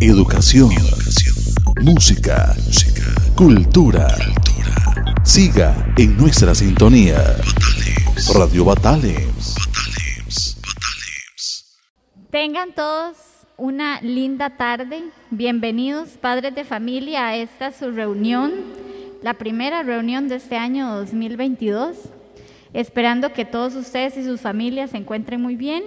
Educación. 0.00 0.68
Música. 1.80 2.54
Cultura. 3.34 4.06
Siga 5.24 5.94
en 5.96 6.18
nuestra 6.18 6.54
sintonía. 6.54 7.16
Radio 8.34 8.66
Batales. 8.66 9.54
Tengan 12.30 12.74
todos 12.74 13.16
una 13.56 14.02
linda 14.02 14.58
tarde. 14.58 15.02
Bienvenidos, 15.30 16.10
padres 16.20 16.54
de 16.54 16.64
familia, 16.64 17.28
a 17.28 17.36
esta 17.36 17.72
su 17.72 17.90
reunión, 17.90 18.52
la 19.22 19.32
primera 19.34 19.82
reunión 19.82 20.28
de 20.28 20.36
este 20.36 20.56
año 20.56 20.94
2022. 20.94 21.96
Esperando 22.74 23.32
que 23.32 23.46
todos 23.46 23.74
ustedes 23.74 24.18
y 24.18 24.24
sus 24.24 24.42
familias 24.42 24.90
se 24.90 24.98
encuentren 24.98 25.40
muy 25.40 25.56
bien. 25.56 25.82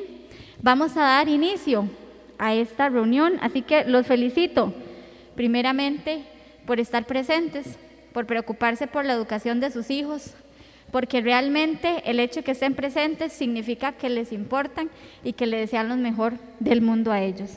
Vamos 0.64 0.98
a 0.98 1.02
dar 1.02 1.30
inicio 1.30 1.88
a 2.40 2.56
esta 2.56 2.90
reunión, 2.90 3.34
así 3.42 3.62
que 3.62 3.84
los 3.84 4.08
felicito 4.08 4.74
primeramente 5.36 6.24
por 6.66 6.80
estar 6.80 7.06
presentes, 7.06 7.78
por 8.14 8.26
preocuparse 8.26 8.88
por 8.88 9.06
la 9.06 9.14
educación 9.14 9.60
de 9.60 9.72
sus 9.72 9.90
hijos, 9.90 10.34
porque 10.92 11.22
realmente 11.22 12.02
el 12.06 12.20
hecho 12.20 12.40
de 12.40 12.44
que 12.44 12.52
estén 12.52 12.74
presentes 12.74 13.34
significa 13.34 13.92
que 13.92 14.10
les 14.10 14.32
importan 14.32 14.90
y 15.24 15.34
que 15.34 15.46
le 15.46 15.58
desean 15.58 15.90
lo 15.90 15.96
mejor 15.96 16.34
del 16.60 16.82
mundo 16.82 17.12
a 17.12 17.22
ellos. 17.22 17.52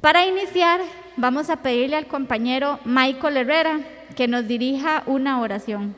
Para 0.00 0.26
iniciar, 0.26 0.80
vamos 1.16 1.48
a 1.48 1.62
pedirle 1.62 1.96
al 1.96 2.06
compañero 2.06 2.80
Michael 2.84 3.38
Herrera 3.38 3.80
que 4.14 4.28
nos 4.28 4.46
dirija 4.46 5.04
una 5.06 5.40
oración. 5.40 5.94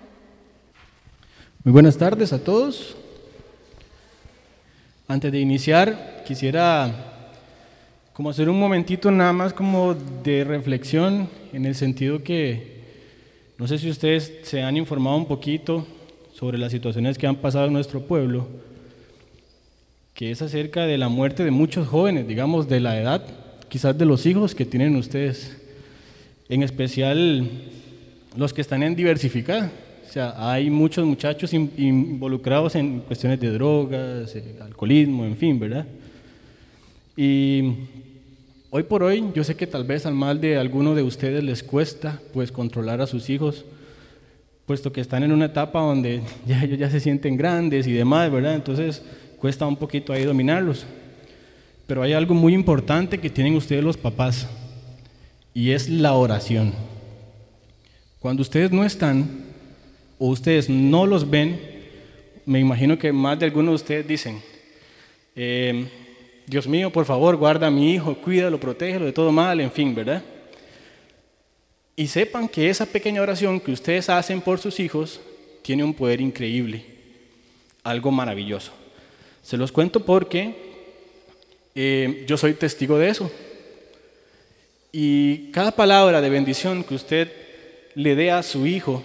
Muy 1.65 1.73
buenas 1.73 1.99
tardes 1.99 2.33
a 2.33 2.43
todos. 2.43 2.97
Antes 5.09 5.33
de 5.33 5.41
iniciar, 5.41 6.23
quisiera 6.25 7.16
como 8.17 8.31
hacer 8.31 8.49
un 8.49 8.59
momentito 8.59 9.11
nada 9.11 9.35
más 9.35 9.53
como 9.53 9.95
de 9.95 10.43
reflexión 10.43 11.29
en 11.53 11.67
el 11.67 11.75
sentido 11.75 12.23
que 12.23 12.81
no 13.59 13.69
sé 13.69 13.77
si 13.77 13.91
ustedes 13.91 14.33
se 14.43 14.63
han 14.63 14.79
informado 14.79 15.19
un 15.19 15.27
poquito 15.27 15.87
sobre 16.33 16.57
las 16.57 16.73
situaciones 16.73 17.19
que 17.19 17.27
han 17.27 17.37
pasado 17.37 17.67
en 17.67 17.75
nuestro 17.75 18.01
pueblo, 18.01 18.49
que 20.15 20.31
es 20.31 20.41
acerca 20.41 20.87
de 20.87 20.97
la 20.97 21.11
muerte 21.11 21.45
de 21.45 21.51
muchos 21.51 21.89
jóvenes, 21.89 22.27
digamos, 22.27 22.71
de 22.71 22.81
la 22.81 22.99
edad, 22.99 23.23
quizás 23.69 23.99
de 23.99 24.07
los 24.07 24.25
hijos 24.25 24.55
que 24.55 24.65
tienen 24.65 24.97
ustedes, 24.97 25.55
en 26.49 26.63
especial 26.63 27.47
los 28.35 28.55
que 28.55 28.63
están 28.63 28.83
en 28.83 28.97
diversificada. 28.97 29.71
O 30.09 30.11
sea, 30.11 30.35
hay 30.39 30.71
muchos 30.71 31.05
muchachos 31.05 31.53
involucrados 31.53 32.77
en 32.77 33.01
cuestiones 33.01 33.39
de 33.41 33.51
drogas, 33.51 34.35
eh, 34.37 34.57
alcoholismo, 34.63 35.27
en 35.27 35.37
fin, 35.37 35.61
¿verdad? 35.61 35.87
Y 37.15 37.75
hoy 38.77 38.83
por 38.83 39.03
hoy, 39.03 39.25
yo 39.35 39.43
sé 39.43 39.55
que 39.55 39.67
tal 39.67 39.85
vez 39.85 40.05
al 40.05 40.13
mal 40.13 40.39
de 40.39 40.59
alguno 40.59 40.95
de 40.95 41.03
ustedes 41.03 41.43
les 41.43 41.63
cuesta, 41.63 42.21
pues, 42.35 42.53
controlar 42.53 43.01
a 43.01 43.07
sus 43.07 43.31
hijos, 43.31 43.65
puesto 44.67 44.93
que 44.93 45.01
están 45.01 45.23
en 45.23 45.33
una 45.33 45.47
etapa 45.47 45.81
donde 45.81 46.21
ya 46.47 46.63
ellos 46.63 46.79
ya 46.79 46.91
se 46.91 47.01
sienten 47.01 47.39
grandes 47.39 47.87
y 47.87 47.93
demás, 47.93 48.31
¿verdad? 48.31 48.55
Entonces 48.55 49.03
cuesta 49.39 49.67
un 49.67 49.77
poquito 49.77 50.13
ahí 50.13 50.25
dominarlos. 50.25 50.85
Pero 51.87 52.03
hay 52.03 52.13
algo 52.13 52.35
muy 52.35 52.53
importante 52.53 53.17
que 53.17 53.31
tienen 53.31 53.57
ustedes 53.57 53.83
los 53.83 53.97
papás 53.97 54.47
y 55.55 55.71
es 55.71 55.89
la 55.89 56.13
oración. 56.13 56.75
Cuando 58.21 58.43
ustedes 58.43 58.73
no 58.73 58.85
están 58.85 59.27
o 60.19 60.29
ustedes 60.29 60.69
no 60.69 61.07
los 61.07 61.31
ven, 61.31 61.59
me 62.45 62.61
imagino 62.61 62.99
que 62.99 63.11
más 63.11 63.39
de 63.39 63.47
algunos 63.47 63.73
de 63.73 63.77
ustedes 63.77 64.07
dicen, 64.07 64.43
eh, 65.35 65.89
Dios 66.47 66.69
mío, 66.69 66.91
por 66.91 67.05
favor, 67.05 67.37
guarda 67.37 67.67
a 67.67 67.71
mi 67.71 67.93
hijo, 67.93 68.15
cuídalo, 68.15 68.61
protégelo 68.61 69.05
de 69.05 69.13
todo 69.13 69.33
mal, 69.33 69.61
en 69.61 69.73
fin, 69.73 69.95
¿verdad? 69.95 70.23
Y 71.97 72.07
sepan 72.07 72.49
que 72.49 72.71
esa 72.71 72.87
pequeña 72.87 73.23
oración 73.23 73.59
que 73.59 73.73
ustedes 73.73 74.09
hacen 74.09 74.41
por 74.41 74.59
sus 74.59 74.79
hijos 74.79 75.21
tiene 75.63 75.83
un 75.83 75.95
poder 75.95 76.21
increíble, 76.21 76.85
algo 77.83 78.13
maravilloso. 78.13 78.73
Se 79.43 79.57
los 79.57 79.73
cuento 79.73 80.05
porque 80.05 80.55
eh, 81.75 82.25
yo 82.29 82.37
soy 82.37 82.55
testigo 82.55 82.97
de 82.99 83.09
eso. 83.09 83.31
Y 84.93 85.51
cada 85.51 85.73
palabra 85.73 86.21
de 86.21 86.31
bendición 86.31 86.85
que 86.85 86.95
usted 86.95 87.33
le 87.95 88.15
dé 88.15 88.31
a 88.31 88.43
su 88.43 88.67
hijo 88.67 89.03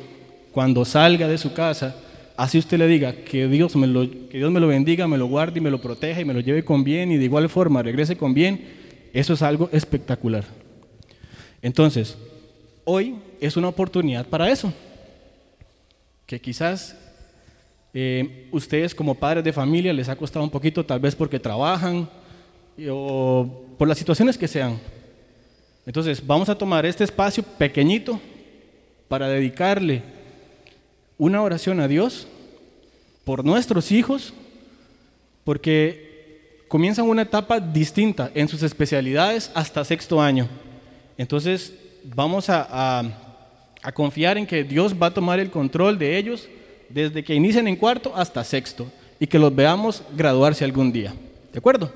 cuando 0.52 0.86
salga 0.86 1.28
de 1.28 1.38
su 1.38 1.54
casa, 1.54 1.96
así 2.42 2.58
usted 2.58 2.80
le 2.80 2.88
diga 2.88 3.14
que 3.14 3.48
Dios, 3.48 3.76
me 3.76 3.86
lo, 3.86 4.10
que 4.10 4.40
Dios 4.40 4.52
me 4.52 4.60
lo 4.60 4.68
bendiga, 4.68 5.08
me 5.08 5.20
lo 5.20 5.28
guarde 5.28 5.60
y 5.60 5.62
me 5.62 5.70
lo 5.70 5.80
proteja 5.80 6.22
y 6.22 6.26
me 6.26 6.34
lo 6.34 6.40
lleve 6.40 6.66
con 6.66 6.84
bien 6.84 7.12
y 7.12 7.18
de 7.18 7.26
igual 7.26 7.48
forma 7.50 7.84
regrese 7.84 8.18
con 8.18 8.34
bien, 8.34 8.68
eso 9.14 9.34
es 9.34 9.44
algo 9.44 9.70
espectacular. 9.72 10.44
Entonces, 11.62 12.18
hoy 12.84 13.18
es 13.40 13.58
una 13.58 13.68
oportunidad 13.68 14.26
para 14.26 14.50
eso. 14.50 14.74
Que 16.26 16.42
quizás 16.42 16.98
eh, 17.94 18.48
ustedes 18.52 18.96
como 18.96 19.14
padres 19.14 19.44
de 19.44 19.54
familia 19.54 19.94
les 19.94 20.10
ha 20.10 20.16
costado 20.16 20.44
un 20.44 20.50
poquito, 20.50 20.84
tal 20.84 21.00
vez 21.00 21.16
porque 21.16 21.40
trabajan 21.40 22.10
o 22.90 23.66
por 23.78 23.88
las 23.88 24.00
situaciones 24.00 24.36
que 24.36 24.48
sean. 24.48 24.80
Entonces, 25.86 26.26
vamos 26.26 26.50
a 26.50 26.58
tomar 26.58 26.88
este 26.88 27.04
espacio 27.04 27.44
pequeñito 27.44 28.20
para 29.08 29.28
dedicarle 29.28 30.02
una 31.20 31.44
oración 31.44 31.80
a 31.80 31.88
Dios 31.88 32.28
por 33.24 33.46
nuestros 33.46 33.92
hijos, 33.92 34.34
porque 35.44 36.66
comienzan 36.68 37.06
una 37.06 37.24
etapa 37.24 37.60
distinta 37.60 38.32
en 38.34 38.48
sus 38.48 38.64
especialidades 38.64 39.52
hasta 39.54 39.84
sexto 39.84 40.22
año. 40.22 40.48
Entonces, 41.18 41.74
vamos 42.04 42.46
a, 42.50 43.04
confiar 43.94 44.38
en 44.38 44.46
que 44.48 44.64
Dios 44.64 44.96
va 44.96 45.08
a 45.08 45.14
tomar 45.14 45.40
el 45.40 45.52
control 45.52 45.98
de 45.98 46.18
ellos 46.18 46.48
desde 46.90 47.24
que 47.24 47.34
inician 47.34 47.68
en 47.68 47.76
cuarto 47.76 48.16
hasta 48.16 48.44
sexto 48.44 48.92
y 49.20 49.28
que 49.28 49.40
los 49.40 49.54
veamos 49.54 50.04
graduarse 50.16 50.64
algún 50.64 50.92
día. 50.92 51.14
¿De 51.52 51.60
acuerdo? 51.60 51.92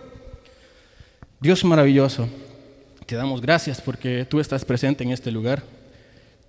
Dios 1.39 1.63
maravilloso, 1.63 2.27
te 3.05 3.15
damos 3.15 3.41
gracias 3.41 3.79
porque 3.81 4.25
tú 4.25 4.39
estás 4.39 4.65
presente 4.65 5.03
en 5.03 5.11
este 5.11 5.31
lugar. 5.31 5.63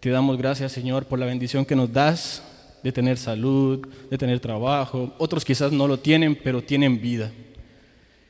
Te 0.01 0.11
damos 0.11 0.37
gracias, 0.39 0.73
Señor, 0.73 1.07
por 1.07 1.19
la 1.19 1.27
bendición 1.27 1.65
que 1.65 1.77
nos 1.77 1.93
das 1.93 2.43
de 2.83 2.93
tener 2.93 3.19
salud, 3.19 3.87
de 4.11 4.19
tener 4.19 4.41
trabajo. 4.41 5.13
Otros 5.19 5.45
quizás 5.45 5.73
no 5.73 5.89
lo 5.89 5.99
tienen, 5.99 6.39
pero 6.43 6.63
tienen 6.63 7.01
vida. 7.01 7.31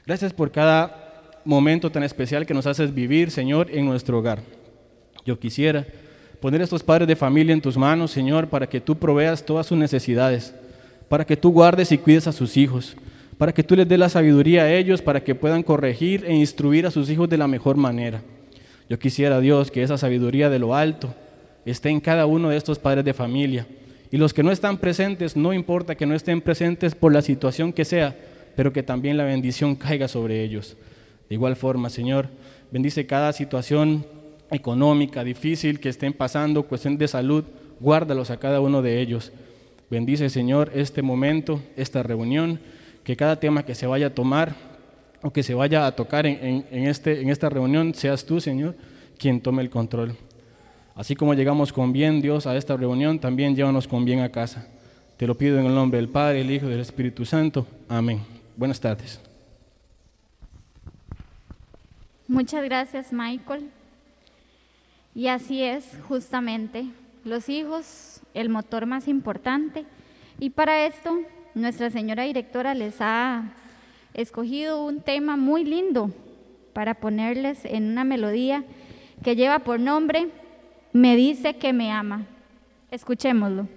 Gracias 0.07 0.33
por 0.33 0.51
cada 0.51 1.41
momento 1.45 1.91
tan 1.91 2.03
especial 2.03 2.47
que 2.47 2.55
nos 2.55 2.67
haces 2.67 2.93
vivir, 2.95 3.31
Señor, 3.31 3.69
en 3.71 3.85
nuestro 3.87 4.19
hogar. 4.19 4.41
Yo 5.25 5.39
quisiera 5.39 5.87
poner 6.41 6.61
a 6.61 6.65
estos 6.65 6.83
padres 6.83 7.09
de 7.09 7.17
familia 7.17 7.53
en 7.53 7.61
tus 7.61 7.77
manos, 7.77 8.11
Señor, 8.11 8.49
para 8.49 8.69
que 8.69 8.81
tú 8.81 8.97
proveas 8.97 9.45
todas 9.45 9.67
sus 9.67 9.79
necesidades, 9.79 10.55
para 11.09 11.25
que 11.25 11.37
tú 11.37 11.51
guardes 11.51 11.93
y 11.93 11.99
cuides 11.99 12.27
a 12.27 12.33
sus 12.33 12.57
hijos, 12.57 12.97
para 13.39 13.53
que 13.53 13.63
tú 13.63 13.77
les 13.77 13.89
des 13.89 13.99
la 13.99 14.09
sabiduría 14.09 14.63
a 14.63 14.73
ellos, 14.73 15.03
para 15.03 15.23
que 15.23 15.35
puedan 15.35 15.63
corregir 15.63 16.25
e 16.27 16.35
instruir 16.35 16.87
a 16.87 16.91
sus 16.91 17.11
hijos 17.11 17.29
de 17.29 17.39
la 17.39 17.49
mejor 17.49 17.77
manera. 17.77 18.23
Yo 18.89 18.99
quisiera, 18.99 19.41
Dios, 19.41 19.71
que 19.71 19.83
esa 19.83 19.99
sabiduría 19.99 20.49
de 20.49 20.59
lo 20.59 20.75
alto 20.75 21.13
esté 21.65 21.91
en 21.91 22.01
cada 22.01 22.27
uno 22.27 22.51
de 22.51 22.57
estos 22.57 22.79
padres 22.79 23.05
de 23.05 23.13
familia. 23.13 23.67
Y 24.11 24.19
los 24.19 24.33
que 24.33 24.43
no 24.43 24.53
están 24.53 24.79
presentes, 24.79 25.37
no 25.37 25.53
importa 25.53 25.95
que 25.95 26.07
no 26.07 26.15
estén 26.15 26.41
presentes 26.41 26.95
por 26.95 27.13
la 27.13 27.23
situación 27.23 27.73
que 27.73 27.85
sea, 27.85 28.17
pero 28.55 28.73
que 28.73 28.83
también 28.83 29.17
la 29.17 29.25
bendición 29.25 29.75
caiga 29.77 30.09
sobre 30.09 30.43
ellos. 30.43 30.77
De 31.29 31.35
igual 31.35 31.57
forma, 31.57 31.91
Señor, 31.91 32.29
bendice 32.71 33.07
cada 33.07 33.33
situación 33.33 34.07
económica 34.51 35.25
difícil 35.25 35.81
que 35.81 35.89
estén 35.89 36.13
pasando, 36.13 36.63
cuestión 36.63 36.99
de 36.99 37.09
salud, 37.09 37.45
guárdalos 37.81 38.31
a 38.31 38.39
cada 38.39 38.61
uno 38.61 38.83
de 38.83 39.01
ellos. 39.01 39.33
Bendice, 39.91 40.31
Señor, 40.31 40.71
este 40.75 41.03
momento, 41.03 41.61
esta 41.77 42.03
reunión, 42.03 42.61
que 43.05 43.17
cada 43.17 43.39
tema 43.39 43.65
que 43.65 43.75
se 43.75 43.87
vaya 43.87 44.09
a 44.09 44.15
tomar 44.15 44.55
o 45.23 45.33
que 45.33 45.43
se 45.43 45.55
vaya 45.55 45.87
a 45.87 45.93
tocar 45.93 46.27
en, 46.27 46.65
este, 46.71 47.21
en 47.21 47.31
esta 47.31 47.49
reunión, 47.49 47.95
seas 47.95 48.25
tú, 48.25 48.41
Señor, 48.41 48.75
quien 49.19 49.41
tome 49.41 49.63
el 49.63 49.71
control. 49.71 50.17
Así 50.97 51.15
como 51.15 51.35
llegamos 51.35 51.75
con 51.75 51.93
bien, 51.93 52.23
Dios, 52.23 52.47
a 52.47 52.57
esta 52.57 52.75
reunión, 52.75 53.19
también 53.19 53.55
llévanos 53.55 53.87
con 53.87 54.07
bien 54.07 54.21
a 54.21 54.31
casa. 54.31 54.67
Te 55.19 55.27
lo 55.27 55.35
pido 55.35 55.59
en 55.59 55.67
el 55.67 55.75
nombre 55.75 55.99
del 55.99 56.09
Padre, 56.09 56.41
el 56.41 56.51
Hijo 56.51 56.67
y 56.67 56.71
del 56.71 56.81
Espíritu 56.81 57.27
Santo. 57.27 57.67
Amén. 57.87 58.23
Buenas 58.57 58.81
tardes. 58.81 59.21
Muchas 62.27 62.65
gracias, 62.65 63.13
Michael. 63.13 63.69
Y 65.15 65.27
así 65.29 65.63
es, 65.63 65.99
justamente, 66.09 66.87
los 67.25 67.51
hijos, 67.51 68.23
el 68.33 68.49
motor 68.49 68.87
más 68.87 69.07
importante. 69.07 69.85
Y 70.41 70.49
para 70.49 70.87
esto, 70.87 71.19
nuestra 71.55 71.91
señora 71.91 72.23
directora 72.23 72.75
les 72.75 72.97
ha 73.01 73.53
escogido 74.15 74.83
un 74.83 75.03
tema 75.03 75.37
muy 75.37 75.63
lindo 75.63 76.11
para 76.73 76.95
ponerles 76.95 77.67
en 77.67 77.85
una 77.85 78.05
melodía 78.05 78.65
que 79.23 79.37
lleva 79.37 79.59
por 79.59 79.79
nombre 79.79 80.31
Me 80.97 81.15
dice 81.15 81.59
que 81.59 81.75
me 81.75 81.93
ama. 81.93 82.25
Escuchémoslo. 82.91 83.69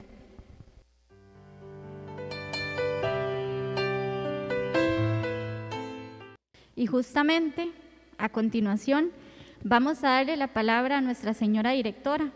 Y 6.77 6.86
justamente, 6.88 7.71
a 8.18 8.30
continuación, 8.30 9.12
Vamos 9.63 10.06
a 10.06 10.12
darle 10.12 10.38
la 10.38 10.48
palabra 10.48 11.00
a 11.00 11.01
nuestra 11.01 11.33
señora 11.33 11.71
directora, 11.71 12.31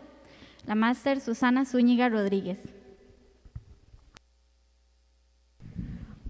la 0.66 0.74
máster 0.74 1.22
Susana 1.22 1.64
Zúñiga 1.64 2.10
Rodríguez. 2.10 2.58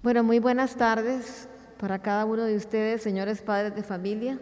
Bueno, 0.01 0.23
muy 0.23 0.39
buenas 0.39 0.77
tardes 0.77 1.49
para 1.81 1.99
cada 1.99 2.27
uno 2.27 2.45
de 2.45 2.57
ustedes, 2.57 3.03
señores 3.03 3.43
padres 3.43 3.75
de 3.75 3.83
familia. 3.83 4.39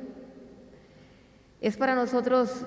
Es 1.62 1.79
para 1.79 1.94
nosotros 1.94 2.67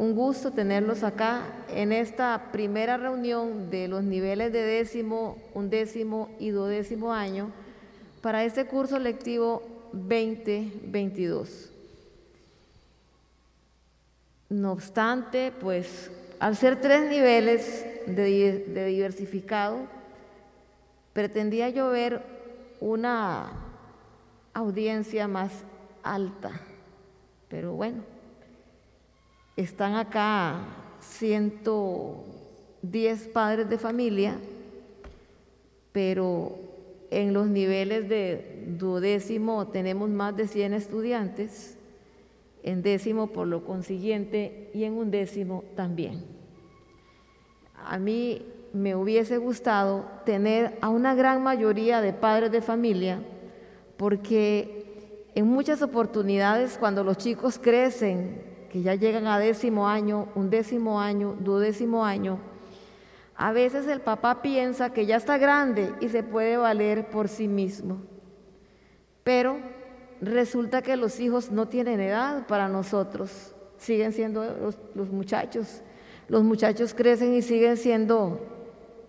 un 0.00 0.14
gusto 0.14 0.50
tenerlos 0.50 1.02
acá 1.02 1.42
en 1.68 1.92
esta 1.92 2.48
primera 2.52 2.96
reunión 2.96 3.68
de 3.68 3.86
los 3.86 4.02
niveles 4.02 4.50
de 4.50 4.62
décimo, 4.62 5.36
undécimo 5.52 6.30
y 6.38 6.48
duodécimo 6.48 7.12
año 7.12 7.50
para 8.22 8.42
este 8.44 8.64
curso 8.64 8.98
lectivo 8.98 9.62
2022. 9.92 11.70
No 14.48 14.72
obstante, 14.72 15.52
pues 15.60 16.10
al 16.38 16.56
ser 16.56 16.80
tres 16.80 17.06
niveles 17.10 17.84
de, 18.06 18.86
diversificado, 18.86 19.80
pretendía 21.12 21.68
yo 21.68 21.90
ver 21.90 22.22
una 22.80 23.52
audiencia 24.54 25.28
más 25.28 25.52
alta. 26.02 26.52
Pero 27.50 27.74
bueno, 27.74 28.02
están 29.62 29.94
acá 29.94 30.60
110 31.00 33.28
padres 33.28 33.68
de 33.68 33.78
familia, 33.78 34.36
pero 35.92 36.58
en 37.10 37.34
los 37.34 37.48
niveles 37.48 38.08
de 38.08 38.64
duodécimo 38.78 39.66
tenemos 39.68 40.08
más 40.08 40.34
de 40.36 40.48
100 40.48 40.74
estudiantes 40.74 41.76
en 42.62 42.82
décimo 42.82 43.28
por 43.28 43.46
lo 43.46 43.64
consiguiente 43.64 44.70
y 44.72 44.84
en 44.84 44.94
un 44.94 45.10
décimo 45.10 45.64
también. 45.76 46.24
A 47.84 47.98
mí 47.98 48.46
me 48.72 48.94
hubiese 48.94 49.38
gustado 49.38 50.06
tener 50.24 50.78
a 50.80 50.88
una 50.88 51.14
gran 51.14 51.42
mayoría 51.42 52.00
de 52.00 52.12
padres 52.12 52.52
de 52.52 52.62
familia 52.62 53.20
porque 53.96 55.26
en 55.34 55.46
muchas 55.46 55.82
oportunidades 55.82 56.78
cuando 56.78 57.04
los 57.04 57.18
chicos 57.18 57.58
crecen, 57.58 58.49
que 58.70 58.82
ya 58.82 58.94
llegan 58.94 59.26
a 59.26 59.38
décimo 59.38 59.88
año, 59.88 60.28
un 60.34 60.48
décimo 60.48 61.00
año, 61.00 61.36
duodécimo 61.40 62.04
año, 62.04 62.38
a 63.34 63.52
veces 63.52 63.86
el 63.88 64.00
papá 64.00 64.42
piensa 64.42 64.92
que 64.92 65.06
ya 65.06 65.16
está 65.16 65.38
grande 65.38 65.94
y 66.00 66.08
se 66.08 66.22
puede 66.22 66.56
valer 66.56 67.08
por 67.08 67.28
sí 67.28 67.48
mismo. 67.48 68.02
Pero 69.24 69.56
resulta 70.20 70.82
que 70.82 70.96
los 70.96 71.18
hijos 71.20 71.50
no 71.50 71.66
tienen 71.66 72.00
edad 72.00 72.46
para 72.46 72.68
nosotros, 72.68 73.54
siguen 73.78 74.12
siendo 74.12 74.76
los, 74.94 75.10
muchachos. 75.10 75.82
Los 76.28 76.44
muchachos 76.44 76.94
crecen 76.94 77.34
y 77.34 77.42
siguen 77.42 77.76
siendo 77.76 78.40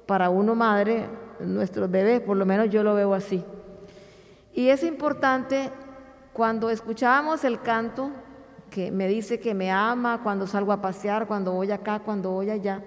para 0.06 0.30
uno 0.30 0.56
madre 0.56 1.06
nuestros 1.40 1.92
bebés, 1.92 2.22
por 2.22 2.38
lo 2.38 2.46
menos 2.46 2.70
yo 2.70 2.84
lo 2.84 2.96
veo 2.96 3.14
así. 3.14 3.44
Y 4.54 4.70
es 4.70 4.84
importante 4.84 5.70
cuando 6.34 6.70
escuchábamos 6.70 7.44
el 7.44 7.62
canto 7.62 8.12
que 8.72 8.90
me 8.90 9.08
dice 9.08 9.40
que 9.40 9.54
me 9.54 9.70
ama 9.70 10.24
cuando 10.24 10.48
salgo 10.48 10.72
a 10.72 10.82
pasear, 10.82 11.28
cuando 11.28 11.52
voy 11.52 11.70
acá, 11.70 12.00
cuando 12.00 12.32
voy 12.32 12.50
allá. 12.50 12.84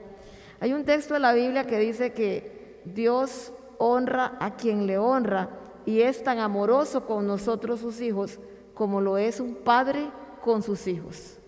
Hay 0.59 0.73
un 0.73 0.85
texto 0.85 1.15
de 1.15 1.21
la 1.21 1.35
Biblia 1.35 1.67
que 1.67 1.79
dice 1.79 2.13
que 2.13 2.83
Dios 2.85 3.53
honra 3.79 4.37
a 4.41 4.57
quien 4.57 4.87
le 4.87 4.99
honra 4.99 5.51
y 5.87 6.01
es 6.01 6.25
tan 6.25 6.39
amoroso 6.39 7.07
con 7.07 7.27
nosotros 7.27 7.81
sus 7.81 8.01
hijos 8.01 8.41
como 8.73 9.01
lo 9.01 9.19
es 9.19 9.41
un 9.41 9.55
padre 9.55 10.11
con 10.43 10.63
sus 10.63 10.87
hijos. 10.87 11.39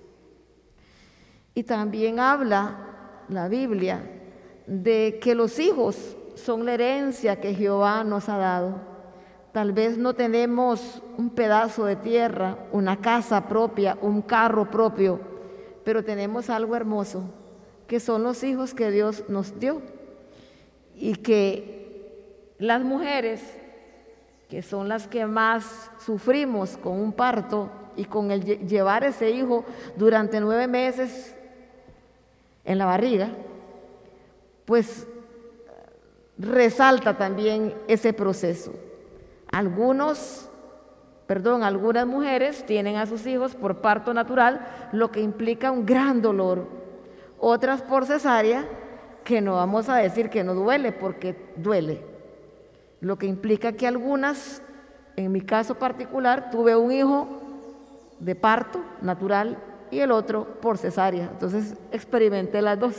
Y 1.55 1.63
también 1.63 2.21
habla 2.21 3.25
la 3.29 3.49
Biblia 3.49 4.03
de 4.67 5.19
que 5.23 5.35
los 5.35 5.59
hijos 5.59 6.17
son 6.35 6.67
la 6.67 6.75
herencia 6.75 7.41
que 7.41 7.55
Jehová 7.55 8.05
nos 8.05 8.29
ha 8.29 8.37
dado. 8.37 8.96
Tal 9.57 9.73
vez 9.73 9.97
no 9.97 10.13
tenemos 10.13 11.01
un 11.17 11.31
pedazo 11.31 11.87
de 11.87 11.97
tierra, 11.97 12.59
una 12.73 13.01
casa 13.01 13.49
propia, 13.49 13.97
un 14.03 14.21
carro 14.21 14.71
propio, 14.71 15.19
pero 15.83 16.05
tenemos 16.05 16.51
algo 16.51 16.77
hermoso, 16.77 17.23
que 17.87 17.99
son 17.99 18.23
los 18.23 18.45
hijos 18.45 18.75
que 18.75 18.91
Dios 18.91 19.25
nos 19.29 19.59
dio. 19.59 19.81
Y 20.95 21.15
que 21.15 22.53
las 22.59 22.83
mujeres 22.83 23.41
que 24.51 24.61
son 24.61 24.91
las 24.91 25.09
que 25.09 25.25
más 25.25 25.91
sufrimos 26.05 26.77
con 26.77 27.01
un 27.01 27.15
parto 27.15 27.71
y 27.97 28.05
con 28.05 28.31
el 28.33 28.69
llevar 28.69 29.05
ese 29.05 29.31
hijo 29.31 29.65
durante 29.97 30.39
nueve 30.39 30.69
meses 30.69 31.35
en 32.63 32.77
la 32.77 32.85
barriga, 32.85 33.31
pues 34.67 35.07
resalta 36.37 37.17
también 37.17 37.73
ese 37.89 38.13
proceso. 38.13 38.75
Algunos, 39.57 40.51
perdón, 41.27 41.63
algunas 41.63 42.07
mujeres 42.07 42.67
tienen 42.67 42.97
a 42.97 43.07
sus 43.07 43.27
hijos 43.27 43.55
por 43.55 43.81
parto 43.81 44.13
natural, 44.13 44.67
lo 44.93 45.11
que 45.11 45.21
implica 45.21 45.71
un 45.71 45.87
gran 45.87 46.21
dolor. 46.21 46.69
Otras 47.39 47.81
por 47.81 48.05
cesárea, 48.05 48.69
que 49.25 49.41
no 49.41 49.55
vamos 49.55 49.89
a 49.89 49.97
decir 49.97 50.29
que 50.29 50.45
no 50.45 50.53
duele, 50.53 50.93
porque 50.93 51.35
duele 51.57 52.03
lo 53.01 53.17
que 53.17 53.25
implica 53.25 53.73
que 53.73 53.87
algunas, 53.87 54.61
en 55.17 55.33
mi 55.33 55.41
caso 55.41 55.77
particular, 55.77 56.51
tuve 56.51 56.77
un 56.77 56.93
hijo 56.93 57.27
de 58.21 58.35
parto 58.35 58.83
natural 59.01 59.57
y 59.91 60.01
el 60.01 60.11
otro 60.11 60.61
por 60.61 60.77
cesárea. 60.77 61.31
Entonces 61.33 61.79
experimenté 61.93 62.61
las 62.61 62.79
dos. 62.79 62.95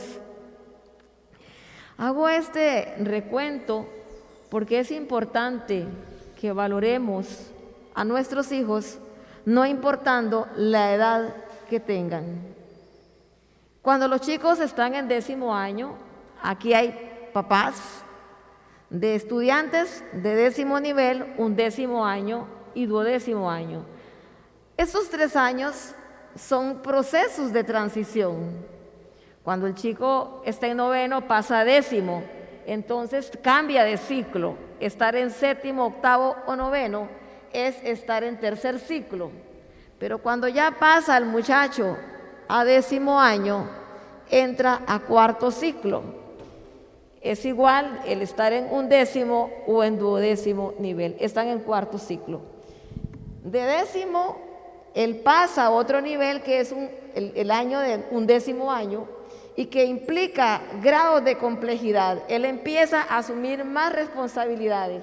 Hago 1.96 2.28
este 2.28 2.96
recuento 2.98 3.86
porque 4.50 4.80
es 4.80 4.90
importante 4.90 5.86
que 6.38 6.52
valoremos 6.52 7.50
a 7.94 8.04
nuestros 8.04 8.52
hijos 8.52 8.98
no 9.44 9.66
importando 9.66 10.46
la 10.56 10.94
edad 10.94 11.34
que 11.68 11.80
tengan. 11.80 12.24
Cuando 13.82 14.06
los 14.06 14.20
chicos 14.20 14.60
están 14.60 14.94
en 14.94 15.08
décimo 15.08 15.54
año, 15.54 15.96
aquí 16.40 16.74
hay 16.74 17.30
papás 17.32 18.04
de 18.88 19.16
estudiantes 19.16 20.04
de 20.12 20.34
décimo 20.34 20.78
nivel, 20.78 21.34
un 21.38 21.56
décimo 21.56 22.06
año 22.06 22.46
y 22.74 22.86
duodécimo 22.86 23.50
año. 23.50 23.82
Estos 24.76 25.10
tres 25.10 25.34
años 25.34 25.92
son 26.36 26.82
procesos 26.82 27.52
de 27.52 27.64
transición. 27.64 28.64
Cuando 29.42 29.66
el 29.66 29.74
chico 29.74 30.42
está 30.44 30.68
en 30.68 30.76
noveno 30.76 31.26
pasa 31.26 31.60
a 31.60 31.64
décimo, 31.64 32.22
entonces 32.64 33.32
cambia 33.42 33.82
de 33.82 33.96
ciclo. 33.96 34.67
Estar 34.80 35.16
en 35.16 35.30
séptimo, 35.30 35.86
octavo 35.86 36.36
o 36.46 36.56
noveno 36.56 37.08
es 37.52 37.76
estar 37.82 38.24
en 38.24 38.38
tercer 38.38 38.78
ciclo. 38.78 39.30
Pero 39.98 40.18
cuando 40.18 40.48
ya 40.48 40.76
pasa 40.78 41.16
el 41.16 41.24
muchacho 41.24 41.96
a 42.48 42.64
décimo 42.64 43.20
año, 43.20 43.68
entra 44.30 44.82
a 44.86 45.00
cuarto 45.00 45.50
ciclo 45.50 46.18
es 47.20 47.44
igual 47.44 48.00
el 48.06 48.22
estar 48.22 48.52
en 48.52 48.72
un 48.72 48.88
décimo 48.88 49.50
o 49.66 49.82
en 49.82 49.98
duodécimo 49.98 50.74
nivel. 50.78 51.16
Están 51.18 51.48
en 51.48 51.60
cuarto 51.60 51.98
ciclo. 51.98 52.40
De 53.42 53.60
décimo, 53.60 54.36
él 54.94 55.16
pasa 55.16 55.66
a 55.66 55.70
otro 55.70 56.00
nivel 56.00 56.42
que 56.42 56.60
es 56.60 56.72
el, 57.14 57.32
el, 57.34 57.50
año 57.50 57.80
de 57.80 58.04
un 58.10 58.26
décimo 58.26 58.70
año 58.70 59.06
y 59.58 59.66
que 59.66 59.86
implica 59.86 60.62
grados 60.80 61.24
de 61.24 61.36
complejidad. 61.36 62.22
Él 62.28 62.44
empieza 62.44 63.02
a 63.02 63.18
asumir 63.18 63.64
más 63.64 63.92
responsabilidades. 63.92 65.02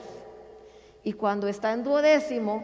Y 1.04 1.12
cuando 1.12 1.50
está 1.50 1.74
en 1.74 1.84
duodécimo, 1.84 2.64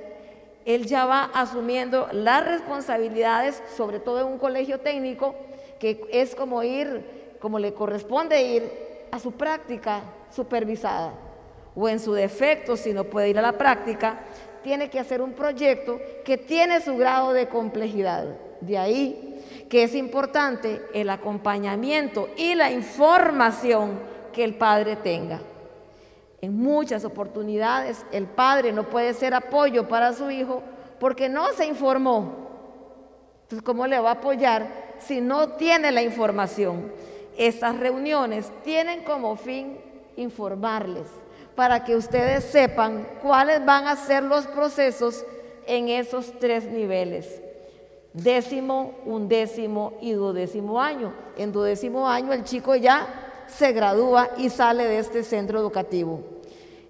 él 0.64 0.86
ya 0.86 1.04
va 1.04 1.26
asumiendo 1.34 2.08
las 2.14 2.46
responsabilidades, 2.46 3.62
sobre 3.76 4.00
todo 4.00 4.22
en 4.22 4.28
un 4.28 4.38
colegio 4.38 4.80
técnico, 4.80 5.36
que 5.80 6.08
es 6.14 6.34
como 6.34 6.64
ir, 6.64 7.36
como 7.42 7.60
le 7.60 7.74
corresponde 7.74 8.42
ir 8.42 8.72
a 9.12 9.20
su 9.20 9.34
práctica 9.34 10.00
supervisada 10.34 11.12
o 11.76 11.90
en 11.90 12.00
su 12.00 12.14
defecto, 12.14 12.78
si 12.78 12.94
no 12.94 13.04
puede 13.04 13.28
ir 13.28 13.38
a 13.38 13.42
la 13.42 13.58
práctica, 13.58 14.22
tiene 14.64 14.90
que 14.90 14.98
hacer 14.98 15.22
un 15.22 15.34
proyecto 15.34 16.00
que 16.24 16.38
tiene 16.38 16.80
su 16.80 16.96
grado 16.96 17.34
de 17.34 17.50
complejidad. 17.50 18.28
De 18.62 18.78
ahí 18.78 19.31
que 19.72 19.84
es 19.84 19.96
importante 19.96 20.82
el 20.94 21.10
acompañamiento 21.10 22.28
y 22.36 22.56
la 22.56 22.70
información 22.72 24.02
que 24.34 24.44
el 24.44 24.56
padre 24.56 24.98
tenga. 24.98 25.40
En 26.42 26.58
muchas 26.58 27.06
oportunidades 27.06 28.06
el 28.12 28.28
padre 28.28 28.74
no 28.74 28.90
puede 28.90 29.14
ser 29.14 29.34
apoyo 29.34 29.88
para 29.88 30.12
su 30.12 30.30
hijo 30.30 30.62
porque 31.00 31.30
no 31.30 31.54
se 31.54 31.68
informó. 31.68 32.50
Entonces, 33.44 33.64
¿cómo 33.64 33.88
le 33.88 33.98
va 33.98 34.10
a 34.10 34.14
apoyar 34.16 34.68
si 35.00 35.22
no 35.22 35.52
tiene 35.54 35.90
la 35.94 36.02
información? 36.04 36.92
Estas 37.38 37.80
reuniones 37.80 38.52
tienen 38.66 39.06
como 39.06 39.38
fin 39.38 39.80
informarles 40.18 41.08
para 41.56 41.86
que 41.86 41.96
ustedes 41.96 42.44
sepan 42.44 43.08
cuáles 43.22 43.64
van 43.64 43.88
a 43.88 43.96
ser 43.96 44.24
los 44.24 44.48
procesos 44.48 45.26
en 45.66 45.88
esos 45.88 46.38
tres 46.40 46.66
niveles. 46.66 47.42
Décimo, 48.14 48.94
undécimo 49.06 49.94
y 50.02 50.14
duodécimo 50.14 50.82
año. 50.82 51.14
En 51.38 51.52
duodécimo 51.52 52.08
año 52.08 52.34
el 52.34 52.44
chico 52.44 52.76
ya 52.76 53.08
se 53.48 53.72
gradúa 53.72 54.30
y 54.38 54.50
sale 54.50 54.86
de 54.86 55.00
este 55.00 55.24
centro 55.24 55.60
educativo. 55.60 56.22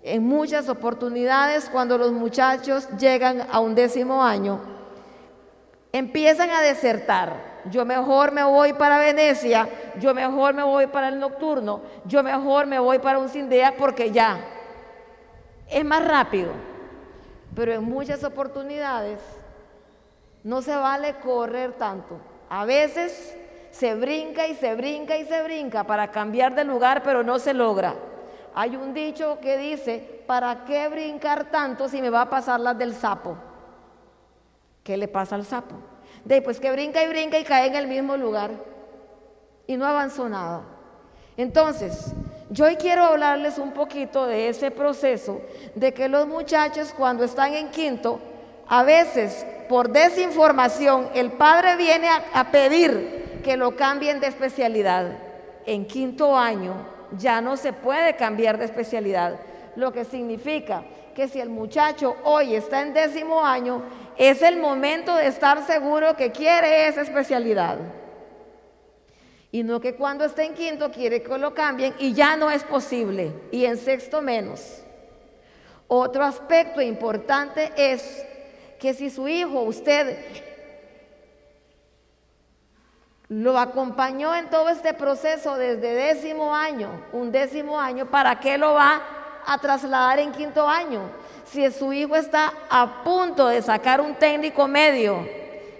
En 0.04 0.24
muchas 0.24 0.68
oportunidades, 0.68 1.70
cuando 1.70 1.98
los 1.98 2.12
muchachos 2.12 2.88
llegan 2.98 3.48
a 3.51 3.60
un 3.60 3.75
décimo 3.75 4.24
año, 4.24 4.60
empiezan 5.92 6.50
a 6.50 6.62
desertar. 6.62 7.51
Yo 7.70 7.86
mejor 7.86 8.32
me 8.32 8.44
voy 8.44 8.74
para 8.74 8.98
Venecia, 8.98 9.70
yo 10.00 10.16
mejor 10.16 10.56
me 10.56 10.63
voy 10.63 10.88
para 10.88 11.10
el 11.10 11.20
nocturno, 11.20 11.82
yo 12.06 12.24
mejor 12.24 12.66
me 12.66 12.80
voy 12.80 12.98
para 12.98 13.20
un 13.20 13.30
Cindea 13.30 13.75
porque 13.78 14.12
ya 14.12 14.40
es 15.70 15.86
más 15.86 16.04
rápido. 16.04 16.51
Pero 17.56 17.74
en 17.74 17.84
muchas 17.84 18.24
oportunidades 18.24 19.20
no 20.43 20.62
se 20.62 20.75
vale 20.75 21.15
correr 21.15 21.74
tanto. 21.74 22.19
A 22.50 22.65
veces 22.65 23.38
se 23.71 23.95
brinca 23.95 24.48
y 24.48 24.55
se 24.55 24.75
brinca 24.75 25.17
y 25.17 25.25
se 25.25 25.41
brinca 25.43 25.86
para 25.86 26.12
cambiar 26.12 26.55
de 26.55 26.63
lugar, 26.63 27.03
pero 27.03 27.24
no 27.24 27.39
se 27.39 27.53
logra. 27.53 27.95
Hay 28.53 28.75
un 28.75 28.93
dicho 28.93 29.39
que 29.41 29.57
dice, 29.57 30.24
¿para 30.27 30.65
qué 30.65 30.88
brincar 30.89 31.50
tanto 31.50 31.88
si 31.88 32.01
me 32.01 32.10
va 32.10 32.21
a 32.21 32.29
pasar 32.29 32.60
las 32.60 32.77
del 32.77 32.93
sapo? 32.93 33.38
¿Qué 34.83 34.98
le 34.98 35.07
pasa 35.07 35.36
al 35.36 35.45
sapo? 35.45 35.75
De 36.25 36.41
pues 36.41 36.60
que 36.60 36.71
brinca 36.71 37.03
y 37.03 37.07
brinca 37.07 37.39
y 37.39 37.43
cae 37.43 37.67
en 37.67 37.75
el 37.75 37.88
mismo 37.88 38.17
lugar 38.17 38.51
y 39.67 39.77
no 39.77 39.86
avanzó 39.86 40.27
nada. 40.27 40.63
Entonces, 41.38 42.13
yo 42.50 42.65
hoy 42.65 42.75
quiero 42.75 43.05
hablarles 43.05 43.57
un 43.57 43.71
poquito 43.71 44.25
de 44.27 44.50
ese 44.50 44.69
proceso 44.69 45.41
de 45.74 45.93
que 45.93 46.10
los 46.10 46.27
muchachos 46.27 46.93
cuando 46.95 47.24
están 47.24 47.53
en 47.53 47.69
quinto, 47.69 48.19
a 48.67 48.83
veces 48.83 49.45
por 49.72 49.90
desinformación, 49.90 51.12
el 51.13 51.32
padre 51.32 51.78
viene 51.78 52.10
a, 52.10 52.51
pedir 52.51 53.40
que 53.42 53.56
lo 53.56 53.78
cambien 53.78 54.20
de 54.20 54.28
especialidad. 54.28 55.18
En 55.66 55.86
quinto 55.86 56.38
año 56.38 56.74
ya 57.18 57.40
no 57.40 57.56
se 57.56 57.72
puede 57.72 58.18
cambiar 58.18 58.58
de 58.58 58.66
especialidad, 58.66 59.40
lo 59.78 59.94
que 59.94 60.04
significa 60.04 60.84
que 61.16 61.30
si 61.30 61.40
el 61.40 61.50
muchacho 61.50 62.18
hoy 62.25 62.54
está 62.54 62.82
en 62.82 62.94
décimo 62.94 63.46
año, 63.46 63.82
es 64.18 64.42
el 64.42 64.60
momento 64.60 65.16
de 65.16 65.28
estar 65.28 65.66
seguro 65.66 66.18
que 66.18 66.34
quiere 66.34 66.90
esa 66.90 67.04
especialidad. 67.04 67.78
Y 69.54 69.63
no 69.63 69.80
que 69.80 69.96
cuando 69.96 70.25
esté 70.25 70.44
en 70.44 70.54
quinto 70.54 70.92
quiere 70.92 71.24
que 71.24 71.38
lo 71.38 71.54
cambien 71.54 71.96
y 71.98 72.12
ya 72.12 72.36
no 72.36 72.51
es 72.51 72.66
posible. 72.66 73.32
Y 73.51 73.63
en 73.63 73.78
sexto 73.78 74.22
menos. 74.22 74.84
Otro 75.88 76.25
aspecto 76.25 76.82
importante 76.82 77.72
es 77.78 78.25
que 78.81 78.95
si 78.95 79.11
su 79.11 79.27
hijo, 79.27 79.61
usted 79.61 80.17
lo 83.29 83.59
acompañó 83.59 84.35
en 84.35 84.50
todo 84.50 84.69
este 84.69 84.95
proceso 84.95 85.55
desde 85.55 85.93
décimo 85.93 86.55
año, 86.55 86.89
un 87.13 87.31
décimo 87.31 87.79
año, 87.79 88.07
¿para 88.07 88.39
qué 88.39 88.57
lo 88.57 88.73
va 88.73 89.03
a 89.45 89.57
trasladar 89.59 90.17
en 90.17 90.31
quinto 90.31 90.67
año? 90.67 91.11
Si 91.45 91.69
su 91.71 91.93
hijo 91.93 92.15
está 92.15 92.51
a 92.71 93.03
punto 93.03 93.50
de 93.50 93.61
sacar 93.61 94.01
un 94.01 94.15
técnico 94.15 94.67
medio, 94.67 95.29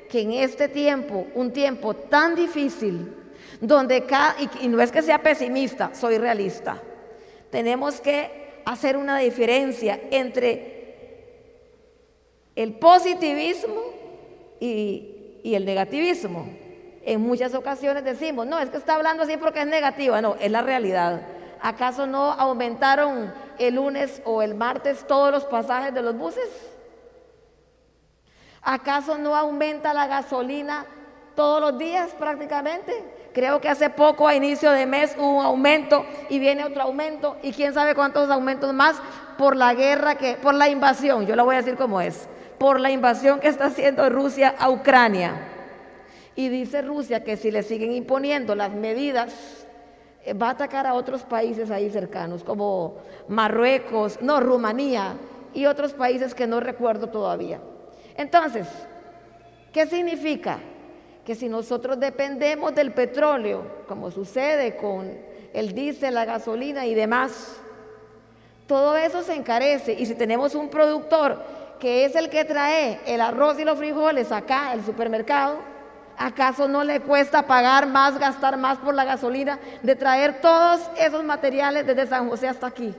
que 0.08 0.22
en 0.22 0.34
este 0.34 0.68
tiempo, 0.68 1.26
un 1.34 1.52
tiempo 1.52 1.96
tan 1.96 2.36
difícil, 2.36 3.16
donde 3.60 4.06
cada, 4.06 4.36
y, 4.62 4.68
no 4.68 4.80
es 4.80 4.92
que 4.92 5.02
sea 5.02 5.24
pesimista, 5.24 5.90
soy 5.96 6.20
realista, 6.20 6.78
tenemos 7.50 8.00
que 8.00 8.62
hacer 8.64 8.96
una 8.96 9.18
diferencia 9.18 10.00
entre 10.12 10.81
el 12.62 12.74
positivismo 12.74 13.82
y, 14.60 15.08
el 15.44 15.66
negativismo. 15.66 16.48
En 17.04 17.22
muchas 17.22 17.56
ocasiones 17.56 18.04
decimos, 18.04 18.46
no, 18.46 18.60
es 18.60 18.70
que 18.70 18.78
está 18.78 18.96
hablando 18.96 19.24
así 19.24 19.36
porque 19.38 19.62
es 19.62 19.68
negativa, 19.68 20.22
no, 20.22 20.36
es 20.40 20.52
la 20.52 20.62
realidad. 20.62 21.22
¿Acaso 21.60 22.06
no 22.06 22.32
aumentaron 22.32 23.34
el 23.58 23.76
lunes 23.76 24.22
o 24.26 24.44
el 24.44 24.54
martes 24.54 25.06
todos 25.08 25.32
los 25.32 25.46
pasajes 25.46 25.94
de 25.94 26.04
los 26.04 26.16
buses? 26.16 26.50
¿Acaso 28.62 29.18
no 29.18 29.36
aumenta 29.36 29.94
la 29.94 30.06
gasolina 30.06 30.86
todos 31.36 31.62
los 31.62 31.80
días 31.80 32.12
prácticamente? 32.12 32.94
Creo 33.34 33.60
que 33.60 33.70
hace 33.70 33.90
poco, 33.90 34.28
a 34.28 34.36
inicio 34.36 34.70
de 34.72 34.86
mes, 34.86 35.16
hubo 35.18 35.40
un 35.40 35.46
aumento 35.46 36.06
y 36.30 36.38
viene 36.38 36.64
otro 36.64 36.84
aumento 36.84 37.38
y 37.42 37.54
quién 37.54 37.74
sabe 37.74 37.96
cuántos 37.96 38.30
aumentos 38.30 38.72
más 38.74 38.98
por 39.40 39.56
la 39.56 39.74
guerra, 39.74 40.16
que, 40.16 40.36
por 40.36 40.54
la 40.54 40.70
invasión, 40.70 41.26
yo 41.26 41.36
lo 41.36 41.46
voy 41.46 41.56
a 41.56 41.60
decir 41.60 41.76
como 41.76 42.00
es, 42.00 42.28
por 42.62 42.80
la 42.80 42.92
invasión 42.92 43.40
que 43.40 43.48
está 43.48 43.66
haciendo 43.66 44.08
Rusia 44.08 44.54
a 44.60 44.70
Ucrania. 44.70 45.34
Y 46.36 46.48
dice 46.50 46.84
Rusia 46.84 47.24
que 47.24 47.36
si 47.36 47.50
le 47.50 47.64
siguen 47.64 47.92
imponiendo 47.92 48.54
las 48.54 48.72
medidas, 48.72 49.66
eh, 50.24 50.36
va 50.36 50.50
a 50.50 50.52
atacar 50.52 50.86
a 50.86 50.94
otros 50.94 51.24
países 51.24 51.72
ahí 51.72 51.90
cercanos, 51.90 52.44
como 52.44 52.98
Marruecos, 53.28 54.20
no, 54.22 54.40
Rumanía 54.40 55.16
y 55.56 55.66
otros 55.66 55.94
países 55.94 56.36
que 56.36 56.46
no 56.46 56.60
recuerdo 56.60 57.10
todavía. 57.10 57.60
Entonces, 58.16 58.68
¿qué 59.74 59.88
significa? 59.88 60.60
Que 61.26 61.34
si 61.34 61.50
nosotros 61.50 62.00
dependemos 62.00 62.76
del 62.76 62.92
petróleo, 62.92 63.64
como 63.88 64.12
sucede 64.12 64.76
con 64.76 65.12
el 65.52 65.74
diésel, 65.74 66.14
la 66.14 66.26
gasolina 66.26 66.86
y 66.86 66.94
demás, 66.94 67.60
todo 68.68 68.96
eso 68.98 69.24
se 69.24 69.34
encarece. 69.34 69.94
Y 69.94 70.06
si 70.06 70.14
tenemos 70.14 70.54
un 70.54 70.70
productor 70.70 71.61
que 71.82 72.06
es 72.06 72.16
el 72.16 72.30
que 72.30 72.46
trae 72.46 73.02
el 73.08 73.20
arroz 73.20 73.60
y 73.60 73.66
los 73.66 73.80
frijoles 73.80 74.32
acá, 74.32 74.72
el 74.72 74.86
supermercado, 74.86 75.58
¿acaso 76.16 76.68
no 76.68 76.84
le 76.84 77.00
cuesta 77.00 77.48
pagar 77.48 77.88
más, 77.88 78.20
gastar 78.20 78.56
más 78.56 78.78
por 78.78 78.94
la 78.94 79.04
gasolina 79.04 79.58
de 79.82 79.96
traer 79.96 80.42
todos 80.42 80.80
esos 80.96 81.24
materiales 81.24 81.88
desde 81.88 82.06
San 82.06 82.30
José 82.30 82.48
hasta 82.48 82.68
aquí? 82.68 82.94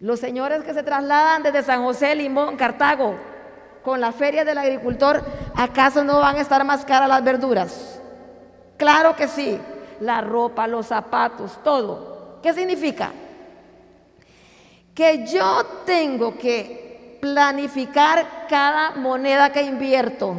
Los 0.00 0.18
señores 0.18 0.64
que 0.64 0.72
se 0.72 0.82
trasladan 0.82 1.42
desde 1.42 1.62
San 1.62 1.84
José, 1.84 2.14
Limón, 2.14 2.56
Cartago, 2.56 3.16
con 3.84 4.00
la 4.00 4.12
feria 4.12 4.42
del 4.42 4.56
agricultor, 4.56 5.22
¿acaso 5.54 6.02
no 6.02 6.20
van 6.20 6.36
a 6.36 6.40
estar 6.40 6.64
más 6.64 6.86
caras 6.86 7.08
las 7.10 7.22
verduras? 7.22 8.00
Claro 8.78 9.14
que 9.14 9.28
sí, 9.28 9.60
la 10.00 10.22
ropa, 10.22 10.66
los 10.66 10.86
zapatos, 10.86 11.62
todo. 11.62 12.38
¿Qué 12.42 12.54
significa? 12.54 13.10
Que 14.94 15.26
yo 15.26 15.82
tengo 15.84 16.38
que 16.38 16.89
planificar 17.20 18.46
cada 18.48 18.92
moneda 18.92 19.52
que 19.52 19.62
invierto. 19.62 20.36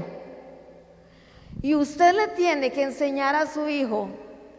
Y 1.61 1.75
usted 1.75 2.13
le 2.13 2.27
tiene 2.29 2.71
que 2.71 2.83
enseñar 2.83 3.35
a 3.35 3.45
su 3.45 3.69
hijo 3.69 4.09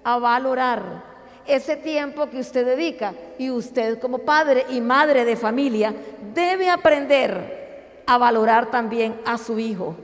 a 0.05 0.19
valorar 0.19 1.03
ese 1.47 1.77
tiempo 1.77 2.31
que 2.31 2.39
usted 2.39 2.65
dedica. 2.65 3.13
Y 3.39 3.51
usted 3.51 3.99
como 3.99 4.19
padre 4.19 4.67
y 4.71 4.81
madre 4.81 5.25
de 5.25 5.37
familia 5.37 5.93
debe 6.35 6.71
aprender 6.71 8.03
a 8.07 8.19
valorar 8.19 8.71
también 8.71 9.21
a 9.25 9.37
su 9.39 9.59
hijo. 9.59 9.97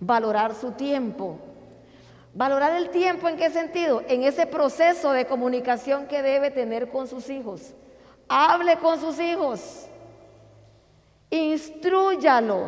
Valorar 0.00 0.54
su 0.54 0.72
tiempo. 0.72 1.38
Valorar 2.34 2.76
el 2.76 2.90
tiempo 2.90 3.28
en 3.28 3.36
qué 3.36 3.50
sentido? 3.50 4.02
En 4.08 4.22
ese 4.22 4.46
proceso 4.46 5.12
de 5.12 5.26
comunicación 5.26 6.06
que 6.06 6.22
debe 6.22 6.50
tener 6.50 6.88
con 6.88 7.06
sus 7.06 7.28
hijos. 7.30 7.74
Hable 8.28 8.76
con 8.78 9.00
sus 9.00 9.18
hijos. 9.18 9.86
Instrúyalo. 11.32 12.66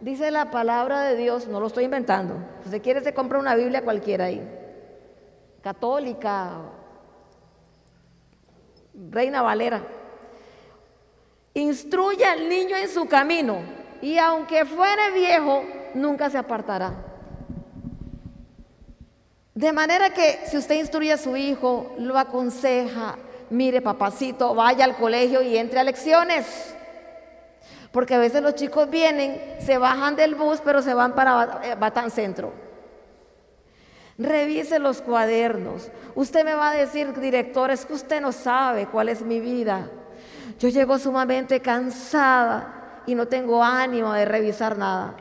Dice 0.00 0.30
la 0.30 0.50
palabra 0.50 1.02
de 1.02 1.14
Dios, 1.14 1.46
no 1.46 1.60
lo 1.60 1.66
estoy 1.66 1.84
inventando. 1.84 2.36
Si 2.64 2.70
se 2.70 2.80
quiere, 2.80 3.02
se 3.02 3.12
compra 3.12 3.38
una 3.38 3.54
Biblia 3.54 3.82
cualquiera 3.82 4.24
ahí. 4.24 4.42
Católica, 5.62 6.52
Reina 9.10 9.42
Valera. 9.42 9.82
Instruye 11.52 12.24
al 12.24 12.48
niño 12.48 12.76
en 12.76 12.88
su 12.88 13.06
camino 13.06 13.58
y 14.00 14.16
aunque 14.16 14.64
fuere 14.64 15.10
viejo, 15.12 15.62
nunca 15.92 16.30
se 16.30 16.38
apartará. 16.38 16.94
De 19.54 19.72
manera 19.72 20.10
que 20.10 20.40
si 20.46 20.56
usted 20.56 20.76
instruye 20.76 21.12
a 21.12 21.18
su 21.18 21.36
hijo, 21.36 21.94
lo 21.98 22.16
aconseja, 22.18 23.16
mire 23.50 23.82
papacito, 23.82 24.54
vaya 24.54 24.86
al 24.86 24.96
colegio 24.96 25.42
y 25.42 25.58
entre 25.58 25.78
a 25.78 25.84
lecciones. 25.84 26.75
Porque 27.96 28.14
a 28.14 28.18
veces 28.18 28.42
los 28.42 28.54
chicos 28.54 28.90
vienen, 28.90 29.40
se 29.58 29.78
bajan 29.78 30.16
del 30.16 30.34
bus, 30.34 30.60
pero 30.62 30.82
se 30.82 30.92
van 30.92 31.14
para 31.14 31.76
Batán 31.80 32.10
Centro. 32.10 32.52
Revise 34.18 34.78
los 34.78 35.00
cuadernos. 35.00 35.90
Usted 36.14 36.44
me 36.44 36.52
va 36.52 36.72
a 36.72 36.74
decir, 36.74 37.18
director, 37.18 37.70
es 37.70 37.86
que 37.86 37.94
usted 37.94 38.20
no 38.20 38.32
sabe 38.32 38.84
cuál 38.84 39.08
es 39.08 39.22
mi 39.22 39.40
vida. 39.40 39.88
Yo 40.58 40.68
llego 40.68 40.98
sumamente 40.98 41.60
cansada 41.60 43.00
y 43.06 43.14
no 43.14 43.28
tengo 43.28 43.64
ánimo 43.64 44.12
de 44.12 44.26
revisar 44.26 44.76
nada. 44.76 45.14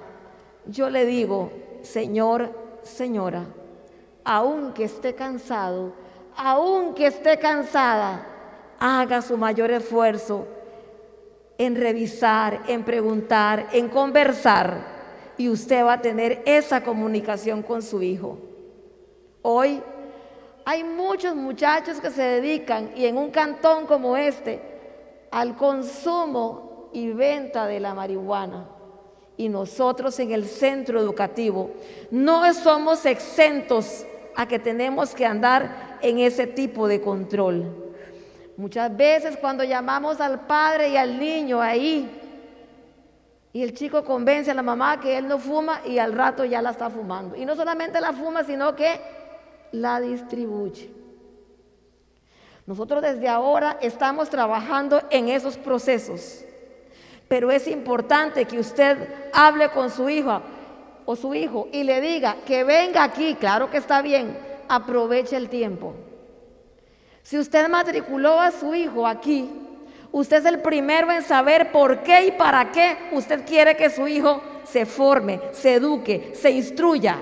Yo 0.65 0.89
le 0.89 1.05
digo, 1.05 1.53
Señor, 1.81 2.51
señora, 2.83 3.45
aunque 4.25 4.83
esté 4.83 5.15
cansado, 5.15 5.93
aunque 6.35 7.07
esté 7.07 7.39
cansada, 7.39 8.27
haga 8.81 9.21
su 9.21 9.37
mayor 9.37 9.71
esfuerzo 9.71 10.45
en 11.57 11.75
revisar, 11.75 12.63
en 12.67 12.83
preguntar, 12.83 13.67
en 13.71 13.89
conversar 13.89 14.95
y 15.37 15.49
usted 15.49 15.83
va 15.83 15.93
a 15.93 16.01
tener 16.01 16.41
esa 16.45 16.83
comunicación 16.83 17.61
con 17.61 17.81
su 17.81 18.01
hijo. 18.01 18.37
Hoy 19.41 19.81
hay 20.65 20.83
muchos 20.83 21.35
muchachos 21.35 21.99
que 21.99 22.09
se 22.09 22.23
dedican, 22.23 22.91
y 22.95 23.05
en 23.05 23.17
un 23.17 23.29
cantón 23.29 23.85
como 23.85 24.17
este, 24.17 24.59
al 25.31 25.55
consumo 25.55 26.89
y 26.93 27.11
venta 27.11 27.67
de 27.67 27.79
la 27.79 27.93
marihuana. 27.93 28.69
Y 29.37 29.49
nosotros 29.49 30.17
en 30.19 30.31
el 30.31 30.45
centro 30.45 30.99
educativo 30.99 31.71
no 32.09 32.51
somos 32.53 33.05
exentos 33.05 34.05
a 34.35 34.47
que 34.47 34.59
tenemos 34.59 35.13
que 35.13 35.25
andar 35.25 35.99
en 36.01 36.19
ese 36.19 36.47
tipo 36.47 36.87
de 36.87 37.01
control. 37.01 37.84
Muchas 38.57 38.95
veces 38.95 39.37
cuando 39.37 39.63
llamamos 39.63 40.21
al 40.21 40.41
padre 40.41 40.89
y 40.89 40.97
al 40.97 41.19
niño 41.19 41.61
ahí, 41.61 42.21
y 43.51 43.63
el 43.63 43.73
chico 43.73 44.03
convence 44.03 44.51
a 44.51 44.53
la 44.53 44.61
mamá 44.61 44.99
que 44.99 45.17
él 45.17 45.27
no 45.27 45.39
fuma 45.39 45.81
y 45.85 45.97
al 45.97 46.11
rato 46.11 46.43
ya 46.43 46.61
la 46.61 46.71
está 46.71 46.89
fumando. 46.89 47.37
Y 47.37 47.45
no 47.45 47.55
solamente 47.55 48.01
la 48.01 48.11
fuma, 48.11 48.43
sino 48.43 48.75
que 48.75 48.99
la 49.71 50.01
distribuye. 50.01 50.91
Nosotros 52.65 53.01
desde 53.01 53.29
ahora 53.29 53.77
estamos 53.81 54.29
trabajando 54.29 55.01
en 55.09 55.29
esos 55.29 55.55
procesos, 55.55 56.43
pero 57.27 57.51
es 57.51 57.67
importante 57.67 58.45
que 58.45 58.59
usted 58.59 58.97
hable 59.31 59.69
con 59.69 59.89
su 59.89 60.09
hija 60.09 60.41
o 61.05 61.15
su 61.15 61.33
hijo 61.33 61.69
y 61.71 61.83
le 61.83 62.01
diga 62.01 62.37
que 62.45 62.63
venga 62.63 63.03
aquí, 63.03 63.35
claro 63.35 63.69
que 63.69 63.77
está 63.77 64.01
bien, 64.01 64.37
aproveche 64.67 65.37
el 65.37 65.47
tiempo. 65.47 65.93
Si 67.25 67.39
usted 67.39 67.67
matriculó 67.69 68.39
a 68.39 68.51
su 68.51 68.75
hijo 68.75 69.07
aquí, 69.07 69.49
usted 70.11 70.37
es 70.37 70.45
el 70.45 70.59
primero 70.59 71.11
en 71.11 71.23
saber 71.23 71.71
por 71.71 72.03
qué 72.03 72.27
y 72.27 72.31
para 72.33 72.71
qué 72.71 73.09
usted 73.13 73.43
quiere 73.47 73.75
que 73.75 73.89
su 73.89 74.07
hijo 74.07 74.43
se 74.63 74.85
forme, 74.85 75.41
se 75.51 75.73
eduque, 75.73 76.33
se 76.35 76.51
instruya 76.51 77.17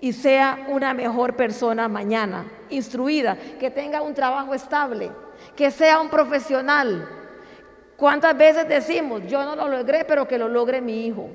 y 0.00 0.12
sea 0.12 0.64
una 0.68 0.94
mejor 0.94 1.34
persona 1.34 1.88
mañana, 1.88 2.48
instruida, 2.70 3.36
que 3.58 3.68
tenga 3.68 4.00
un 4.00 4.14
trabajo 4.14 4.54
estable, 4.54 5.10
que 5.56 5.72
sea 5.72 6.00
un 6.00 6.08
profesional. 6.08 7.08
¿Cuántas 7.96 8.38
veces 8.38 8.68
decimos, 8.68 9.22
yo 9.26 9.44
no 9.44 9.56
lo 9.56 9.66
logré, 9.66 10.04
pero 10.04 10.28
que 10.28 10.38
lo 10.38 10.48
logre 10.48 10.80
mi 10.80 11.04
hijo? 11.06 11.30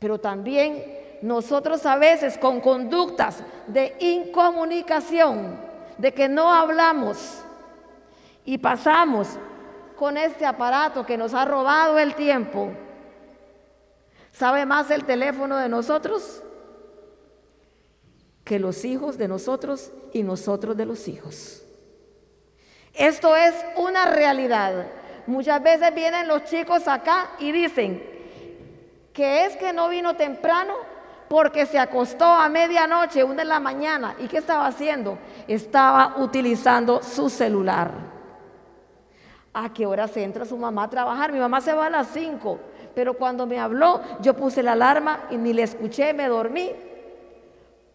Pero 0.00 0.18
también 0.18 0.82
nosotros 1.22 1.86
a 1.86 1.94
veces 1.94 2.36
con 2.38 2.60
conductas 2.60 3.44
de 3.68 3.94
incomunicación, 4.00 5.75
de 5.98 6.12
que 6.12 6.28
no 6.28 6.52
hablamos 6.52 7.42
y 8.44 8.58
pasamos 8.58 9.28
con 9.96 10.16
este 10.16 10.44
aparato 10.44 11.06
que 11.06 11.16
nos 11.16 11.34
ha 11.34 11.44
robado 11.44 11.98
el 11.98 12.14
tiempo, 12.14 12.70
¿sabe 14.32 14.66
más 14.66 14.90
el 14.90 15.04
teléfono 15.04 15.56
de 15.56 15.68
nosotros? 15.68 16.42
que 18.46 18.60
los 18.60 18.84
hijos 18.84 19.18
de 19.18 19.26
nosotros 19.26 19.90
y 20.12 20.22
nosotros 20.22 20.76
de 20.76 20.86
los 20.86 21.08
hijos. 21.08 21.64
Esto 22.94 23.34
es 23.34 23.52
una 23.76 24.06
realidad. 24.06 24.86
Muchas 25.26 25.60
veces 25.60 25.92
vienen 25.92 26.28
los 26.28 26.44
chicos 26.44 26.86
acá 26.86 27.32
y 27.40 27.50
dicen 27.50 28.00
que 29.12 29.46
es 29.46 29.56
que 29.56 29.72
no 29.72 29.88
vino 29.88 30.14
temprano 30.14 30.74
porque 31.28 31.66
se 31.66 31.78
acostó 31.78 32.24
a 32.24 32.48
medianoche, 32.48 33.24
una 33.24 33.42
de 33.42 33.44
la 33.44 33.60
mañana. 33.60 34.14
¿Y 34.18 34.28
qué 34.28 34.38
estaba 34.38 34.66
haciendo? 34.66 35.18
Estaba 35.48 36.14
utilizando 36.18 37.02
su 37.02 37.28
celular. 37.28 37.90
¿A 39.52 39.72
qué 39.72 39.86
hora 39.86 40.06
se 40.06 40.22
entra 40.22 40.44
su 40.44 40.56
mamá 40.56 40.84
a 40.84 40.90
trabajar? 40.90 41.32
Mi 41.32 41.38
mamá 41.38 41.60
se 41.60 41.72
va 41.72 41.86
a 41.86 41.90
las 41.90 42.08
5, 42.08 42.58
pero 42.94 43.14
cuando 43.14 43.46
me 43.46 43.58
habló, 43.58 44.02
yo 44.20 44.34
puse 44.34 44.62
la 44.62 44.72
alarma 44.72 45.20
y 45.30 45.36
ni 45.36 45.52
le 45.52 45.62
escuché, 45.62 46.12
me 46.12 46.28
dormí 46.28 46.72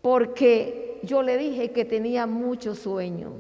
porque 0.02 1.00
yo 1.04 1.22
le 1.22 1.38
dije 1.38 1.72
que 1.72 1.86
tenía 1.86 2.26
mucho 2.26 2.76
sueño. 2.76 3.32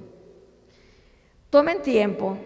Tomen 1.49 1.81
tiempo, 1.81 2.37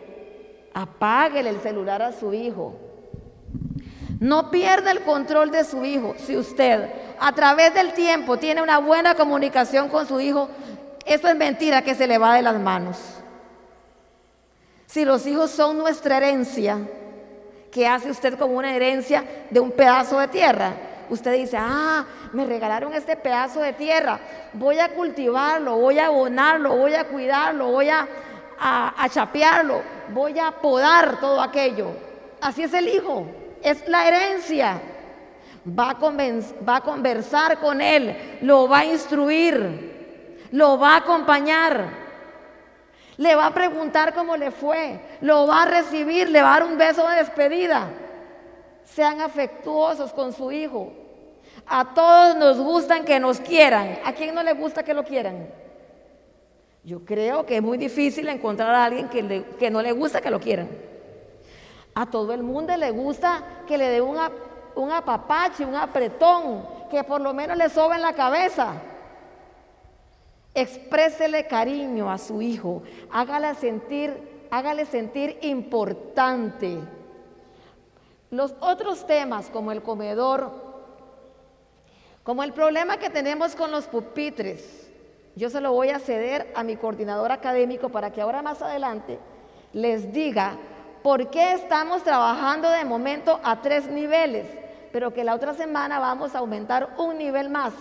apáguele 0.73 1.49
el 1.49 1.59
celular 1.59 2.01
a 2.01 2.11
su 2.11 2.33
hijo. 2.33 2.84
No 4.25 4.49
pierda 4.49 4.89
el 4.89 5.01
control 5.01 5.51
de 5.51 5.63
su 5.63 5.85
hijo. 5.85 6.15
Si 6.17 6.35
usted 6.35 6.89
a 7.19 7.31
través 7.33 7.75
del 7.75 7.93
tiempo 7.93 8.37
tiene 8.37 8.63
una 8.63 8.79
buena 8.79 9.13
comunicación 9.13 9.87
con 9.87 10.07
su 10.07 10.19
hijo, 10.19 10.49
eso 11.05 11.27
es 11.27 11.35
mentira 11.35 11.83
que 11.83 11.93
se 11.93 12.07
le 12.07 12.17
va 12.17 12.33
de 12.33 12.41
las 12.41 12.59
manos. 12.59 12.97
Si 14.87 15.05
los 15.05 15.27
hijos 15.27 15.51
son 15.51 15.77
nuestra 15.77 16.17
herencia, 16.17 16.79
¿qué 17.71 17.87
hace 17.87 18.09
usted 18.09 18.35
con 18.39 18.55
una 18.55 18.75
herencia 18.75 19.23
de 19.51 19.59
un 19.59 19.69
pedazo 19.69 20.19
de 20.19 20.27
tierra? 20.27 20.73
usted 21.07 21.33
dice, 21.33 21.55
ah, 21.59 22.03
me 22.33 22.47
regalaron 22.47 22.95
este 22.95 23.15
pedazo 23.15 23.59
de 23.59 23.73
tierra, 23.73 24.19
voy 24.53 24.79
a 24.79 24.89
cultivarlo, 24.89 25.77
voy 25.77 25.99
a 25.99 26.07
abonarlo, 26.07 26.75
voy 26.75 26.95
a 26.95 27.03
cuidarlo, 27.03 27.67
voy 27.67 27.89
a, 27.89 28.07
a, 28.57 29.07
chapearlo, 29.07 29.83
voy 30.09 30.39
a 30.39 30.49
podar 30.49 31.19
todo 31.19 31.39
aquello. 31.39 31.91
Así 32.41 32.63
es 32.63 32.73
el 32.73 32.89
hijo, 32.89 33.27
es 33.65 33.87
la 33.87 34.07
herencia. 34.07 34.79
Va 35.67 35.89
a, 35.89 35.97
va 35.97 36.81
conversar 36.81 37.59
con 37.59 37.81
él, 37.81 38.37
lo 38.41 38.67
va 38.69 38.79
a 38.79 38.85
instruir, 38.85 40.47
lo 40.51 40.77
va 40.77 40.93
a 40.93 40.97
acompañar. 40.97 42.05
Le 43.17 43.33
va 43.33 43.47
a 43.47 43.53
preguntar 43.53 44.13
cómo 44.13 44.37
le 44.37 44.51
fue, 44.51 44.99
lo 45.21 45.47
va 45.47 45.63
a 45.63 45.65
recibir, 45.65 46.29
le 46.29 46.41
va 46.41 46.49
a 46.55 46.59
dar 46.59 46.69
un 46.69 46.77
beso 46.77 47.07
de 47.07 47.15
despedida. 47.15 47.87
Sean 48.83 49.21
afectuosos 49.21 50.13
con 50.13 50.31
su 50.31 50.51
hijo. 50.51 50.93
A 51.65 51.93
todos 51.93 52.35
nos 52.35 52.59
gustan 52.59 53.03
que 53.03 53.19
nos 53.19 53.39
quieran. 53.39 53.99
¿A 54.05 54.13
quién 54.13 54.35
no 54.35 54.43
le 54.43 54.53
gusta 54.53 54.83
que 54.83 54.93
lo 54.93 55.03
quieran? 55.03 55.47
Yo 56.83 57.03
creo 57.03 57.47
que 57.47 57.57
es 57.57 57.63
muy 57.63 57.79
difícil 57.79 58.27
encontrar 58.27 58.75
a 58.75 58.85
alguien 58.85 59.09
que, 59.09 59.69
no 59.71 59.81
le 59.81 59.91
gusta 59.91 60.21
que 60.21 60.29
lo 60.29 60.39
quieran. 60.39 60.67
A 61.95 62.05
todo 62.05 62.33
el 62.33 62.43
mundo 62.43 62.75
le 62.75 62.91
gusta 62.91 63.41
que 63.65 63.77
le 63.77 63.89
dé 63.89 64.01
un 64.01 64.91
apapache, 64.91 65.65
un 65.65 65.75
apretón, 65.75 66.67
que 66.91 67.03
por 67.05 67.21
lo 67.21 67.33
menos 67.33 67.55
le 67.57 67.69
sobe 67.69 67.95
en 67.95 68.01
la 68.01 68.11
cabeza. 68.11 68.73
Exprésele 70.53 71.47
cariño 71.47 72.11
a 72.11 72.17
su 72.17 72.41
hijo, 72.41 72.83
hágale 73.11 73.55
sentir, 73.55 74.47
hágale 74.51 74.85
sentir 74.85 75.39
importante. 75.41 76.79
Los 78.29 78.53
otros 78.59 79.07
temas 79.07 79.47
como 79.49 79.71
el 79.71 79.81
comedor, 79.81 80.51
como 82.23 82.43
el 82.43 82.51
problema 82.51 82.97
que 82.97 83.09
tenemos 83.09 83.55
con 83.55 83.71
los 83.71 83.85
pupitres, 83.85 84.89
yo 85.35 85.49
se 85.49 85.61
lo 85.61 85.71
voy 85.71 85.89
a 85.89 85.99
ceder 85.99 86.51
a 86.55 86.63
mi 86.63 86.75
coordinador 86.75 87.31
académico 87.31 87.87
para 87.87 88.11
que 88.11 88.21
ahora 88.21 88.41
más 88.41 88.61
adelante 88.61 89.19
les 89.73 90.11
diga 90.11 90.57
por 91.05 91.29
qué 91.29 91.53
estamos 91.53 92.01
trabajando 92.01 92.67
de 92.67 92.83
momento 92.83 93.39
a 93.43 93.61
tres 93.61 93.87
niveles, 93.87 94.47
pero 94.91 95.13
que 95.13 95.23
la 95.23 95.35
otra 95.35 95.53
semana 95.53 95.99
vamos 95.99 96.33
a 96.33 96.39
aumentar 96.39 96.95
un 96.97 97.19
nivel 97.19 97.51
más, 97.51 97.73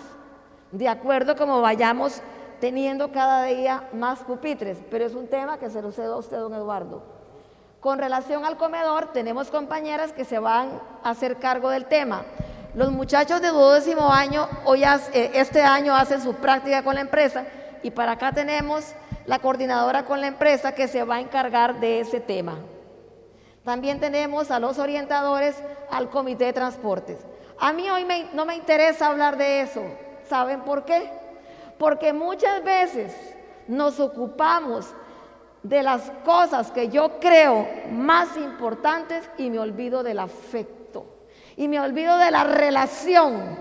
de 0.73 0.91
acuerdo 0.91 1.35
como 1.35 1.63
vayamos 1.63 2.21
teniendo 2.61 3.13
cada 3.13 3.45
día 3.45 3.89
más 3.95 4.19
pupitres, 4.19 4.77
pero 4.91 5.07
es 5.07 5.15
un 5.15 5.29
tema 5.29 5.57
que 5.57 5.71
se 5.71 5.81
lo 5.81 5.91
cedo 5.91 6.17
a 6.17 6.19
usted, 6.19 6.37
don 6.37 6.53
Eduardo. 6.53 7.03
Con 7.81 7.99
relación 7.99 8.45
al 8.45 8.59
comedor, 8.59 9.11
tenemos 9.15 9.49
compañeras 9.51 10.13
que 10.13 10.27
se 10.27 10.39
van 10.39 10.79
a 11.03 11.09
hacer 11.09 11.39
cargo 11.39 11.71
del 11.71 11.87
tema. 11.87 12.25
Los 12.75 12.93
muchachos 12.93 13.41
de 13.41 13.49
duodécimo 13.49 14.13
año, 14.13 14.47
hoy 14.67 14.85
eh, 14.85 15.31
este 15.33 15.63
año 15.63 15.97
hacen 15.97 16.21
su 16.21 16.35
práctica 16.35 16.83
con 16.83 16.95
la 16.95 17.01
empresa 17.01 17.47
y 17.83 17.91
para 17.91 18.13
acá 18.13 18.33
tenemos 18.33 18.93
la 19.25 19.39
coordinadora 19.39 20.05
con 20.05 20.21
la 20.21 20.27
empresa 20.27 20.73
que 20.73 20.89
se 20.89 21.05
va 21.05 21.15
a 21.15 21.21
encargar 21.21 21.81
de 21.81 22.01
ese 22.01 22.21
tema. 22.21 22.59
También 23.65 23.99
tenemos 23.99 24.51
a 24.51 24.61
los 24.61 24.79
orientadores 24.79 25.57
al 25.91 26.11
comité 26.11 26.45
de 26.45 26.53
transportes. 26.53 27.19
A 27.59 27.73
mí 27.73 27.89
hoy 27.89 28.05
no 28.35 28.45
me 28.45 28.57
interesa 28.57 29.07
hablar 29.07 29.39
de 29.39 29.63
eso. 29.63 29.83
¿Saben 30.29 30.61
por 30.63 30.85
qué? 30.85 31.11
Porque 31.79 32.13
muchas 32.13 32.63
veces 32.63 33.15
nos 33.67 33.99
ocupamos 34.01 34.95
de 35.63 35.83
las 35.83 36.11
cosas 36.25 36.71
que 36.71 36.89
yo 36.89 37.19
creo 37.19 37.67
más 37.91 38.37
importantes 38.37 39.29
y 39.39 39.49
me 39.49 39.59
olvido 39.59 40.03
del 40.03 40.19
afecto. 40.19 41.07
Y 41.57 41.69
me 41.69 41.81
olvido 41.81 42.19
de 42.19 42.31
la 42.31 42.45
relación. 42.45 43.59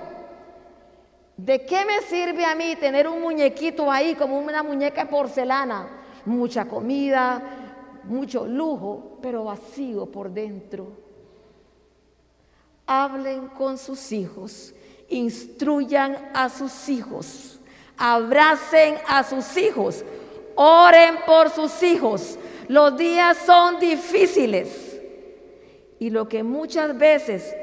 ¿De 1.37 1.65
qué 1.65 1.85
me 1.85 2.01
sirve 2.01 2.45
a 2.45 2.55
mí 2.55 2.75
tener 2.75 3.07
un 3.07 3.21
muñequito 3.21 3.89
ahí 3.89 4.15
como 4.15 4.37
una 4.37 4.63
muñeca 4.63 5.05
de 5.05 5.09
porcelana? 5.09 5.87
Mucha 6.25 6.65
comida, 6.65 7.41
mucho 8.03 8.45
lujo, 8.45 9.17
pero 9.21 9.45
vacío 9.45 10.05
por 10.05 10.29
dentro. 10.29 10.87
Hablen 12.85 13.47
con 13.49 13.77
sus 13.77 14.11
hijos, 14.11 14.73
instruyan 15.09 16.31
a 16.33 16.49
sus 16.49 16.89
hijos, 16.89 17.59
abracen 17.97 18.97
a 19.07 19.23
sus 19.23 19.55
hijos, 19.57 20.03
Oren 20.55 21.17
por 21.25 21.49
sus 21.49 21.81
hijos. 21.83 22.37
Los 22.67 22.97
días 22.97 23.37
son 23.45 23.79
difíciles. 23.79 24.99
Y 25.99 26.09
lo 26.09 26.27
que 26.27 26.43
muchas 26.43 26.97
veces 26.97 27.55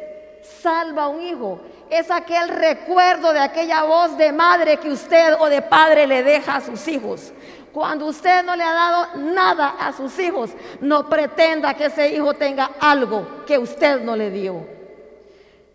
salva 0.62 1.05
a 1.05 1.09
un 1.09 1.20
hijo 1.20 1.61
es 1.90 2.11
aquel 2.11 2.48
recuerdo 2.48 3.33
de 3.33 3.40
aquella 3.40 3.83
voz 3.83 4.16
de 4.16 4.33
madre 4.33 4.79
que 4.79 4.90
usted 4.90 5.35
o 5.38 5.48
de 5.48 5.61
padre 5.61 6.07
le 6.07 6.22
deja 6.22 6.57
a 6.57 6.61
sus 6.61 6.87
hijos. 6.88 7.33
Cuando 7.72 8.06
usted 8.06 8.44
no 8.44 8.56
le 8.56 8.64
ha 8.64 8.72
dado 8.72 9.06
nada 9.16 9.76
a 9.78 9.92
sus 9.92 10.18
hijos, 10.18 10.50
no 10.80 11.09
pretenda 11.09 11.74
que 11.74 11.87
ese 11.87 12.12
hijo 12.12 12.35
tenga 12.35 12.72
algo 12.80 13.44
que 13.46 13.59
usted 13.59 14.00
no 14.02 14.16
le 14.16 14.30
dio. 14.30 14.66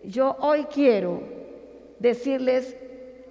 Yo 0.03 0.35
hoy 0.39 0.65
quiero 0.65 1.23
decirles 1.99 2.75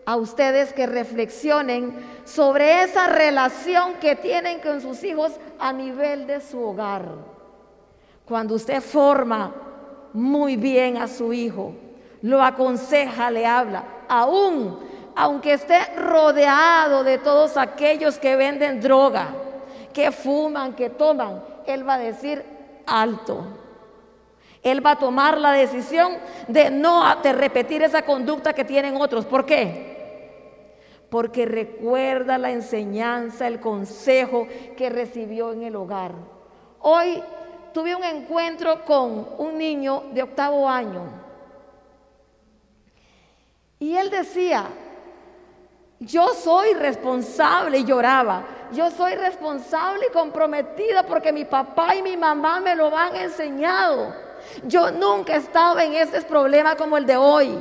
a 0.07 0.17
ustedes 0.17 0.73
que 0.73 0.87
reflexionen 0.87 1.95
sobre 2.25 2.83
esa 2.83 3.07
relación 3.07 3.95
que 4.01 4.17
tienen 4.17 4.61
con 4.61 4.81
sus 4.81 5.03
hijos 5.05 5.33
a 5.59 5.73
nivel 5.73 6.27
de 6.27 6.41
su 6.41 6.61
hogar. 6.61 7.07
Cuando 8.25 8.55
usted 8.55 8.81
forma 8.81 9.55
muy 10.13 10.57
bien 10.57 10.97
a 10.97 11.09
su 11.09 11.33
hijo, 11.33 11.75
lo 12.23 12.43
aconseja, 12.43 13.31
le 13.31 13.45
habla, 13.47 13.85
aún 14.09 14.79
aunque 15.17 15.55
esté 15.55 15.79
rodeado 15.97 17.05
de 17.05 17.19
todos 17.19 17.57
aquellos 17.57 18.19
que 18.19 18.37
venden 18.37 18.81
droga, 18.81 19.29
que 19.93 20.11
fuman, 20.11 20.75
que 20.75 20.91
toman, 20.91 21.43
él 21.67 21.89
va 21.89 21.95
a 21.95 21.99
decir 21.99 22.45
alto. 22.87 23.45
Él 24.63 24.85
va 24.85 24.93
a 24.93 24.99
tomar 24.99 25.39
la 25.39 25.53
decisión 25.53 26.17
de 26.49 26.71
no 26.71 27.05
repetir 27.23 27.83
esa 27.83 28.03
conducta 28.03 28.55
que 28.55 28.65
tienen 28.65 28.97
otros. 28.97 29.27
¿Por 29.27 29.45
qué? 29.45 29.93
Porque 31.11 31.45
recuerda 31.45 32.39
la 32.39 32.51
enseñanza, 32.51 33.47
el 33.47 33.61
consejo 33.61 34.49
que 34.77 34.89
recibió 34.89 35.53
en 35.53 35.65
el 35.65 35.77
hogar. 35.77 36.13
Hoy 36.81 37.23
tuve 37.75 37.95
un 37.95 38.05
encuentro 38.05 38.85
con 38.85 39.29
un 39.37 39.59
niño 39.59 40.05
de 40.13 40.23
octavo 40.23 40.69
año 40.69 41.25
y 43.79 43.97
él 43.97 44.09
decía, 44.09 44.67
yo 46.01 46.35
soy 46.35 46.75
responsable 46.75 47.79
y 47.79 47.85
lloraba. 47.85 48.45
Yo 48.73 48.91
soy 48.91 49.15
responsable 49.15 50.07
y 50.09 50.13
comprometida 50.13 51.05
porque 51.05 51.33
mi 51.33 51.45
papá 51.45 51.95
y 51.95 52.03
mi 52.03 52.17
mamá 52.17 52.61
me 52.61 52.75
lo 52.75 52.97
han 52.97 53.15
enseñado. 53.17 54.15
Yo 54.65 54.91
nunca 54.91 55.35
he 55.35 55.39
estado 55.39 55.79
en 55.79 55.95
ese 55.95 56.21
problema 56.23 56.77
como 56.77 56.97
el 56.97 57.07
de 57.07 57.17
hoy. 57.17 57.59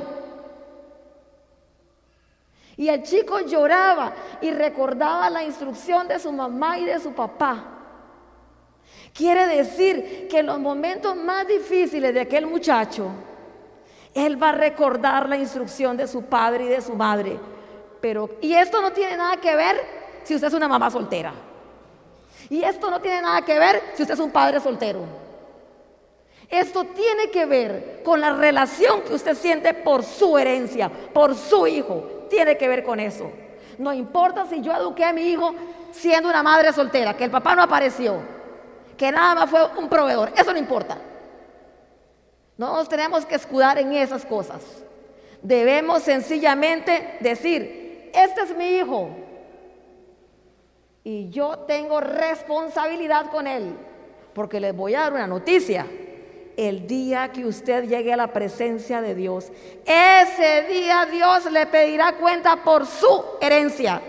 Y 2.76 2.88
el 2.88 3.02
chico 3.04 3.40
lloraba 3.40 4.12
y 4.40 4.50
recordaba 4.50 5.30
la 5.30 5.44
instrucción 5.44 6.08
de 6.08 6.18
su 6.18 6.32
mamá 6.32 6.78
y 6.78 6.84
de 6.84 6.98
su 6.98 7.12
papá. 7.12 7.64
Quiere 9.12 9.46
decir 9.46 10.26
que 10.28 10.40
en 10.40 10.46
los 10.46 10.58
momentos 10.58 11.14
más 11.14 11.46
difíciles 11.46 12.12
de 12.12 12.20
aquel 12.20 12.46
muchacho, 12.46 13.10
él 14.12 14.42
va 14.42 14.48
a 14.48 14.52
recordar 14.52 15.28
la 15.28 15.36
instrucción 15.36 15.96
de 15.96 16.08
su 16.08 16.24
padre 16.24 16.64
y 16.64 16.68
de 16.68 16.80
su 16.80 16.94
madre. 16.94 17.38
Pero, 18.04 18.28
y 18.42 18.52
esto 18.52 18.82
no 18.82 18.92
tiene 18.92 19.16
nada 19.16 19.38
que 19.38 19.56
ver 19.56 19.80
si 20.24 20.34
usted 20.34 20.48
es 20.48 20.52
una 20.52 20.68
mamá 20.68 20.90
soltera. 20.90 21.32
Y 22.50 22.62
esto 22.62 22.90
no 22.90 23.00
tiene 23.00 23.22
nada 23.22 23.40
que 23.40 23.58
ver 23.58 23.82
si 23.94 24.02
usted 24.02 24.12
es 24.12 24.20
un 24.20 24.30
padre 24.30 24.60
soltero. 24.60 25.00
Esto 26.50 26.84
tiene 26.84 27.30
que 27.30 27.46
ver 27.46 28.02
con 28.04 28.20
la 28.20 28.34
relación 28.34 29.00
que 29.00 29.14
usted 29.14 29.34
siente 29.34 29.72
por 29.72 30.02
su 30.02 30.36
herencia, 30.36 30.90
por 30.90 31.34
su 31.34 31.66
hijo. 31.66 32.26
Tiene 32.28 32.58
que 32.58 32.68
ver 32.68 32.84
con 32.84 33.00
eso. 33.00 33.32
No 33.78 33.90
importa 33.90 34.44
si 34.44 34.60
yo 34.60 34.74
eduqué 34.74 35.06
a 35.06 35.14
mi 35.14 35.22
hijo 35.22 35.54
siendo 35.90 36.28
una 36.28 36.42
madre 36.42 36.74
soltera, 36.74 37.16
que 37.16 37.24
el 37.24 37.30
papá 37.30 37.54
no 37.54 37.62
apareció, 37.62 38.18
que 38.98 39.10
nada 39.10 39.34
más 39.34 39.48
fue 39.48 39.66
un 39.78 39.88
proveedor. 39.88 40.30
Eso 40.36 40.52
no 40.52 40.58
importa. 40.58 40.98
No 42.58 42.76
nos 42.76 42.86
tenemos 42.86 43.24
que 43.24 43.36
escudar 43.36 43.78
en 43.78 43.94
esas 43.94 44.26
cosas. 44.26 44.60
Debemos 45.40 46.02
sencillamente 46.02 47.16
decir, 47.20 47.83
este 48.14 48.42
es 48.42 48.56
mi 48.56 48.76
hijo 48.76 49.10
y 51.02 51.30
yo 51.30 51.58
tengo 51.66 52.00
responsabilidad 52.00 53.30
con 53.30 53.46
él, 53.46 53.76
porque 54.32 54.60
les 54.60 54.74
voy 54.74 54.94
a 54.94 55.00
dar 55.00 55.12
una 55.12 55.26
noticia. 55.26 55.86
El 56.56 56.86
día 56.86 57.32
que 57.32 57.44
usted 57.44 57.88
llegue 57.88 58.12
a 58.12 58.16
la 58.16 58.28
presencia 58.28 59.00
de 59.00 59.14
Dios, 59.14 59.50
ese 59.84 60.62
día 60.68 61.04
Dios 61.10 61.50
le 61.50 61.66
pedirá 61.66 62.12
cuenta 62.12 62.62
por 62.62 62.86
su 62.86 63.24
herencia. 63.40 64.00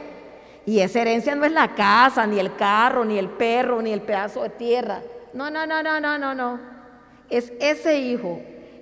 Y 0.66 0.80
esa 0.80 1.02
herencia 1.02 1.36
no 1.36 1.46
es 1.46 1.52
la 1.52 1.74
casa, 1.74 2.26
ni 2.28 2.40
el 2.40 2.56
carro, 2.56 3.04
ni 3.04 3.18
el 3.18 3.30
perro, 3.30 3.82
ni 3.82 3.92
el 3.92 4.02
pedazo 4.02 4.44
de 4.44 4.50
tierra. 4.50 5.02
No, 5.34 5.50
no, 5.50 5.66
no, 5.66 5.82
no, 5.82 6.00
no, 6.00 6.18
no, 6.18 6.36
no 6.36 6.76
es 7.30 7.52
ese 7.60 7.98
hijo 7.98 8.42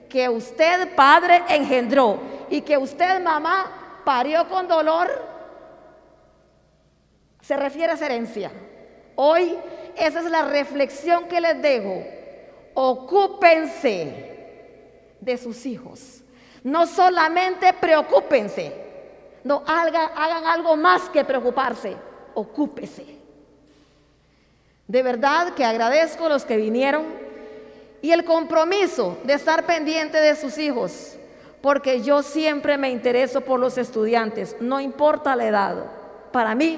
que 0.10 0.30
usted 0.30 0.94
padre 0.96 1.44
engendró 1.50 2.20
y 2.50 2.62
que 2.62 2.78
usted 2.78 3.22
mamá 3.22 3.83
parió 4.04 4.48
con 4.50 4.68
dolor, 4.68 5.10
se 7.42 7.58
refiere 7.58 7.92
a 7.92 7.96
esa 7.96 8.06
herencia. 8.06 8.52
Hoy 9.16 9.58
esa 9.96 10.20
es 10.20 10.26
la 10.26 10.44
reflexión 10.44 11.28
que 11.28 11.42
les 11.42 11.62
dejo. 11.62 12.04
Ocúpense 12.74 14.34
de 15.20 15.38
sus 15.38 15.66
hijos. 15.66 16.22
No 16.64 16.88
solamente 16.88 17.74
preocúpense, 17.74 18.74
no 19.44 19.64
hagan, 19.68 20.12
hagan 20.16 20.46
algo 20.46 20.78
más 20.78 21.10
que 21.10 21.26
preocuparse, 21.26 21.96
ocúpese. 22.34 23.06
De 24.88 25.04
verdad 25.04 25.54
que 25.54 25.66
agradezco 25.66 26.26
a 26.26 26.30
los 26.30 26.46
que 26.46 26.58
vinieron 26.58 27.04
y 28.02 28.12
el 28.12 28.24
compromiso 28.24 29.18
de 29.24 29.34
estar 29.34 29.66
pendiente 29.66 30.18
de 30.18 30.36
sus 30.36 30.58
hijos, 30.58 31.18
porque 31.64 32.02
yo 32.02 32.24
siempre 32.24 32.78
me 32.78 32.90
intereso 32.90 33.40
por 33.40 33.58
los 33.58 33.78
estudiantes, 33.78 34.58
no 34.60 34.82
importa 34.82 35.34
la 35.38 35.48
edad. 35.48 35.86
Para 36.34 36.56
mí, 36.56 36.78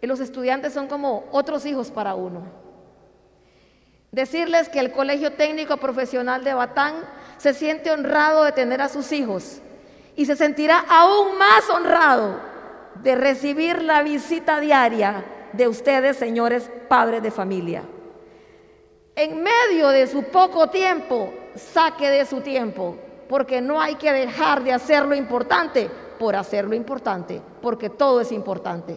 los 0.00 0.18
estudiantes 0.18 0.72
son 0.72 0.86
como 0.86 1.24
otros 1.30 1.66
hijos 1.66 1.90
para 1.90 2.14
uno. 2.14 2.40
Decirles 4.12 4.70
que 4.70 4.78
el 4.78 4.92
Colegio 4.92 5.34
Técnico 5.34 5.76
Profesional 5.76 6.42
de 6.42 6.54
Batán 6.54 6.94
se 7.36 7.52
siente 7.52 7.90
honrado 7.90 8.44
de 8.44 8.52
tener 8.52 8.80
a 8.80 8.88
sus 8.88 9.12
hijos 9.12 9.60
y 10.16 10.24
se 10.24 10.36
sentirá 10.36 10.82
aún 10.88 11.36
más 11.36 11.68
honrado 11.68 12.40
de 13.02 13.14
recibir 13.14 13.82
la 13.82 14.02
visita 14.02 14.58
diaria 14.58 15.22
de 15.52 15.68
ustedes, 15.68 16.16
señores 16.16 16.70
padres 16.88 17.22
de 17.22 17.30
familia 17.30 17.82
en 19.16 19.42
medio 19.42 19.88
de 19.88 20.06
su 20.06 20.24
poco 20.24 20.68
tiempo, 20.68 21.32
saque 21.54 22.10
de 22.10 22.26
su 22.26 22.42
tiempo, 22.42 22.98
porque 23.28 23.60
no 23.60 23.80
hay 23.80 23.96
que 23.96 24.12
dejar 24.12 24.62
de 24.62 24.72
hacer 24.72 25.04
lo 25.04 25.14
importante 25.14 25.90
por 26.18 26.36
hacer 26.36 26.64
lo 26.64 26.74
importante, 26.74 27.40
porque 27.62 27.90
todo 27.90 28.20
es 28.20 28.32
importante. 28.32 28.96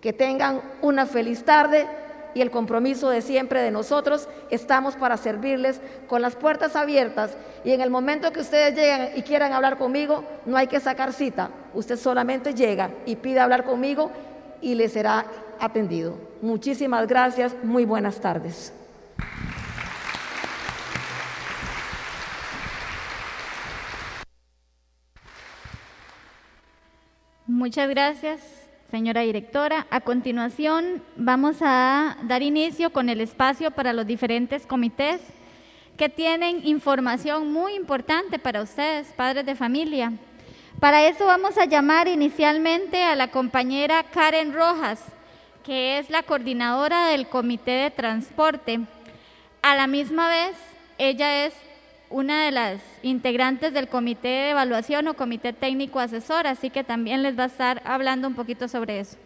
Que 0.00 0.12
tengan 0.12 0.60
una 0.82 1.06
feliz 1.06 1.44
tarde 1.44 1.86
y 2.34 2.40
el 2.40 2.50
compromiso 2.50 3.10
de 3.10 3.22
siempre 3.22 3.62
de 3.62 3.70
nosotros, 3.70 4.28
estamos 4.50 4.96
para 4.96 5.16
servirles 5.16 5.80
con 6.08 6.20
las 6.20 6.34
puertas 6.34 6.76
abiertas 6.76 7.36
y 7.64 7.70
en 7.70 7.80
el 7.80 7.90
momento 7.90 8.32
que 8.32 8.40
ustedes 8.40 8.74
lleguen 8.74 9.12
y 9.16 9.22
quieran 9.22 9.52
hablar 9.52 9.78
conmigo, 9.78 10.24
no 10.44 10.56
hay 10.56 10.66
que 10.66 10.80
sacar 10.80 11.12
cita, 11.12 11.50
usted 11.74 11.96
solamente 11.96 12.52
llega 12.52 12.90
y 13.06 13.16
pide 13.16 13.40
hablar 13.40 13.64
conmigo 13.64 14.10
y 14.60 14.74
le 14.74 14.88
será 14.88 15.26
atendido. 15.60 16.16
Muchísimas 16.42 17.06
gracias, 17.06 17.54
muy 17.62 17.84
buenas 17.84 18.20
tardes. 18.20 18.72
Muchas 27.46 27.90
gracias, 27.90 28.40
señora 28.90 29.20
directora. 29.20 29.86
A 29.90 30.00
continuación, 30.00 31.02
vamos 31.14 31.58
a 31.60 32.16
dar 32.22 32.42
inicio 32.42 32.88
con 32.88 33.10
el 33.10 33.20
espacio 33.20 33.70
para 33.70 33.92
los 33.92 34.06
diferentes 34.06 34.66
comités 34.66 35.20
que 35.98 36.08
tienen 36.08 36.66
información 36.66 37.52
muy 37.52 37.74
importante 37.74 38.38
para 38.38 38.62
ustedes, 38.62 39.08
padres 39.08 39.44
de 39.44 39.56
familia. 39.56 40.14
Para 40.80 41.06
eso 41.06 41.26
vamos 41.26 41.58
a 41.58 41.66
llamar 41.66 42.08
inicialmente 42.08 43.02
a 43.04 43.14
la 43.14 43.30
compañera 43.30 44.04
Karen 44.04 44.54
Rojas, 44.54 45.04
que 45.64 45.98
es 45.98 46.08
la 46.08 46.22
coordinadora 46.22 47.08
del 47.08 47.28
Comité 47.28 47.72
de 47.72 47.90
Transporte. 47.90 48.80
A 49.60 49.76
la 49.76 49.86
misma 49.86 50.28
vez, 50.28 50.56
ella 50.96 51.44
es 51.44 51.52
una 52.14 52.44
de 52.44 52.52
las 52.52 52.80
integrantes 53.02 53.72
del 53.72 53.88
comité 53.88 54.28
de 54.28 54.50
evaluación 54.50 55.08
o 55.08 55.14
comité 55.14 55.52
técnico 55.52 55.98
asesor, 55.98 56.46
así 56.46 56.70
que 56.70 56.84
también 56.84 57.24
les 57.24 57.36
va 57.36 57.42
a 57.42 57.46
estar 57.46 57.82
hablando 57.84 58.28
un 58.28 58.36
poquito 58.36 58.68
sobre 58.68 59.00
eso. 59.00 59.16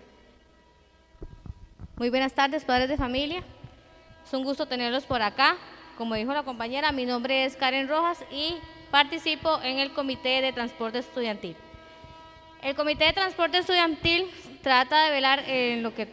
Muy 1.96 2.08
buenas 2.08 2.32
tardes, 2.32 2.64
padres 2.64 2.88
de 2.88 2.96
familia. 2.96 3.42
Es 4.24 4.32
un 4.32 4.42
gusto 4.42 4.64
tenerlos 4.64 5.04
por 5.04 5.20
acá. 5.20 5.58
Como 5.98 6.14
dijo 6.14 6.32
la 6.32 6.44
compañera, 6.44 6.90
mi 6.90 7.04
nombre 7.04 7.44
es 7.44 7.56
Karen 7.56 7.88
Rojas 7.88 8.24
y 8.32 8.54
participo 8.90 9.60
en 9.62 9.80
el 9.80 9.92
comité 9.92 10.40
de 10.40 10.54
transporte 10.54 11.00
estudiantil. 11.00 11.56
El 12.62 12.74
comité 12.74 13.04
de 13.04 13.12
transporte 13.12 13.58
estudiantil 13.58 14.30
trata 14.62 15.04
de 15.04 15.10
velar 15.10 15.44
en 15.46 15.82
lo 15.82 15.94
que 15.94 16.08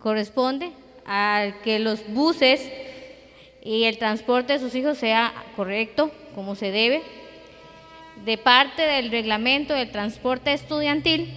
corresponde 0.00 0.72
a 1.06 1.52
que 1.62 1.78
los 1.78 2.04
buses 2.08 2.60
y 3.62 3.84
el 3.84 3.98
transporte 3.98 4.54
de 4.54 4.58
sus 4.58 4.74
hijos 4.74 4.98
sea 4.98 5.32
correcto, 5.56 6.10
como 6.34 6.54
se 6.54 6.70
debe. 6.70 7.02
de 8.24 8.36
parte 8.36 8.82
del 8.82 9.12
reglamento 9.12 9.74
del 9.74 9.92
transporte 9.92 10.52
estudiantil, 10.52 11.32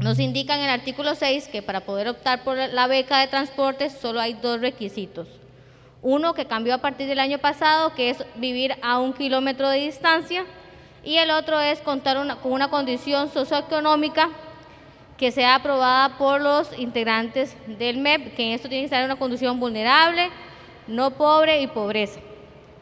nos 0.00 0.18
indica 0.18 0.54
en 0.54 0.60
el 0.60 0.68
artículo 0.68 1.14
6 1.14 1.48
que 1.48 1.62
para 1.62 1.80
poder 1.80 2.08
optar 2.08 2.44
por 2.44 2.56
la 2.56 2.86
beca 2.86 3.20
de 3.20 3.26
transporte 3.26 3.88
solo 3.88 4.20
hay 4.20 4.34
dos 4.34 4.60
requisitos. 4.60 5.28
Uno 6.02 6.34
que 6.34 6.44
cambió 6.44 6.74
a 6.74 6.78
partir 6.78 7.06
del 7.06 7.20
año 7.20 7.38
pasado, 7.38 7.94
que 7.94 8.10
es 8.10 8.22
vivir 8.36 8.76
a 8.82 8.98
un 8.98 9.14
kilómetro 9.14 9.70
de 9.70 9.78
distancia, 9.78 10.44
y 11.02 11.16
el 11.16 11.30
otro 11.30 11.58
es 11.60 11.80
contar 11.80 12.18
con 12.40 12.52
una 12.52 12.68
condición 12.68 13.32
socioeconómica 13.32 14.28
que 15.16 15.30
sea 15.30 15.54
aprobada 15.54 16.18
por 16.18 16.40
los 16.40 16.78
integrantes 16.78 17.56
del 17.66 17.98
MEP, 17.98 18.34
que 18.34 18.46
en 18.46 18.52
esto 18.52 18.68
tiene 18.68 18.82
que 18.82 18.86
estar 18.86 19.00
en 19.00 19.06
una 19.06 19.16
condición 19.16 19.60
vulnerable, 19.60 20.28
no 20.86 21.12
pobre 21.12 21.60
y 21.60 21.66
pobreza. 21.66 22.20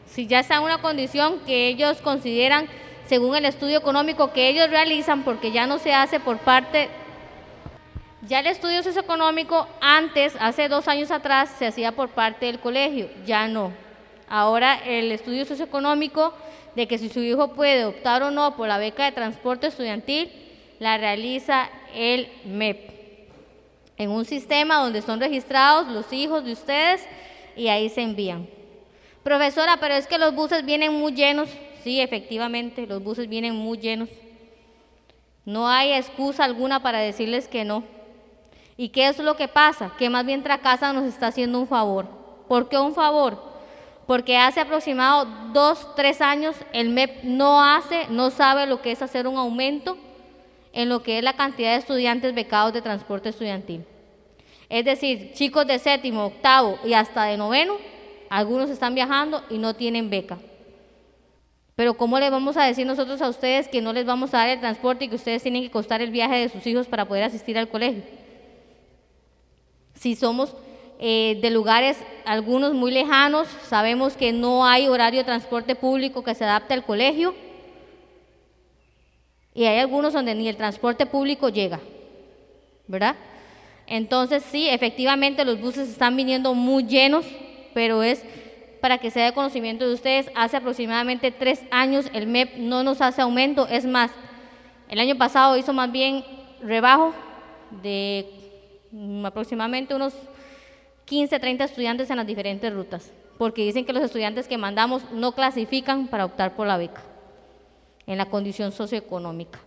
Si 0.07 0.27
ya 0.27 0.39
está 0.39 0.57
en 0.57 0.63
una 0.63 0.79
condición 0.79 1.39
que 1.45 1.67
ellos 1.67 2.01
consideran, 2.01 2.67
según 3.07 3.35
el 3.35 3.45
estudio 3.45 3.77
económico 3.77 4.31
que 4.31 4.49
ellos 4.49 4.69
realizan, 4.69 5.23
porque 5.23 5.51
ya 5.51 5.67
no 5.67 5.79
se 5.79 5.93
hace 5.93 6.19
por 6.19 6.37
parte, 6.39 6.89
ya 8.21 8.39
el 8.39 8.47
estudio 8.47 8.83
socioeconómico 8.83 9.67
antes, 9.81 10.35
hace 10.39 10.69
dos 10.69 10.87
años 10.87 11.11
atrás, 11.11 11.53
se 11.57 11.67
hacía 11.67 11.91
por 11.91 12.09
parte 12.09 12.45
del 12.45 12.59
colegio, 12.59 13.09
ya 13.25 13.47
no. 13.47 13.73
Ahora 14.29 14.79
el 14.85 15.11
estudio 15.11 15.45
socioeconómico 15.45 16.33
de 16.75 16.87
que 16.87 16.97
si 16.97 17.09
su 17.09 17.19
hijo 17.19 17.49
puede 17.49 17.85
optar 17.85 18.23
o 18.23 18.31
no 18.31 18.55
por 18.55 18.67
la 18.67 18.77
beca 18.77 19.05
de 19.05 19.11
transporte 19.11 19.67
estudiantil, 19.67 20.31
la 20.79 20.97
realiza 20.97 21.69
el 21.93 22.29
MEP, 22.45 23.29
en 23.97 24.09
un 24.09 24.25
sistema 24.25 24.77
donde 24.77 25.01
son 25.01 25.19
registrados 25.19 25.87
los 25.87 26.11
hijos 26.11 26.43
de 26.45 26.53
ustedes 26.53 27.05
y 27.55 27.67
ahí 27.67 27.89
se 27.89 28.01
envían. 28.01 28.47
Profesora, 29.23 29.77
pero 29.79 29.93
es 29.93 30.07
que 30.07 30.17
los 30.17 30.35
buses 30.35 30.65
vienen 30.65 30.93
muy 30.93 31.13
llenos. 31.13 31.49
Sí, 31.83 32.01
efectivamente, 32.01 32.85
los 32.87 33.03
buses 33.03 33.29
vienen 33.29 33.55
muy 33.55 33.77
llenos. 33.77 34.09
No 35.45 35.67
hay 35.67 35.93
excusa 35.93 36.43
alguna 36.43 36.81
para 36.81 36.99
decirles 36.99 37.47
que 37.47 37.65
no. 37.65 37.83
¿Y 38.77 38.89
qué 38.89 39.07
es 39.07 39.19
lo 39.19 39.35
que 39.35 39.47
pasa? 39.47 39.91
Que 39.97 40.09
más 40.09 40.25
bien 40.25 40.43
Tracasa 40.43 40.93
nos 40.93 41.05
está 41.05 41.27
haciendo 41.27 41.59
un 41.59 41.67
favor. 41.67 42.07
¿Por 42.47 42.69
qué 42.69 42.77
un 42.77 42.93
favor? 42.93 43.53
Porque 44.07 44.37
hace 44.37 44.59
aproximado 44.59 45.25
dos, 45.53 45.95
tres 45.95 46.21
años 46.21 46.55
el 46.73 46.89
MEP 46.89 47.23
no 47.23 47.63
hace, 47.63 48.07
no 48.09 48.29
sabe 48.29 48.65
lo 48.65 48.81
que 48.81 48.91
es 48.91 49.01
hacer 49.01 49.27
un 49.27 49.37
aumento 49.37 49.97
en 50.73 50.89
lo 50.89 51.03
que 51.03 51.19
es 51.19 51.23
la 51.23 51.33
cantidad 51.33 51.71
de 51.71 51.77
estudiantes 51.77 52.33
becados 52.33 52.73
de 52.73 52.81
transporte 52.81 53.29
estudiantil. 53.29 53.85
Es 54.73 54.85
decir, 54.85 55.33
chicos 55.35 55.67
de 55.67 55.77
séptimo, 55.77 56.25
octavo 56.25 56.79
y 56.83 56.93
hasta 56.93 57.25
de 57.25 57.37
noveno, 57.37 57.77
algunos 58.27 58.71
están 58.71 58.95
viajando 58.95 59.43
y 59.51 59.59
no 59.59 59.75
tienen 59.75 60.09
beca. 60.09 60.39
Pero 61.75 61.93
¿cómo 61.93 62.19
le 62.19 62.31
vamos 62.31 62.57
a 62.57 62.63
decir 62.63 62.87
nosotros 62.87 63.21
a 63.21 63.29
ustedes 63.29 63.67
que 63.67 63.83
no 63.83 63.93
les 63.93 64.07
vamos 64.07 64.33
a 64.33 64.37
dar 64.37 64.49
el 64.49 64.59
transporte 64.59 65.05
y 65.05 65.09
que 65.09 65.15
ustedes 65.17 65.43
tienen 65.43 65.61
que 65.61 65.69
costar 65.69 66.01
el 66.01 66.09
viaje 66.09 66.37
de 66.37 66.49
sus 66.49 66.65
hijos 66.65 66.87
para 66.87 67.07
poder 67.07 67.23
asistir 67.23 67.55
al 67.55 67.69
colegio? 67.69 68.01
Si 69.93 70.15
somos 70.15 70.55
eh, 70.97 71.37
de 71.39 71.51
lugares, 71.51 71.99
algunos 72.25 72.73
muy 72.73 72.91
lejanos, 72.91 73.47
sabemos 73.67 74.17
que 74.17 74.33
no 74.33 74.65
hay 74.65 74.87
horario 74.87 75.19
de 75.19 75.25
transporte 75.25 75.75
público 75.75 76.23
que 76.23 76.33
se 76.33 76.45
adapte 76.45 76.73
al 76.73 76.83
colegio 76.83 77.35
y 79.53 79.65
hay 79.65 79.77
algunos 79.77 80.13
donde 80.13 80.33
ni 80.33 80.47
el 80.47 80.57
transporte 80.57 81.05
público 81.05 81.49
llega, 81.49 81.79
¿verdad? 82.87 83.15
Entonces 83.87 84.43
sí, 84.43 84.69
efectivamente 84.69 85.45
los 85.45 85.59
buses 85.59 85.89
están 85.89 86.15
viniendo 86.15 86.53
muy 86.53 86.85
llenos, 86.85 87.25
pero 87.73 88.03
es 88.03 88.23
para 88.81 88.97
que 88.97 89.11
sea 89.11 89.25
de 89.25 89.33
conocimiento 89.33 89.87
de 89.87 89.93
ustedes, 89.93 90.29
hace 90.35 90.57
aproximadamente 90.57 91.31
tres 91.31 91.61
años 91.71 92.07
el 92.13 92.27
MEP 92.27 92.57
no 92.57 92.83
nos 92.83 92.99
hace 92.99 93.21
aumento, 93.21 93.65
es 93.67 93.85
más, 93.85 94.11
el 94.89 94.99
año 94.99 95.17
pasado 95.17 95.55
hizo 95.55 95.71
más 95.71 95.89
bien 95.89 96.25
rebajo 96.61 97.13
de 97.81 98.29
mm, 98.91 99.25
aproximadamente 99.25 99.95
unos 99.95 100.13
15, 101.05 101.39
30 101.39 101.63
estudiantes 101.63 102.09
en 102.09 102.17
las 102.17 102.27
diferentes 102.27 102.73
rutas, 102.73 103.11
porque 103.37 103.63
dicen 103.63 103.85
que 103.85 103.93
los 103.93 104.03
estudiantes 104.03 104.49
que 104.49 104.57
mandamos 104.57 105.09
no 105.11 105.31
clasifican 105.31 106.07
para 106.07 106.25
optar 106.25 106.53
por 106.55 106.67
la 106.67 106.77
beca 106.77 107.01
en 108.05 108.17
la 108.17 108.25
condición 108.25 108.71
socioeconómica. 108.71 109.59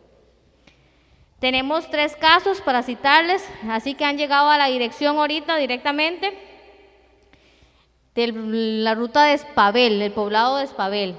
Tenemos 1.46 1.88
tres 1.88 2.16
casos 2.16 2.60
para 2.60 2.82
citarles, 2.82 3.48
así 3.70 3.94
que 3.94 4.04
han 4.04 4.18
llegado 4.18 4.50
a 4.50 4.58
la 4.58 4.66
dirección 4.66 5.16
ahorita 5.16 5.56
directamente 5.58 6.36
de 8.16 8.32
la 8.34 8.96
ruta 8.96 9.22
de 9.22 9.34
Espabel, 9.34 10.02
el 10.02 10.10
poblado 10.10 10.56
de 10.56 10.64
Espabel. 10.64 11.14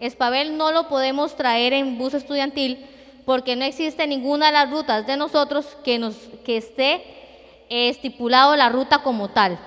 Espabel 0.00 0.56
no 0.56 0.72
lo 0.72 0.88
podemos 0.88 1.36
traer 1.36 1.74
en 1.74 1.98
bus 1.98 2.14
estudiantil 2.14 2.86
porque 3.26 3.54
no 3.54 3.66
existe 3.66 4.06
ninguna 4.06 4.46
de 4.46 4.52
las 4.52 4.70
rutas 4.70 5.06
de 5.06 5.18
nosotros 5.18 5.66
que, 5.84 5.98
nos, 5.98 6.16
que 6.42 6.56
esté 6.56 7.04
estipulado 7.68 8.56
la 8.56 8.70
ruta 8.70 9.02
como 9.02 9.28
tal. 9.28 9.58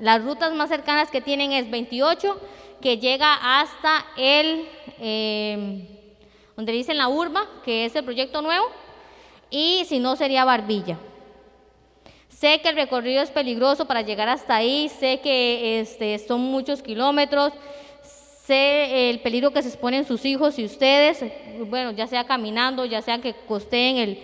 Las 0.00 0.24
rutas 0.24 0.54
más 0.54 0.70
cercanas 0.70 1.10
que 1.10 1.20
tienen 1.20 1.52
es 1.52 1.70
28, 1.70 2.40
que 2.80 2.96
llega 2.96 3.60
hasta 3.60 4.06
el, 4.16 4.66
eh, 4.98 6.16
donde 6.56 6.72
dicen 6.72 6.96
la 6.96 7.08
urba, 7.08 7.46
que 7.66 7.84
es 7.84 7.94
el 7.94 8.04
proyecto 8.04 8.40
nuevo, 8.40 8.64
y 9.52 9.84
si 9.84 10.00
no 10.00 10.16
sería 10.16 10.44
Barbilla. 10.44 10.98
Sé 12.28 12.60
que 12.60 12.70
el 12.70 12.74
recorrido 12.74 13.22
es 13.22 13.30
peligroso 13.30 13.86
para 13.86 14.02
llegar 14.02 14.28
hasta 14.28 14.56
ahí, 14.56 14.88
sé 14.88 15.20
que 15.20 15.78
este, 15.78 16.18
son 16.18 16.40
muchos 16.40 16.82
kilómetros, 16.82 17.52
sé 18.46 19.10
el 19.10 19.20
peligro 19.20 19.52
que 19.52 19.62
se 19.62 19.68
exponen 19.68 20.04
sus 20.04 20.24
hijos 20.24 20.58
y 20.58 20.64
ustedes, 20.64 21.24
bueno, 21.68 21.92
ya 21.92 22.08
sea 22.08 22.24
caminando, 22.24 22.84
ya 22.84 23.00
sea 23.02 23.20
que 23.20 23.34
costeen 23.46 23.98
el, 23.98 24.18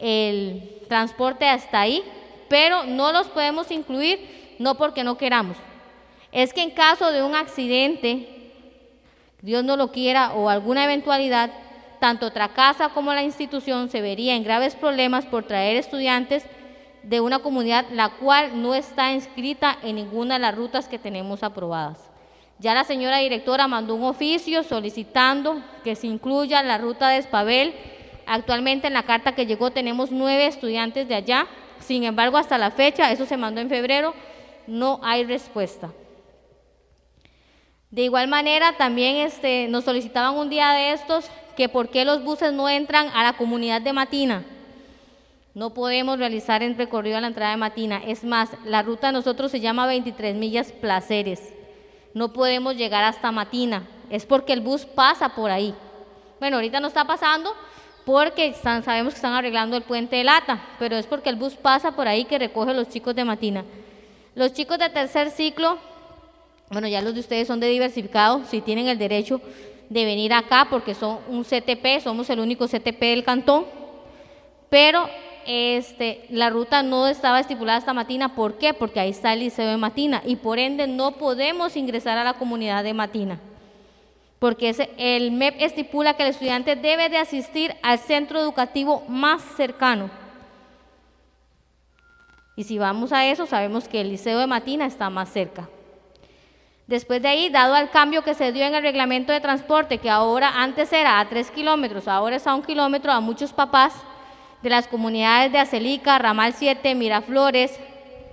el 0.00 0.80
transporte 0.88 1.46
hasta 1.46 1.82
ahí, 1.82 2.02
pero 2.48 2.84
no 2.84 3.12
los 3.12 3.28
podemos 3.28 3.70
incluir 3.70 4.56
no 4.58 4.76
porque 4.76 5.04
no 5.04 5.16
queramos. 5.16 5.56
Es 6.32 6.52
que 6.52 6.62
en 6.62 6.70
caso 6.70 7.12
de 7.12 7.22
un 7.22 7.36
accidente, 7.36 8.26
Dios 9.42 9.62
no 9.62 9.76
lo 9.76 9.92
quiera, 9.92 10.32
o 10.32 10.48
alguna 10.48 10.84
eventualidad, 10.84 11.50
tanto 12.02 12.26
otra 12.26 12.48
casa 12.48 12.88
como 12.88 13.14
la 13.14 13.22
institución 13.22 13.88
se 13.88 14.00
vería 14.00 14.34
en 14.34 14.42
graves 14.42 14.74
problemas 14.74 15.24
por 15.24 15.44
traer 15.44 15.76
estudiantes 15.76 16.44
de 17.04 17.20
una 17.20 17.38
comunidad 17.38 17.84
la 17.92 18.08
cual 18.08 18.60
no 18.60 18.74
está 18.74 19.12
inscrita 19.12 19.78
en 19.84 19.94
ninguna 19.94 20.34
de 20.34 20.40
las 20.40 20.56
rutas 20.56 20.88
que 20.88 20.98
tenemos 20.98 21.44
aprobadas. 21.44 22.10
Ya 22.58 22.74
la 22.74 22.82
señora 22.82 23.18
directora 23.18 23.68
mandó 23.68 23.94
un 23.94 24.02
oficio 24.02 24.64
solicitando 24.64 25.62
que 25.84 25.94
se 25.94 26.08
incluya 26.08 26.64
la 26.64 26.76
ruta 26.76 27.08
de 27.08 27.18
Espabel. 27.18 27.72
Actualmente 28.26 28.88
en 28.88 28.94
la 28.94 29.04
carta 29.04 29.36
que 29.36 29.46
llegó 29.46 29.70
tenemos 29.70 30.10
nueve 30.10 30.48
estudiantes 30.48 31.06
de 31.06 31.14
allá. 31.14 31.46
Sin 31.78 32.02
embargo, 32.02 32.36
hasta 32.36 32.58
la 32.58 32.72
fecha, 32.72 33.12
eso 33.12 33.26
se 33.26 33.36
mandó 33.36 33.60
en 33.60 33.68
febrero, 33.68 34.12
no 34.66 34.98
hay 35.04 35.22
respuesta. 35.22 35.92
De 37.92 38.02
igual 38.02 38.26
manera, 38.26 38.72
también 38.76 39.18
este, 39.18 39.68
nos 39.68 39.84
solicitaban 39.84 40.34
un 40.34 40.48
día 40.48 40.72
de 40.72 40.94
estos 40.94 41.30
que 41.56 41.68
por 41.68 41.88
qué 41.88 42.04
los 42.04 42.22
buses 42.22 42.52
no 42.52 42.68
entran 42.68 43.08
a 43.14 43.22
la 43.22 43.34
comunidad 43.34 43.80
de 43.80 43.92
Matina. 43.92 44.44
No 45.54 45.74
podemos 45.74 46.18
realizar 46.18 46.62
el 46.62 46.76
recorrido 46.76 47.18
a 47.18 47.20
la 47.20 47.26
entrada 47.26 47.50
de 47.50 47.58
Matina. 47.58 48.02
Es 48.06 48.24
más, 48.24 48.50
la 48.64 48.82
ruta 48.82 49.08
de 49.08 49.12
nosotros 49.12 49.50
se 49.50 49.60
llama 49.60 49.86
23 49.86 50.34
millas 50.34 50.72
placeres. 50.72 51.52
No 52.14 52.32
podemos 52.32 52.76
llegar 52.76 53.04
hasta 53.04 53.32
Matina. 53.32 53.86
Es 54.08 54.24
porque 54.24 54.54
el 54.54 54.60
bus 54.60 54.86
pasa 54.86 55.30
por 55.30 55.50
ahí. 55.50 55.74
Bueno, 56.40 56.56
ahorita 56.56 56.80
no 56.80 56.88
está 56.88 57.04
pasando 57.04 57.52
porque 58.04 58.54
sabemos 58.54 59.12
que 59.12 59.18
están 59.18 59.34
arreglando 59.34 59.76
el 59.76 59.82
puente 59.82 60.16
de 60.16 60.24
lata, 60.24 60.60
pero 60.78 60.96
es 60.96 61.06
porque 61.06 61.28
el 61.28 61.36
bus 61.36 61.54
pasa 61.54 61.92
por 61.92 62.08
ahí 62.08 62.24
que 62.24 62.38
recoge 62.38 62.70
a 62.70 62.74
los 62.74 62.88
chicos 62.88 63.14
de 63.14 63.24
Matina. 63.24 63.64
Los 64.34 64.52
chicos 64.52 64.78
de 64.78 64.88
tercer 64.88 65.30
ciclo, 65.30 65.78
bueno, 66.70 66.88
ya 66.88 67.02
los 67.02 67.14
de 67.14 67.20
ustedes 67.20 67.46
son 67.46 67.60
de 67.60 67.68
diversificado, 67.68 68.42
si 68.46 68.60
tienen 68.60 68.88
el 68.88 68.98
derecho 68.98 69.40
de 69.92 70.04
venir 70.06 70.32
acá 70.32 70.68
porque 70.70 70.94
son 70.94 71.18
un 71.28 71.44
CTP, 71.44 72.00
somos 72.02 72.30
el 72.30 72.40
único 72.40 72.66
CTP 72.66 73.00
del 73.00 73.24
cantón, 73.24 73.66
pero 74.70 75.06
este, 75.46 76.24
la 76.30 76.48
ruta 76.48 76.82
no 76.82 77.08
estaba 77.08 77.40
estipulada 77.40 77.78
hasta 77.78 77.92
Matina, 77.92 78.34
¿por 78.34 78.56
qué? 78.56 78.72
Porque 78.72 79.00
ahí 79.00 79.10
está 79.10 79.34
el 79.34 79.40
liceo 79.40 79.68
de 79.68 79.76
Matina 79.76 80.22
y 80.24 80.36
por 80.36 80.58
ende 80.58 80.86
no 80.86 81.12
podemos 81.12 81.76
ingresar 81.76 82.16
a 82.16 82.24
la 82.24 82.34
comunidad 82.34 82.84
de 82.84 82.94
Matina, 82.94 83.38
porque 84.38 84.74
el 84.96 85.30
MEP 85.30 85.60
estipula 85.60 86.14
que 86.14 86.22
el 86.22 86.30
estudiante 86.30 86.74
debe 86.74 87.10
de 87.10 87.18
asistir 87.18 87.74
al 87.82 87.98
centro 87.98 88.40
educativo 88.40 89.04
más 89.08 89.42
cercano. 89.56 90.10
Y 92.56 92.64
si 92.64 92.78
vamos 92.78 93.12
a 93.12 93.26
eso, 93.26 93.46
sabemos 93.46 93.88
que 93.88 94.00
el 94.00 94.10
liceo 94.10 94.38
de 94.38 94.46
Matina 94.46 94.86
está 94.86 95.08
más 95.10 95.30
cerca. 95.32 95.68
Después 96.92 97.22
de 97.22 97.28
ahí, 97.28 97.48
dado 97.48 97.72
al 97.72 97.88
cambio 97.88 98.22
que 98.22 98.34
se 98.34 98.52
dio 98.52 98.66
en 98.66 98.74
el 98.74 98.82
reglamento 98.82 99.32
de 99.32 99.40
transporte, 99.40 99.96
que 99.96 100.10
ahora 100.10 100.60
antes 100.62 100.92
era 100.92 101.20
a 101.20 101.26
tres 101.26 101.50
kilómetros, 101.50 102.06
ahora 102.06 102.36
es 102.36 102.46
a 102.46 102.54
un 102.54 102.60
kilómetro, 102.60 103.10
a 103.10 103.20
muchos 103.20 103.50
papás 103.54 103.94
de 104.62 104.68
las 104.68 104.88
comunidades 104.88 105.50
de 105.52 105.58
Acelica, 105.58 106.18
Ramal 106.18 106.52
7, 106.52 106.94
Miraflores, 106.94 107.80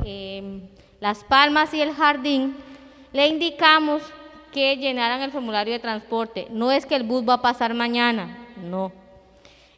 em, 0.03 0.67
Las 0.99 1.23
Palmas 1.23 1.73
y 1.73 1.79
El 1.79 1.93
Jardín, 1.93 2.57
le 3.13 3.27
indicamos 3.27 4.01
que 4.51 4.75
llenaran 4.75 5.21
el 5.21 5.31
formulario 5.31 5.71
de 5.71 5.79
transporte. 5.79 6.47
No 6.49 6.69
es 6.69 6.85
que 6.85 6.95
el 6.95 7.03
bus 7.03 7.23
va 7.25 7.35
a 7.35 7.41
pasar 7.41 7.73
mañana, 7.73 8.45
no. 8.57 8.91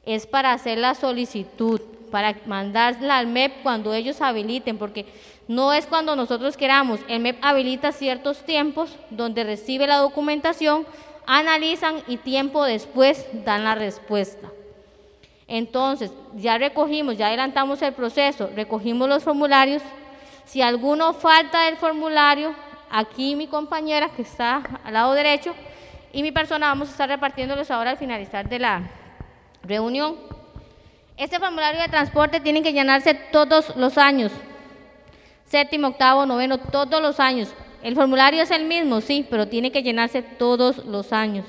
Es 0.08 0.26
para 0.26 0.54
hacer 0.54 0.80
la 0.80 0.96
solicitud, 0.96 1.82
para 2.12 2.36
mandarla 2.46 3.18
al 3.18 3.28
MEP 3.28 3.64
cuando 3.64 3.94
ellos 3.94 4.22
habiliten, 4.22 4.78
porque 4.78 5.06
no 5.48 5.74
es 5.74 5.88
cuando 5.88 6.16
nosotros 6.16 6.58
queramos. 6.58 7.00
El 7.08 7.22
MEP 7.22 7.38
habilita 7.42 7.92
ciertos 7.92 8.46
tiempos 8.46 8.96
donde 9.10 9.44
recibe 9.44 9.88
la 9.88 9.98
documentación, 9.98 10.86
analizan 11.26 11.96
y 12.08 12.18
tiempo 12.18 12.64
después 12.66 13.26
dan 13.46 13.64
la 13.64 13.76
respuesta. 13.76 14.50
Entonces, 15.48 16.12
ya 16.36 16.58
recogimos, 16.58 17.18
ya 17.18 17.28
adelantamos 17.28 17.82
el 17.82 17.94
proceso, 17.94 18.50
recogimos 18.56 19.10
los 19.10 19.24
formularios. 19.24 19.82
Si 20.46 20.62
alguno 20.62 21.14
falta 21.14 21.64
del 21.64 21.78
formulario, 21.78 22.54
aquí 22.90 23.36
mi 23.36 23.48
compañera 23.48 24.10
que 24.10 24.22
está 24.22 24.62
al 24.84 24.94
lado 24.94 25.14
derecho 25.14 25.54
y 26.14 26.24
mi 26.24 26.32
persona 26.32 26.68
vamos 26.68 26.90
a 26.90 26.92
estar 26.92 27.10
repartiéndolos 27.10 27.72
ahora 27.72 27.92
al 27.92 27.98
finalizar 27.98 28.48
de 28.48 28.60
la 28.60 28.90
reunión. 29.64 30.41
Este 31.22 31.38
formulario 31.38 31.80
de 31.80 31.88
transporte 31.88 32.40
tiene 32.40 32.64
que 32.64 32.74
llenarse 32.74 33.14
todos 33.14 33.76
los 33.76 34.00
años, 34.00 34.32
séptimo, 35.46 35.90
octavo, 35.90 36.26
noveno, 36.26 36.58
todos 36.58 37.00
los 37.00 37.20
años. 37.20 37.54
El 37.84 37.94
formulario 37.94 38.42
es 38.42 38.50
el 38.50 38.66
mismo, 38.66 39.02
sí, 39.02 39.28
pero 39.30 39.48
tiene 39.48 39.72
que 39.72 39.84
llenarse 39.84 40.24
todos 40.24 40.84
los 40.84 41.14
años 41.14 41.46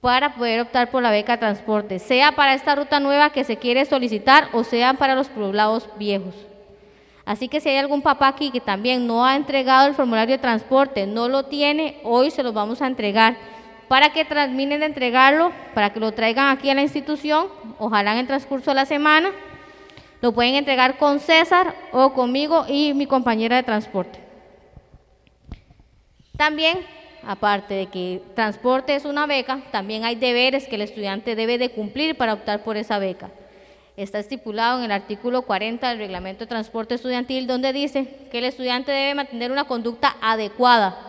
para 0.00 0.34
poder 0.34 0.62
optar 0.62 0.90
por 0.90 1.00
la 1.00 1.12
beca 1.12 1.34
de 1.34 1.38
transporte, 1.38 2.00
sea 2.00 2.32
para 2.32 2.54
esta 2.54 2.74
ruta 2.74 2.98
nueva 2.98 3.30
que 3.30 3.44
se 3.44 3.56
quiere 3.56 3.84
solicitar 3.84 4.48
o 4.52 4.64
sea 4.64 4.94
para 4.94 5.14
los 5.14 5.28
poblados 5.28 5.88
viejos. 5.96 6.34
Así 7.24 7.46
que 7.46 7.60
si 7.60 7.68
hay 7.68 7.76
algún 7.76 8.02
papá 8.02 8.26
aquí 8.26 8.50
que 8.50 8.60
también 8.60 9.06
no 9.06 9.24
ha 9.24 9.36
entregado 9.36 9.86
el 9.86 9.94
formulario 9.94 10.34
de 10.34 10.42
transporte, 10.42 11.06
no 11.06 11.28
lo 11.28 11.44
tiene, 11.44 12.00
hoy 12.02 12.32
se 12.32 12.42
lo 12.42 12.52
vamos 12.52 12.82
a 12.82 12.88
entregar 12.88 13.36
para 13.88 14.10
que 14.12 14.24
terminen 14.24 14.80
de 14.80 14.86
entregarlo, 14.86 15.52
para 15.74 15.92
que 15.92 16.00
lo 16.00 16.12
traigan 16.12 16.56
aquí 16.56 16.70
a 16.70 16.74
la 16.74 16.82
institución, 16.82 17.48
ojalá 17.78 18.12
en 18.12 18.18
el 18.18 18.26
transcurso 18.26 18.70
de 18.70 18.76
la 18.76 18.86
semana. 18.86 19.30
Lo 20.20 20.32
pueden 20.32 20.54
entregar 20.54 20.98
con 20.98 21.20
César 21.20 21.74
o 21.92 22.12
conmigo 22.12 22.66
y 22.68 22.92
mi 22.94 23.06
compañera 23.06 23.56
de 23.56 23.62
transporte. 23.62 24.20
También 26.36 26.78
aparte 27.26 27.74
de 27.74 27.86
que 27.86 28.22
transporte 28.34 28.94
es 28.94 29.04
una 29.04 29.26
beca, 29.26 29.62
también 29.70 30.04
hay 30.04 30.14
deberes 30.14 30.66
que 30.66 30.76
el 30.76 30.82
estudiante 30.82 31.36
debe 31.36 31.58
de 31.58 31.70
cumplir 31.70 32.16
para 32.16 32.34
optar 32.34 32.62
por 32.64 32.76
esa 32.76 32.98
beca. 32.98 33.30
Está 33.96 34.20
estipulado 34.20 34.78
en 34.78 34.84
el 34.84 34.92
artículo 34.92 35.42
40 35.42 35.88
del 35.88 35.98
Reglamento 35.98 36.44
de 36.44 36.48
Transporte 36.48 36.94
Estudiantil, 36.94 37.46
donde 37.46 37.72
dice 37.72 38.28
que 38.30 38.38
el 38.38 38.44
estudiante 38.44 38.92
debe 38.92 39.14
mantener 39.14 39.50
una 39.50 39.64
conducta 39.64 40.16
adecuada, 40.20 41.07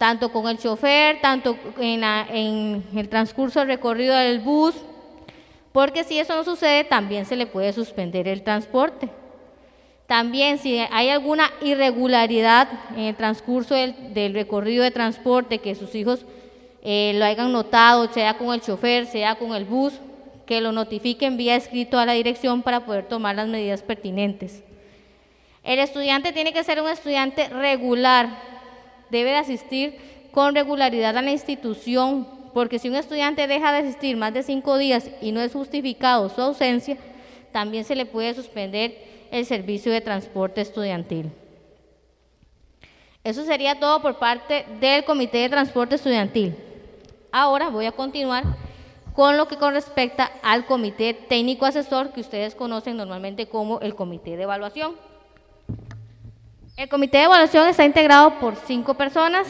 tanto 0.00 0.32
con 0.32 0.48
el 0.48 0.56
chofer, 0.56 1.20
tanto 1.20 1.58
en, 1.78 2.82
el 2.96 3.08
transcurso 3.10 3.58
del 3.58 3.68
recorrido 3.68 4.16
del 4.16 4.38
bus, 4.38 4.74
porque 5.72 6.04
si 6.04 6.18
eso 6.18 6.34
no 6.34 6.42
sucede, 6.42 6.84
también 6.84 7.26
se 7.26 7.36
le 7.36 7.46
puede 7.46 7.74
suspender 7.74 8.26
el 8.26 8.42
transporte. 8.42 9.10
También 10.06 10.56
si 10.56 10.78
hay 10.90 11.10
alguna 11.10 11.50
irregularidad 11.60 12.66
en 12.96 13.00
el 13.00 13.14
transcurso 13.14 13.74
del, 13.74 14.32
recorrido 14.32 14.84
de 14.84 14.90
transporte 14.90 15.58
que 15.58 15.74
sus 15.74 15.94
hijos 15.94 16.24
eh, 16.82 17.12
lo 17.16 17.26
hayan 17.26 17.52
notado, 17.52 18.10
sea 18.10 18.38
con 18.38 18.54
el 18.54 18.62
chofer, 18.62 19.04
sea 19.04 19.34
con 19.34 19.54
el 19.54 19.66
bus, 19.66 19.92
que 20.46 20.62
lo 20.62 20.72
notifiquen 20.72 21.36
vía 21.36 21.56
escrito 21.56 21.98
a 21.98 22.06
la 22.06 22.14
dirección 22.14 22.62
para 22.62 22.86
poder 22.86 23.06
tomar 23.06 23.36
las 23.36 23.48
medidas 23.48 23.82
pertinentes. 23.82 24.62
El 25.62 25.78
estudiante 25.78 26.32
tiene 26.32 26.54
que 26.54 26.64
ser 26.64 26.80
un 26.80 26.88
estudiante 26.88 27.50
regular, 27.50 28.48
debe 29.10 29.30
de 29.30 29.36
asistir 29.36 29.96
con 30.32 30.54
regularidad 30.54 31.16
a 31.16 31.22
la 31.22 31.32
institución, 31.32 32.26
porque 32.54 32.78
si 32.78 32.88
un 32.88 32.96
estudiante 32.96 33.46
deja 33.46 33.72
de 33.72 33.78
asistir 33.78 34.16
más 34.16 34.32
de 34.34 34.42
cinco 34.42 34.78
días 34.78 35.10
y 35.20 35.32
no 35.32 35.40
es 35.40 35.52
justificado 35.52 36.28
su 36.28 36.40
ausencia, 36.40 36.96
también 37.52 37.84
se 37.84 37.96
le 37.96 38.06
puede 38.06 38.34
suspender 38.34 38.96
el 39.30 39.44
servicio 39.46 39.92
de 39.92 40.00
transporte 40.00 40.60
estudiantil. 40.60 41.30
Eso 43.22 43.44
sería 43.44 43.78
todo 43.78 44.00
por 44.00 44.18
parte 44.18 44.64
del 44.80 45.04
Comité 45.04 45.38
de 45.38 45.50
Transporte 45.50 45.96
Estudiantil. 45.96 46.56
Ahora 47.32 47.68
voy 47.68 47.86
a 47.86 47.92
continuar 47.92 48.44
con 49.14 49.36
lo 49.36 49.46
que 49.46 49.56
con 49.56 49.74
respecto 49.74 50.22
al 50.42 50.64
Comité 50.64 51.12
Técnico 51.12 51.66
Asesor, 51.66 52.12
que 52.12 52.22
ustedes 52.22 52.54
conocen 52.54 52.96
normalmente 52.96 53.46
como 53.46 53.80
el 53.80 53.94
Comité 53.94 54.36
de 54.36 54.44
Evaluación. 54.44 54.94
El 56.80 56.88
Comité 56.88 57.18
de 57.18 57.24
Evaluación 57.24 57.68
está 57.68 57.84
integrado 57.84 58.40
por 58.40 58.56
cinco 58.56 58.94
personas. 58.94 59.46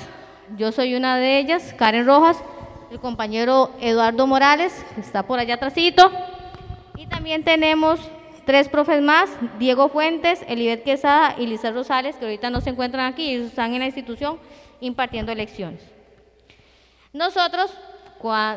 Yo 0.58 0.72
soy 0.72 0.96
una 0.96 1.16
de 1.16 1.38
ellas, 1.38 1.72
Karen 1.78 2.04
Rojas, 2.04 2.42
el 2.90 2.98
compañero 2.98 3.70
Eduardo 3.80 4.26
Morales, 4.26 4.84
que 4.96 5.00
está 5.00 5.22
por 5.22 5.38
allá 5.38 5.54
atrásito, 5.54 6.10
y 6.96 7.06
también 7.06 7.44
tenemos 7.44 8.00
tres 8.46 8.68
profes 8.68 9.00
más, 9.00 9.30
Diego 9.60 9.88
Fuentes, 9.88 10.44
Elibet 10.48 10.82
Quesada 10.82 11.36
y 11.38 11.46
Lisa 11.46 11.70
Rosales, 11.70 12.16
que 12.16 12.24
ahorita 12.24 12.50
no 12.50 12.60
se 12.60 12.70
encuentran 12.70 13.06
aquí, 13.06 13.30
ellos 13.30 13.46
están 13.46 13.74
en 13.74 13.78
la 13.78 13.86
institución 13.86 14.40
impartiendo 14.80 15.32
lecciones. 15.32 15.82
Nosotros 17.12 17.70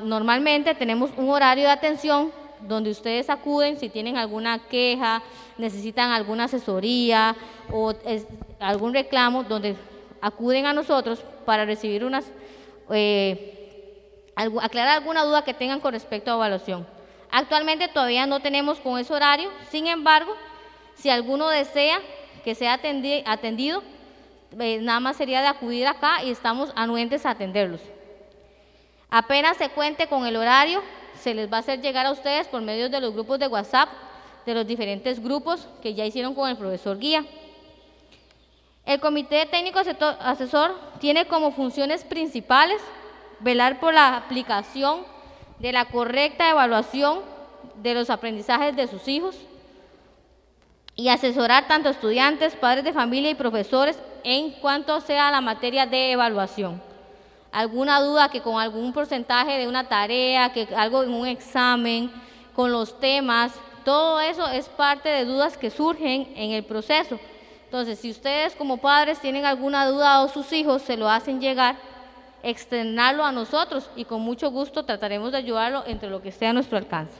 normalmente 0.03 0.73
tenemos 0.73 1.11
un 1.15 1.29
horario 1.29 1.65
de 1.65 1.71
atención 1.73 2.31
donde 2.61 2.89
ustedes 2.89 3.29
acuden 3.29 3.77
si 3.77 3.89
tienen 3.89 4.17
alguna 4.17 4.57
queja, 4.57 5.21
necesitan 5.57 6.11
alguna 6.11 6.45
asesoría 6.45 7.35
o 7.71 7.93
algún 8.59 8.93
reclamo, 8.93 9.43
donde 9.43 9.75
acuden 10.21 10.65
a 10.65 10.73
nosotros 10.73 11.23
para 11.45 11.65
recibir 11.65 12.05
unas, 12.05 12.25
eh, 12.89 14.31
aclarar 14.35 14.97
alguna 14.97 15.23
duda 15.23 15.43
que 15.43 15.53
tengan 15.53 15.79
con 15.79 15.93
respecto 15.93 16.31
a 16.31 16.35
evaluación. 16.35 16.87
Actualmente 17.31 17.87
todavía 17.87 18.25
no 18.25 18.39
tenemos 18.39 18.79
con 18.79 18.99
ese 18.99 19.13
horario, 19.13 19.49
sin 19.69 19.87
embargo, 19.87 20.35
si 20.95 21.09
alguno 21.09 21.49
desea 21.49 21.99
que 22.43 22.55
sea 22.55 22.79
atendido, 23.25 23.83
eh, 24.59 24.79
nada 24.81 24.99
más 24.99 25.17
sería 25.17 25.41
de 25.41 25.47
acudir 25.47 25.87
acá 25.87 26.23
y 26.23 26.29
estamos 26.29 26.71
anuentes 26.75 27.25
a 27.25 27.31
atenderlos. 27.31 27.81
Apenas 29.09 29.57
se 29.57 29.69
cuente 29.69 30.07
con 30.07 30.25
el 30.25 30.35
horario, 30.35 30.81
se 31.19 31.33
les 31.33 31.51
va 31.51 31.57
a 31.57 31.59
hacer 31.59 31.81
llegar 31.81 32.05
a 32.05 32.11
ustedes 32.11 32.47
por 32.47 32.61
medio 32.61 32.89
de 32.89 32.99
los 32.99 33.13
grupos 33.13 33.39
de 33.39 33.47
WhatsApp, 33.47 33.89
de 34.45 34.53
los 34.53 34.67
diferentes 34.67 35.21
grupos 35.21 35.67
que 35.81 35.93
ya 35.93 36.05
hicieron 36.05 36.35
con 36.35 36.49
el 36.49 36.57
profesor 36.57 36.99
guía. 36.99 37.25
El 38.85 38.99
Comité 38.99 39.45
Técnico 39.45 39.79
Asesor 39.79 40.75
tiene 40.99 41.25
como 41.27 41.51
funciones 41.51 42.03
principales 42.03 42.81
velar 43.39 43.79
por 43.79 43.93
la 43.93 44.17
aplicación 44.17 45.05
de 45.59 45.71
la 45.71 45.85
correcta 45.85 46.49
evaluación 46.49 47.21
de 47.75 47.93
los 47.93 48.09
aprendizajes 48.09 48.75
de 48.75 48.87
sus 48.87 49.07
hijos 49.07 49.37
y 50.95 51.09
asesorar 51.09 51.67
tanto 51.67 51.89
estudiantes, 51.89 52.55
padres 52.55 52.83
de 52.83 52.93
familia 52.93 53.31
y 53.31 53.35
profesores 53.35 53.97
en 54.23 54.51
cuanto 54.51 54.99
sea 55.01 55.31
la 55.31 55.41
materia 55.41 55.85
de 55.85 56.11
evaluación. 56.11 56.81
Alguna 57.51 58.01
duda 58.01 58.29
que 58.29 58.41
con 58.41 58.59
algún 58.59 58.93
porcentaje 58.93 59.57
de 59.57 59.67
una 59.67 59.87
tarea, 59.87 60.51
que 60.51 60.67
algo 60.75 61.03
en 61.03 61.13
un 61.13 61.27
examen, 61.27 62.11
con 62.55 62.71
los 62.71 62.99
temas, 62.99 63.53
todo 63.83 64.19
eso 64.21 64.47
es 64.47 64.67
parte 64.69 65.09
de 65.09 65.25
dudas 65.25 65.57
que 65.57 65.69
surgen 65.69 66.31
en 66.35 66.51
el 66.51 66.63
proceso. 66.63 67.19
Entonces, 67.65 67.99
si 67.99 68.11
ustedes 68.11 68.55
como 68.55 68.77
padres 68.77 69.19
tienen 69.19 69.45
alguna 69.45 69.87
duda 69.87 70.21
o 70.21 70.29
sus 70.29 70.51
hijos 70.53 70.81
se 70.81 70.97
lo 70.97 71.09
hacen 71.09 71.41
llegar, 71.41 71.75
externarlo 72.43 73.23
a 73.25 73.31
nosotros 73.31 73.89
y 73.95 74.05
con 74.05 74.21
mucho 74.21 74.51
gusto 74.51 74.83
trataremos 74.83 75.31
de 75.31 75.37
ayudarlo 75.39 75.83
entre 75.87 76.09
lo 76.09 76.21
que 76.21 76.29
esté 76.29 76.45
a 76.45 76.53
nuestro 76.53 76.77
alcance. 76.77 77.17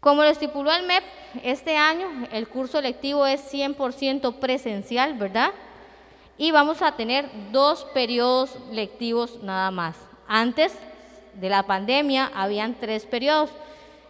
Como 0.00 0.22
lo 0.24 0.28
estipuló 0.28 0.72
el 0.72 0.84
MEP, 0.84 1.04
este 1.44 1.76
año 1.76 2.26
el 2.32 2.48
curso 2.48 2.80
lectivo 2.80 3.24
es 3.24 3.52
100% 3.52 4.34
presencial, 4.40 5.14
¿verdad? 5.14 5.52
Y 6.36 6.50
vamos 6.50 6.82
a 6.82 6.96
tener 6.96 7.30
dos 7.52 7.84
periodos 7.94 8.56
lectivos 8.72 9.40
nada 9.44 9.70
más. 9.70 9.96
Antes 10.26 10.76
de 11.34 11.48
la 11.48 11.62
pandemia 11.62 12.32
habían 12.34 12.74
tres 12.74 13.06
periodos. 13.06 13.50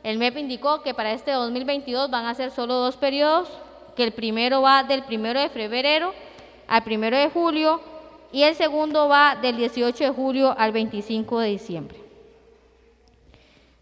El 0.02 0.18
MEP 0.18 0.38
indicó 0.38 0.82
que 0.82 0.94
para 0.94 1.12
este 1.12 1.30
2022 1.32 2.10
van 2.10 2.26
a 2.26 2.34
ser 2.34 2.50
solo 2.50 2.74
dos 2.74 2.96
periodos, 2.96 3.48
que 3.94 4.04
el 4.04 4.12
primero 4.12 4.62
va 4.62 4.82
del 4.82 5.04
primero 5.04 5.40
de 5.40 5.48
febrero 5.48 6.12
al 6.66 6.82
primero 6.82 7.16
de 7.16 7.28
julio 7.28 7.80
y 8.32 8.42
el 8.44 8.54
segundo 8.54 9.08
va 9.08 9.36
del 9.36 9.56
18 9.56 10.04
de 10.04 10.10
julio 10.10 10.54
al 10.56 10.72
25 10.72 11.40
de 11.40 11.48
diciembre. 11.48 11.98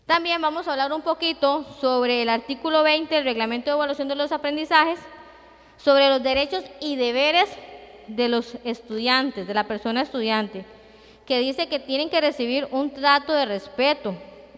También 0.06 0.42
vamos 0.42 0.66
a 0.66 0.72
hablar 0.72 0.92
un 0.92 1.02
poquito 1.02 1.64
sobre 1.80 2.22
el 2.22 2.28
artículo 2.28 2.82
20 2.82 3.14
del 3.14 3.24
Reglamento 3.24 3.70
de 3.70 3.76
Evaluación 3.76 4.08
de 4.08 4.16
los 4.16 4.32
Aprendizajes, 4.32 4.98
sobre 5.76 6.08
los 6.08 6.22
derechos 6.22 6.64
y 6.80 6.96
deberes 6.96 7.48
de 8.08 8.28
los 8.28 8.56
estudiantes, 8.64 9.46
de 9.46 9.54
la 9.54 9.68
persona 9.68 10.02
estudiante, 10.02 10.66
que 11.26 11.38
dice 11.38 11.68
que 11.68 11.78
tienen 11.78 12.10
que 12.10 12.20
recibir 12.20 12.66
un 12.72 12.90
trato 12.90 13.32
de 13.32 13.46
respeto, 13.46 14.16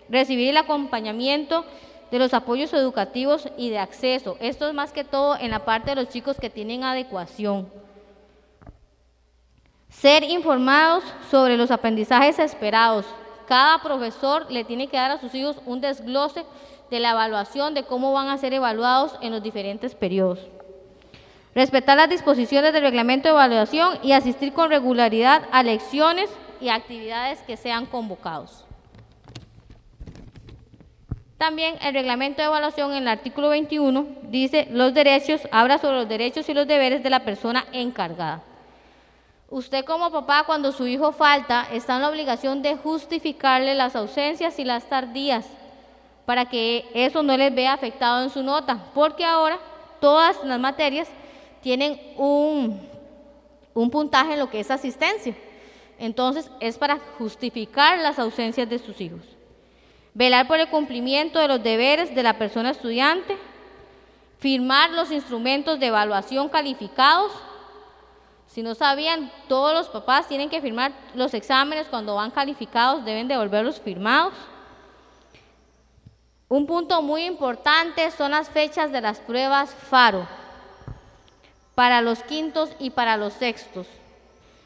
recibir 0.08 0.48
el 0.50 0.56
acompañamiento 0.56 1.64
de 2.10 2.18
los 2.18 2.34
apoyos 2.34 2.72
educativos 2.72 3.48
y 3.56 3.70
de 3.70 3.78
acceso. 3.78 4.36
Esto 4.40 4.68
es 4.68 4.74
más 4.74 4.92
que 4.92 5.04
todo 5.04 5.36
en 5.38 5.50
la 5.50 5.64
parte 5.64 5.90
de 5.90 5.96
los 5.96 6.08
chicos 6.08 6.36
que 6.38 6.50
tienen 6.50 6.84
adecuación 6.84 7.68
Ser 9.92 10.24
informados 10.24 11.04
sobre 11.30 11.56
los 11.56 11.70
aprendizajes 11.70 12.38
esperados. 12.38 13.04
Cada 13.46 13.82
profesor 13.82 14.50
le 14.50 14.64
tiene 14.64 14.88
que 14.88 14.96
dar 14.96 15.10
a 15.10 15.20
sus 15.20 15.34
hijos 15.34 15.56
un 15.66 15.80
desglose 15.80 16.44
de 16.90 16.98
la 16.98 17.10
evaluación 17.10 17.74
de 17.74 17.84
cómo 17.84 18.12
van 18.12 18.28
a 18.28 18.38
ser 18.38 18.54
evaluados 18.54 19.14
en 19.20 19.32
los 19.32 19.42
diferentes 19.42 19.94
periodos. 19.94 20.40
Respetar 21.54 21.98
las 21.98 22.08
disposiciones 22.08 22.72
del 22.72 22.82
reglamento 22.82 23.28
de 23.28 23.34
evaluación 23.34 23.98
y 24.02 24.12
asistir 24.12 24.54
con 24.54 24.70
regularidad 24.70 25.42
a 25.52 25.62
lecciones 25.62 26.30
y 26.60 26.70
actividades 26.70 27.42
que 27.42 27.58
sean 27.58 27.84
convocados. 27.84 28.61
También 31.42 31.74
el 31.82 31.92
reglamento 31.92 32.40
de 32.40 32.46
evaluación 32.46 32.92
en 32.92 32.98
el 32.98 33.08
artículo 33.08 33.48
21 33.48 34.06
dice 34.30 34.68
los 34.70 34.94
derechos, 34.94 35.40
habla 35.50 35.78
sobre 35.78 35.96
los 35.96 36.08
derechos 36.08 36.48
y 36.48 36.54
los 36.54 36.68
deberes 36.68 37.02
de 37.02 37.10
la 37.10 37.24
persona 37.24 37.64
encargada. 37.72 38.44
Usted 39.50 39.84
como 39.84 40.12
papá 40.12 40.44
cuando 40.46 40.70
su 40.70 40.86
hijo 40.86 41.10
falta 41.10 41.66
está 41.72 41.96
en 41.96 42.02
la 42.02 42.10
obligación 42.10 42.62
de 42.62 42.76
justificarle 42.76 43.74
las 43.74 43.96
ausencias 43.96 44.56
y 44.60 44.64
las 44.64 44.88
tardías 44.88 45.44
para 46.26 46.44
que 46.44 46.88
eso 46.94 47.24
no 47.24 47.36
les 47.36 47.52
vea 47.52 47.72
afectado 47.72 48.22
en 48.22 48.30
su 48.30 48.44
nota, 48.44 48.78
porque 48.94 49.24
ahora 49.24 49.58
todas 50.00 50.44
las 50.44 50.60
materias 50.60 51.08
tienen 51.60 52.00
un, 52.18 52.88
un 53.74 53.90
puntaje 53.90 54.34
en 54.34 54.38
lo 54.38 54.48
que 54.48 54.60
es 54.60 54.70
asistencia. 54.70 55.34
Entonces 55.98 56.48
es 56.60 56.78
para 56.78 57.00
justificar 57.18 57.98
las 57.98 58.20
ausencias 58.20 58.70
de 58.70 58.78
sus 58.78 59.00
hijos. 59.00 59.31
Velar 60.14 60.46
por 60.46 60.58
el 60.60 60.68
cumplimiento 60.68 61.38
de 61.38 61.48
los 61.48 61.62
deberes 61.62 62.14
de 62.14 62.22
la 62.22 62.36
persona 62.38 62.70
estudiante. 62.70 63.38
Firmar 64.38 64.90
los 64.90 65.10
instrumentos 65.10 65.80
de 65.80 65.86
evaluación 65.86 66.48
calificados. 66.48 67.32
Si 68.46 68.62
no 68.62 68.74
sabían, 68.74 69.32
todos 69.48 69.72
los 69.72 69.88
papás 69.88 70.28
tienen 70.28 70.50
que 70.50 70.60
firmar 70.60 70.92
los 71.14 71.32
exámenes 71.32 71.86
cuando 71.86 72.16
van 72.16 72.30
calificados, 72.30 73.04
deben 73.04 73.28
devolverlos 73.28 73.80
firmados. 73.80 74.34
Un 76.48 76.66
punto 76.66 77.00
muy 77.00 77.24
importante 77.24 78.10
son 78.10 78.32
las 78.32 78.50
fechas 78.50 78.92
de 78.92 79.00
las 79.00 79.20
pruebas 79.20 79.74
FARO 79.74 80.28
para 81.74 82.02
los 82.02 82.22
quintos 82.22 82.68
y 82.78 82.90
para 82.90 83.16
los 83.16 83.32
sextos. 83.32 83.86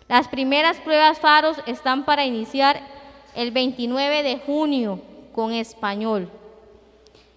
Las 0.09 0.27
primeras 0.27 0.79
pruebas 0.79 1.21
FAROS 1.21 1.59
están 1.67 2.05
para 2.05 2.25
iniciar 2.25 2.81
el 3.37 3.53
29 3.53 4.25
de 4.25 4.39
junio 4.39 5.01
con 5.37 5.53
español, 5.53 6.31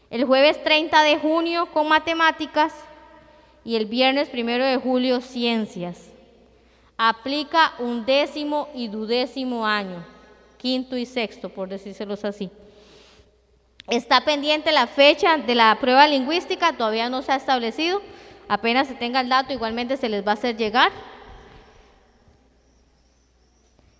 el 0.09 0.23
jueves 0.23 0.63
30 0.63 1.03
de 1.03 1.19
junio 1.19 1.67
con 1.67 1.89
matemáticas 1.89 2.73
y 3.65 3.75
el 3.75 3.85
viernes 3.85 4.29
1 4.33 4.45
de 4.65 4.77
julio 4.77 5.19
ciencias. 5.19 6.05
Aplica 6.97 7.73
un 7.77 8.05
décimo 8.05 8.69
y 8.73 8.87
dudécimo 8.87 9.65
año, 9.65 10.05
quinto 10.57 10.97
y 10.97 11.05
sexto, 11.05 11.49
por 11.49 11.67
decírselos 11.67 12.23
así. 12.23 12.49
Está 13.87 14.21
pendiente 14.21 14.71
la 14.71 14.87
fecha 14.87 15.37
de 15.37 15.55
la 15.55 15.77
prueba 15.79 16.07
lingüística, 16.07 16.73
todavía 16.73 17.09
no 17.09 17.21
se 17.21 17.33
ha 17.33 17.35
establecido. 17.35 18.01
Apenas 18.47 18.87
se 18.87 18.95
tenga 18.95 19.19
el 19.19 19.29
dato, 19.29 19.51
igualmente 19.51 19.97
se 19.97 20.09
les 20.09 20.25
va 20.25 20.31
a 20.31 20.35
hacer 20.35 20.55
llegar. 20.55 20.91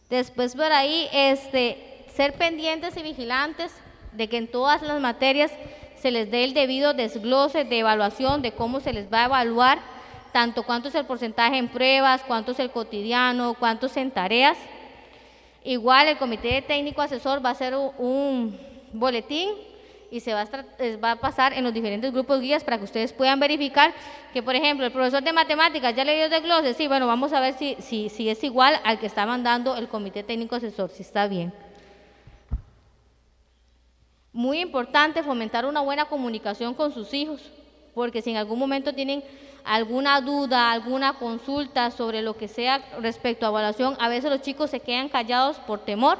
Después 0.10 0.56
por 0.56 0.72
ahí, 0.72 1.08
este, 1.12 2.06
ser 2.16 2.34
pendientes 2.34 2.98
y 2.98 3.04
vigilantes 3.04 3.72
de 4.12 4.28
que 4.28 4.38
en 4.38 4.48
todas 4.48 4.82
las 4.82 5.00
materias 5.00 5.52
se 5.98 6.12
les 6.12 6.32
dé 6.32 6.44
el 6.44 6.54
debido 6.54 6.94
desglose 6.94 7.66
de 7.66 7.80
evaluación 7.80 8.42
de 8.42 8.52
cómo 8.52 8.80
se 8.80 8.94
les 8.94 9.12
va 9.12 9.22
a 9.22 9.26
evaluar, 9.26 9.80
tanto 10.32 10.64
cuánto 10.64 10.88
es 10.88 10.96
el 10.96 11.06
porcentaje 11.06 11.58
en 11.58 11.68
pruebas, 11.68 12.24
cuánto 12.26 12.52
es 12.52 12.60
el 12.60 12.72
cotidiano, 12.72 13.56
cuánto 13.60 13.88
es 13.88 13.98
en 13.98 14.12
tareas. 14.12 14.58
Igual 15.64 16.08
el 16.08 16.18
comité 16.18 16.62
técnico 16.62 17.02
asesor 17.02 17.44
va 17.44 17.50
a 17.50 17.52
hacer 17.52 17.76
un 17.76 18.58
boletín 18.94 19.50
y 20.12 20.22
se 20.22 20.34
va 20.34 20.42
a, 20.42 20.48
va 21.04 21.12
a 21.12 21.16
pasar 21.18 21.54
en 21.54 21.64
los 21.64 21.74
diferentes 21.74 22.12
grupos 22.12 22.42
guías 22.42 22.64
para 22.64 22.78
que 22.78 22.86
ustedes 22.86 23.14
puedan 23.14 23.40
verificar 23.40 23.94
que, 24.34 24.42
por 24.42 24.56
ejemplo, 24.56 24.86
el 24.86 24.92
profesor 24.92 25.22
de 25.22 25.34
matemáticas 25.34 25.96
ya 25.96 26.04
le 26.04 26.16
dio 26.16 26.30
desglose, 26.30 26.74
sí, 26.74 26.88
bueno, 26.88 27.08
vamos 27.08 27.34
a 27.34 27.40
ver 27.40 27.54
si, 27.54 27.76
si, 27.80 28.10
si 28.10 28.30
es 28.30 28.44
igual 28.44 28.80
al 28.84 29.00
que 29.00 29.06
está 29.06 29.26
mandando 29.26 29.76
el 29.76 29.88
comité 29.88 30.24
técnico 30.24 30.56
asesor, 30.56 30.90
si 30.90 31.04
está 31.04 31.28
bien. 31.28 31.54
Muy 34.32 34.60
importante 34.60 35.24
fomentar 35.24 35.66
una 35.66 35.82
buena 35.82 36.06
comunicación 36.06 36.74
con 36.74 36.94
sus 36.94 37.14
hijos, 37.14 37.42
porque 37.94 38.22
si 38.22 38.32
en 38.32 38.38
algún 38.38 38.60
momento 38.60 38.94
tienen 38.94 39.24
alguna 39.64 40.22
duda, 40.22 40.72
alguna 40.72 41.14
consulta 41.14 41.92
sobre 41.92 42.22
lo 42.22 42.38
que 42.38 42.48
sea 42.48 42.84
respecto 43.00 43.46
a 43.46 43.50
evaluación, 43.50 43.98
a 44.00 44.10
veces 44.10 44.30
los 44.30 44.42
chicos 44.42 44.70
se 44.70 44.80
quedan 44.80 45.10
callados 45.10 45.58
por 45.58 45.80
temor 45.80 46.18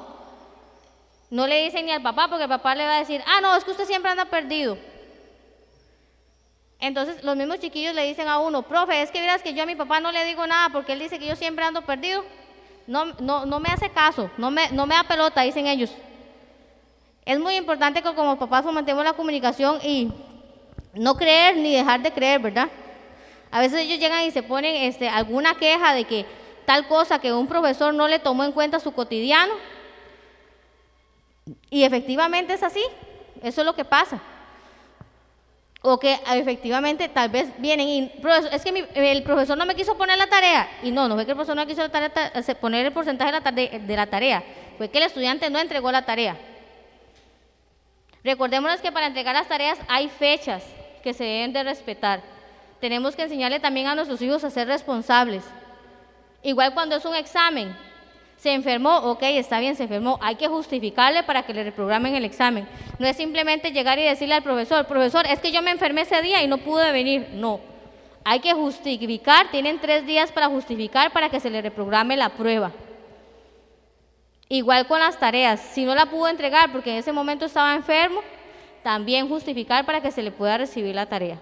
no 1.30 1.46
le 1.46 1.64
dicen 1.64 1.86
ni 1.86 1.92
al 1.92 2.02
papá 2.02 2.28
porque 2.28 2.44
el 2.44 2.50
papá 2.50 2.76
le 2.76 2.86
va 2.86 2.96
a 2.96 3.00
decir, 3.00 3.22
ah, 3.28 3.40
no, 3.42 3.56
es 3.56 3.64
que 3.64 3.72
usted 3.72 3.86
siempre 3.86 4.12
anda 4.12 4.26
perdido. 4.26 4.78
Entonces 6.80 7.24
los 7.24 7.36
mismos 7.36 7.60
chiquillos 7.60 7.94
le 7.94 8.08
dicen 8.08 8.28
a 8.28 8.40
uno, 8.40 8.64
profe, 8.64 9.02
es 9.02 9.12
que 9.12 9.20
miras 9.20 9.44
que 9.44 9.54
yo 9.54 9.64
a 9.64 9.66
mi 9.66 9.76
papá 9.76 10.00
no 10.00 10.12
le 10.12 10.26
digo 10.26 10.48
nada 10.48 10.70
porque 10.70 10.94
él 10.94 11.00
dice 11.00 11.20
que 11.20 11.28
yo 11.28 11.36
siempre 11.36 11.64
ando 11.64 11.84
perdido. 11.84 12.24
No, 12.88 13.06
no, 13.20 13.46
no 13.46 13.60
me 13.60 13.70
hace 13.70 13.92
caso, 13.92 14.32
no 14.38 14.50
me, 14.50 14.72
no 14.72 14.88
me 14.88 14.96
da 14.96 15.04
pelota, 15.04 15.42
dicen 15.42 15.68
ellos. 15.68 15.92
Es 17.30 17.40
muy 17.40 17.58
importante 17.58 18.02
que 18.02 18.16
como 18.16 18.40
papás 18.40 18.64
fomentemos 18.64 19.04
la 19.04 19.14
comunicación 19.14 19.78
y 19.84 20.12
no 20.96 21.14
creer 21.14 21.58
ni 21.58 21.76
dejar 21.76 22.02
de 22.02 22.12
creer, 22.12 22.42
¿verdad? 22.42 22.70
A 23.52 23.60
veces 23.60 23.82
ellos 23.82 24.00
llegan 24.00 24.24
y 24.24 24.32
se 24.32 24.42
ponen 24.42 24.76
este, 24.78 25.08
alguna 25.08 25.54
queja 25.54 25.94
de 25.94 26.06
que 26.06 26.26
tal 26.66 26.88
cosa 26.88 27.20
que 27.20 27.32
un 27.32 27.46
profesor 27.46 27.94
no 27.94 28.08
le 28.08 28.18
tomó 28.18 28.46
en 28.46 28.52
cuenta 28.52 28.80
su 28.80 28.94
cotidiano 28.94 29.54
y 31.70 31.84
efectivamente 31.84 32.54
es 32.54 32.64
así, 32.64 32.82
eso 33.44 33.62
es 33.62 33.66
lo 33.66 33.76
que 33.76 33.86
pasa. 33.86 34.20
O 35.84 36.00
que 36.00 36.20
efectivamente 36.34 37.10
tal 37.10 37.30
vez 37.30 37.48
vienen 37.60 37.88
y, 37.88 38.12
es 38.52 38.64
que 38.64 38.88
el 38.96 39.22
profesor 39.22 39.56
no 39.56 39.68
me 39.68 39.76
quiso 39.76 39.96
poner 39.96 40.18
la 40.18 40.26
tarea. 40.26 40.68
Y 40.82 40.90
no, 40.90 41.08
no 41.08 41.14
fue 41.14 41.26
que 41.26 41.32
el 41.34 41.38
profesor 41.38 41.56
no 41.56 41.68
quiso 41.68 41.84
poner 42.60 42.88
el 42.88 42.92
porcentaje 42.92 43.32
la, 43.32 43.52
de 43.52 43.96
la 43.96 44.08
tarea, 44.08 44.44
fue 44.80 44.90
que 44.90 44.98
el 44.98 45.04
estudiante 45.04 45.48
no 45.52 45.60
entregó 45.60 45.92
la 45.92 46.04
tarea. 46.04 46.49
Recordémonos 48.24 48.82
que 48.82 48.92
para 48.92 49.08
entregar 49.08 49.36
las 49.36 49.48
tareas 49.48 49.80
hay 49.88 50.10
fechas 50.10 50.64
que 51.04 51.14
se 51.14 51.24
deben 51.24 51.54
de 51.54 51.64
respetar. 51.64 52.22
Tenemos 52.82 53.16
que 53.16 53.24
enseñarle 53.24 53.60
también 53.60 53.88
a 53.88 53.96
nuestros 53.96 54.22
hijos 54.22 54.44
a 54.44 54.50
ser 54.50 54.68
responsables. 54.68 55.44
Igual 56.44 56.74
cuando 56.74 56.96
es 56.96 57.06
un 57.06 57.16
examen, 57.16 57.76
se 58.38 58.54
enfermó, 58.54 58.98
ok, 59.00 59.24
está 59.24 59.60
bien, 59.60 59.76
se 59.76 59.84
enfermó. 59.84 60.18
Hay 60.22 60.36
que 60.36 60.48
justificarle 60.48 61.24
para 61.24 61.44
que 61.44 61.54
le 61.54 61.64
reprogramen 61.64 62.16
el 62.16 62.24
examen. 62.24 62.68
No 62.98 63.06
es 63.06 63.18
simplemente 63.18 63.72
llegar 63.72 64.00
y 64.00 64.04
decirle 64.04 64.36
al 64.36 64.44
profesor, 64.44 64.86
profesor, 64.86 65.26
es 65.28 65.40
que 65.40 65.52
yo 65.52 65.62
me 65.62 65.72
enfermé 65.72 66.02
ese 66.02 66.22
día 66.22 66.42
y 66.42 66.48
no 66.48 66.58
pude 66.58 66.92
venir. 66.92 67.28
No. 67.34 67.60
Hay 68.24 68.40
que 68.40 68.54
justificar, 68.54 69.52
tienen 69.52 69.80
tres 69.80 70.06
días 70.06 70.32
para 70.32 70.48
justificar 70.48 71.12
para 71.12 71.30
que 71.30 71.40
se 71.40 71.50
le 71.50 71.62
reprograme 71.62 72.16
la 72.16 72.30
prueba. 72.30 72.72
Igual 74.52 74.88
con 74.88 75.00
las 75.00 75.20
tareas, 75.20 75.60
si 75.60 75.86
no 75.86 75.94
la 75.94 76.08
pudo 76.08 76.28
entregar 76.28 76.72
porque 76.72 76.90
en 76.90 76.98
ese 76.98 77.12
momento 77.12 77.46
estaba 77.46 77.76
enfermo, 77.76 78.22
también 78.82 79.30
justificar 79.30 79.86
para 79.86 80.02
que 80.02 80.10
se 80.10 80.24
le 80.24 80.32
pueda 80.32 80.58
recibir 80.58 80.96
la 80.96 81.06
tarea. 81.06 81.40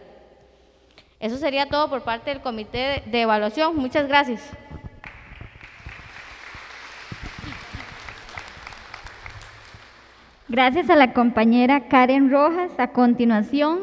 Eso 1.18 1.38
sería 1.38 1.68
todo 1.68 1.90
por 1.90 2.02
parte 2.02 2.32
del 2.32 2.42
comité 2.42 3.04
de 3.06 3.22
evaluación. 3.22 3.78
Muchas 3.78 4.10
gracias. 4.10 4.52
Gracias 10.50 10.90
a 10.90 10.98
la 10.98 11.14
compañera 11.14 11.88
Karen 11.88 12.30
Rojas. 12.30 12.72
A 12.78 12.90
continuación, 12.90 13.80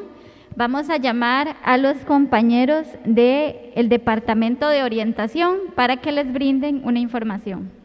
vamos 0.54 0.90
a 0.90 0.98
llamar 0.98 1.56
a 1.64 1.78
los 1.78 1.96
compañeros 2.04 2.86
del 3.06 3.88
Departamento 3.88 4.68
de 4.68 4.82
Orientación 4.82 5.56
para 5.74 5.96
que 5.96 6.12
les 6.12 6.30
brinden 6.30 6.82
una 6.84 6.98
información. 6.98 7.83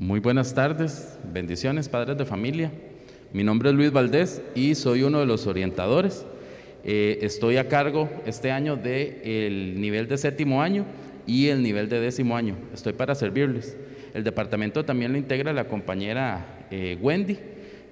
Muy 0.00 0.20
buenas 0.20 0.54
tardes, 0.54 1.18
bendiciones, 1.30 1.90
padres 1.90 2.16
de 2.16 2.24
familia. 2.24 2.72
Mi 3.34 3.44
nombre 3.44 3.68
es 3.68 3.74
Luis 3.74 3.92
Valdés 3.92 4.40
y 4.54 4.74
soy 4.74 5.02
uno 5.02 5.20
de 5.20 5.26
los 5.26 5.46
orientadores. 5.46 6.24
Eh, 6.84 7.18
estoy 7.20 7.58
a 7.58 7.68
cargo 7.68 8.08
este 8.24 8.50
año 8.50 8.76
del 8.76 9.78
nivel 9.78 10.08
de 10.08 10.16
séptimo 10.16 10.62
año 10.62 10.86
y 11.26 11.48
el 11.48 11.62
nivel 11.62 11.90
de 11.90 12.00
décimo 12.00 12.34
año. 12.34 12.56
Estoy 12.72 12.94
para 12.94 13.14
servirles. 13.14 13.76
El 14.14 14.24
departamento 14.24 14.86
también 14.86 15.12
lo 15.12 15.18
integra 15.18 15.52
la 15.52 15.68
compañera 15.68 16.66
eh, 16.70 16.96
Wendy, 17.02 17.38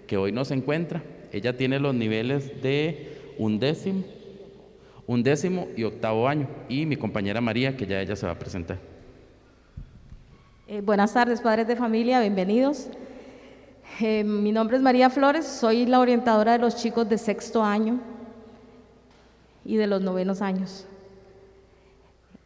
que 0.07 0.17
hoy 0.17 0.33
no 0.33 0.47
se 0.47 0.55
encuentra. 0.55 1.03
Ella 1.31 1.59
tiene 1.59 1.79
los 1.79 1.95
niveles 1.95 2.63
de 2.63 3.19
un 3.37 3.59
décimo, 3.59 4.03
un 5.07 5.23
décimo 5.23 5.69
y 5.77 5.83
octavo 5.83 6.27
año. 6.27 6.49
Y 6.71 6.87
mi 6.87 6.97
compañera 6.97 7.43
María, 7.43 7.77
que 7.77 7.87
ya 7.87 8.01
ella 8.01 8.17
se 8.17 8.25
va 8.25 8.33
a 8.33 8.39
presentar. 8.39 8.98
Eh, 10.71 10.83
buenas 10.83 11.15
tardes, 11.15 11.41
padres 11.41 11.67
de 11.67 11.77
familia, 11.77 12.21
bienvenidos. 12.21 12.89
Eh, 14.01 14.23
mi 14.23 14.53
nombre 14.53 14.77
es 14.77 14.83
María 14.83 15.09
Flores, 15.09 15.47
soy 15.47 15.87
la 15.87 15.99
orientadora 15.99 16.53
de 16.53 16.59
los 16.59 16.77
chicos 16.77 17.09
de 17.09 17.17
sexto 17.17 17.65
año 17.65 17.99
y 19.65 19.77
de 19.77 19.87
los 19.87 20.03
novenos 20.03 20.43
años. 20.43 20.87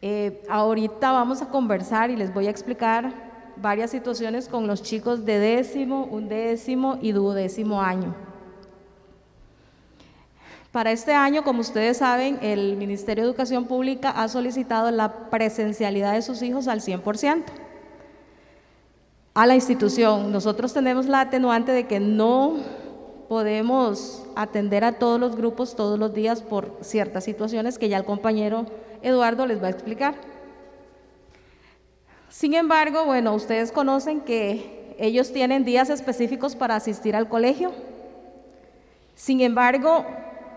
Eh, 0.01 0.41
ahorita 0.47 1.11
vamos 1.11 1.41
a 1.41 1.49
conversar 1.49 2.11
y 2.11 2.15
les 2.15 2.33
voy 2.33 2.47
a 2.47 2.49
explicar 2.49 3.13
varias 3.57 3.91
situaciones 3.91 4.47
con 4.47 4.67
los 4.67 4.81
chicos 4.83 5.25
de 5.25 5.39
décimo, 5.39 6.05
undécimo 6.05 6.99
y 7.01 7.11
duodécimo 7.11 7.81
año. 7.81 8.15
Para 10.71 10.93
este 10.93 11.13
año, 11.13 11.43
como 11.43 11.59
ustedes 11.59 11.97
saben, 11.97 12.39
el 12.41 12.77
Ministerio 12.77 13.25
de 13.25 13.31
Educación 13.31 13.65
Pública 13.65 14.11
ha 14.11 14.29
solicitado 14.29 14.91
la 14.91 15.29
presencialidad 15.29 16.13
de 16.13 16.21
sus 16.21 16.41
hijos 16.41 16.69
al 16.69 16.79
100% 16.79 17.62
a 19.33 19.45
la 19.45 19.55
institución. 19.55 20.31
Nosotros 20.31 20.73
tenemos 20.73 21.07
la 21.07 21.21
atenuante 21.21 21.71
de 21.71 21.87
que 21.87 21.99
no 21.99 22.57
podemos 23.27 24.23
atender 24.35 24.83
a 24.83 24.93
todos 24.93 25.19
los 25.19 25.35
grupos 25.35 25.75
todos 25.75 25.97
los 25.97 26.13
días 26.13 26.41
por 26.41 26.77
ciertas 26.81 27.23
situaciones 27.23 27.79
que 27.79 27.89
ya 27.89 27.97
el 27.97 28.05
compañero 28.05 28.65
Eduardo 29.01 29.47
les 29.47 29.61
va 29.61 29.67
a 29.67 29.71
explicar. 29.71 30.15
Sin 32.29 32.53
embargo, 32.53 33.05
bueno, 33.05 33.33
ustedes 33.33 33.71
conocen 33.71 34.21
que 34.21 34.95
ellos 34.99 35.31
tienen 35.31 35.65
días 35.65 35.89
específicos 35.89 36.55
para 36.55 36.75
asistir 36.75 37.15
al 37.15 37.27
colegio. 37.27 37.71
Sin 39.15 39.41
embargo, 39.41 40.05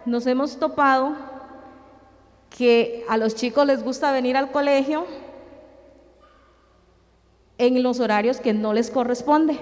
nos 0.05 0.27
hemos 0.27 0.59
topado 0.59 1.17
que 2.51 3.05
a 3.09 3.17
los 3.17 3.35
chicos 3.35 3.67
les 3.67 3.83
gusta 3.83 4.13
venir 4.13 4.37
al 4.37 4.51
colegio 4.51 5.07
en 7.59 7.83
los 7.83 8.01
horarios 8.01 8.41
que 8.41 8.53
no 8.53 8.73
les 8.73 8.91
corresponde. 8.91 9.59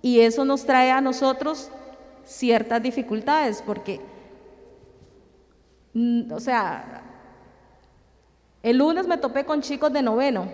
Y 0.00 0.20
eso 0.20 0.44
nos 0.44 0.64
trae 0.64 0.90
a 0.90 1.00
nosotros 1.00 1.70
ciertas 2.24 2.82
dificultades, 2.82 3.62
porque, 3.64 4.00
mm, 5.94 6.32
o 6.32 6.40
sea, 6.40 7.02
el 8.62 8.78
lunes 8.78 9.06
me 9.06 9.18
topé 9.18 9.44
con 9.44 9.60
chicos 9.60 9.92
de 9.92 10.02
noveno, 10.02 10.48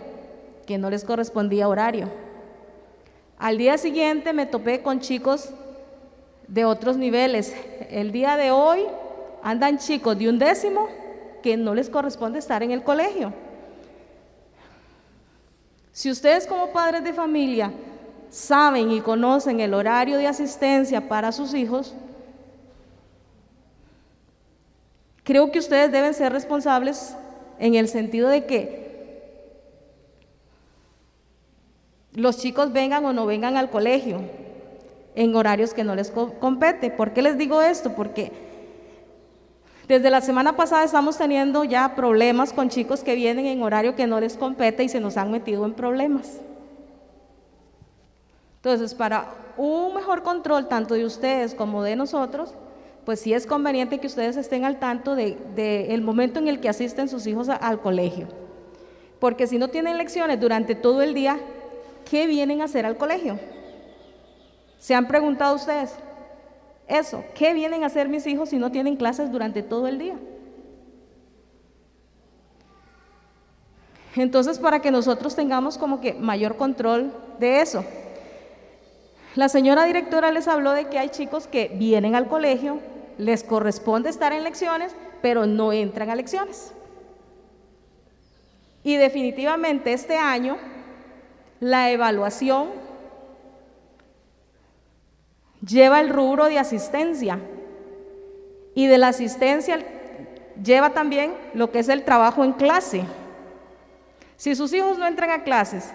que 0.66 0.78
no 0.78 0.90
les 0.90 1.04
correspondía 1.04 1.68
horario. 1.68 2.10
Al 3.38 3.56
día 3.56 3.78
siguiente 3.78 4.32
me 4.32 4.46
topé 4.46 4.82
con 4.82 5.00
chicos 5.00 5.50
de 6.48 6.64
otros 6.64 6.96
niveles. 6.96 7.54
El 7.90 8.10
día 8.10 8.36
de 8.36 8.50
hoy 8.50 8.80
andan 9.42 9.78
chicos 9.78 10.18
de 10.18 10.28
un 10.28 10.38
décimo 10.38 10.88
que 11.42 11.56
no 11.56 11.74
les 11.74 11.88
corresponde 11.88 12.38
estar 12.38 12.62
en 12.62 12.72
el 12.72 12.82
colegio. 12.82 13.32
Si 15.98 16.08
ustedes 16.08 16.46
como 16.46 16.68
padres 16.68 17.02
de 17.02 17.12
familia 17.12 17.72
saben 18.30 18.92
y 18.92 19.00
conocen 19.00 19.58
el 19.58 19.74
horario 19.74 20.16
de 20.16 20.28
asistencia 20.28 21.08
para 21.08 21.32
sus 21.32 21.54
hijos, 21.54 21.92
creo 25.24 25.50
que 25.50 25.58
ustedes 25.58 25.90
deben 25.90 26.14
ser 26.14 26.32
responsables 26.32 27.16
en 27.58 27.74
el 27.74 27.88
sentido 27.88 28.28
de 28.28 28.46
que 28.46 28.86
los 32.12 32.38
chicos 32.38 32.72
vengan 32.72 33.04
o 33.04 33.12
no 33.12 33.26
vengan 33.26 33.56
al 33.56 33.68
colegio 33.68 34.20
en 35.16 35.34
horarios 35.34 35.74
que 35.74 35.82
no 35.82 35.96
les 35.96 36.12
compete. 36.12 36.92
¿Por 36.92 37.12
qué 37.12 37.22
les 37.22 37.36
digo 37.36 37.60
esto? 37.60 37.96
Porque 37.96 38.30
desde 39.88 40.10
la 40.10 40.20
semana 40.20 40.54
pasada 40.54 40.84
estamos 40.84 41.16
teniendo 41.16 41.64
ya 41.64 41.94
problemas 41.96 42.52
con 42.52 42.68
chicos 42.68 43.02
que 43.02 43.14
vienen 43.14 43.46
en 43.46 43.62
horario 43.62 43.96
que 43.96 44.06
no 44.06 44.20
les 44.20 44.36
compete 44.36 44.84
y 44.84 44.88
se 44.90 45.00
nos 45.00 45.16
han 45.16 45.30
metido 45.30 45.64
en 45.64 45.72
problemas. 45.72 46.40
Entonces, 48.56 48.94
para 48.94 49.32
un 49.56 49.94
mejor 49.94 50.22
control 50.22 50.68
tanto 50.68 50.92
de 50.92 51.06
ustedes 51.06 51.54
como 51.54 51.82
de 51.82 51.96
nosotros, 51.96 52.52
pues 53.06 53.20
sí 53.20 53.32
es 53.32 53.46
conveniente 53.46 53.98
que 53.98 54.06
ustedes 54.06 54.36
estén 54.36 54.66
al 54.66 54.78
tanto 54.78 55.14
del 55.14 55.38
de, 55.54 55.94
el 55.94 56.02
momento 56.02 56.38
en 56.38 56.48
el 56.48 56.60
que 56.60 56.68
asisten 56.68 57.08
sus 57.08 57.26
hijos 57.26 57.48
al 57.48 57.80
colegio. 57.80 58.28
Porque 59.18 59.46
si 59.46 59.56
no 59.56 59.68
tienen 59.68 59.96
lecciones 59.96 60.38
durante 60.38 60.74
todo 60.74 61.00
el 61.00 61.14
día, 61.14 61.38
¿qué 62.04 62.26
vienen 62.26 62.60
a 62.60 62.64
hacer 62.64 62.84
al 62.84 62.98
colegio? 62.98 63.38
¿Se 64.78 64.94
han 64.94 65.08
preguntado 65.08 65.56
ustedes 65.56 65.94
eso? 66.88 67.24
¿Qué 67.34 67.54
vienen 67.54 67.82
a 67.82 67.86
hacer 67.86 68.08
mis 68.08 68.26
hijos 68.26 68.48
si 68.48 68.58
no 68.58 68.72
tienen 68.72 68.96
clases 68.96 69.30
durante 69.30 69.62
todo 69.62 69.86
el 69.86 69.98
día? 69.98 70.16
Entonces, 74.16 74.58
para 74.58 74.80
que 74.80 74.90
nosotros 74.90 75.36
tengamos 75.36 75.78
como 75.78 76.00
que 76.00 76.14
mayor 76.14 76.56
control 76.56 77.12
de 77.38 77.60
eso. 77.60 77.84
La 79.36 79.48
señora 79.48 79.84
directora 79.84 80.32
les 80.32 80.48
habló 80.48 80.72
de 80.72 80.86
que 80.86 80.98
hay 80.98 81.10
chicos 81.10 81.46
que 81.46 81.70
vienen 81.74 82.16
al 82.16 82.26
colegio, 82.26 82.80
les 83.18 83.44
corresponde 83.44 84.08
estar 84.08 84.32
en 84.32 84.42
lecciones, 84.42 84.96
pero 85.22 85.46
no 85.46 85.72
entran 85.72 86.10
a 86.10 86.16
lecciones. 86.16 86.72
Y 88.82 88.96
definitivamente 88.96 89.92
este 89.92 90.16
año 90.16 90.56
la 91.60 91.90
evaluación 91.90 92.87
lleva 95.68 96.00
el 96.00 96.08
rubro 96.08 96.46
de 96.46 96.58
asistencia 96.58 97.38
y 98.74 98.86
de 98.86 98.98
la 98.98 99.08
asistencia 99.08 99.78
lleva 100.62 100.90
también 100.90 101.34
lo 101.54 101.70
que 101.70 101.80
es 101.80 101.88
el 101.88 102.04
trabajo 102.04 102.44
en 102.44 102.52
clase. 102.52 103.04
Si 104.36 104.54
sus 104.54 104.72
hijos 104.72 104.98
no 104.98 105.06
entran 105.06 105.30
a 105.30 105.42
clases, 105.42 105.92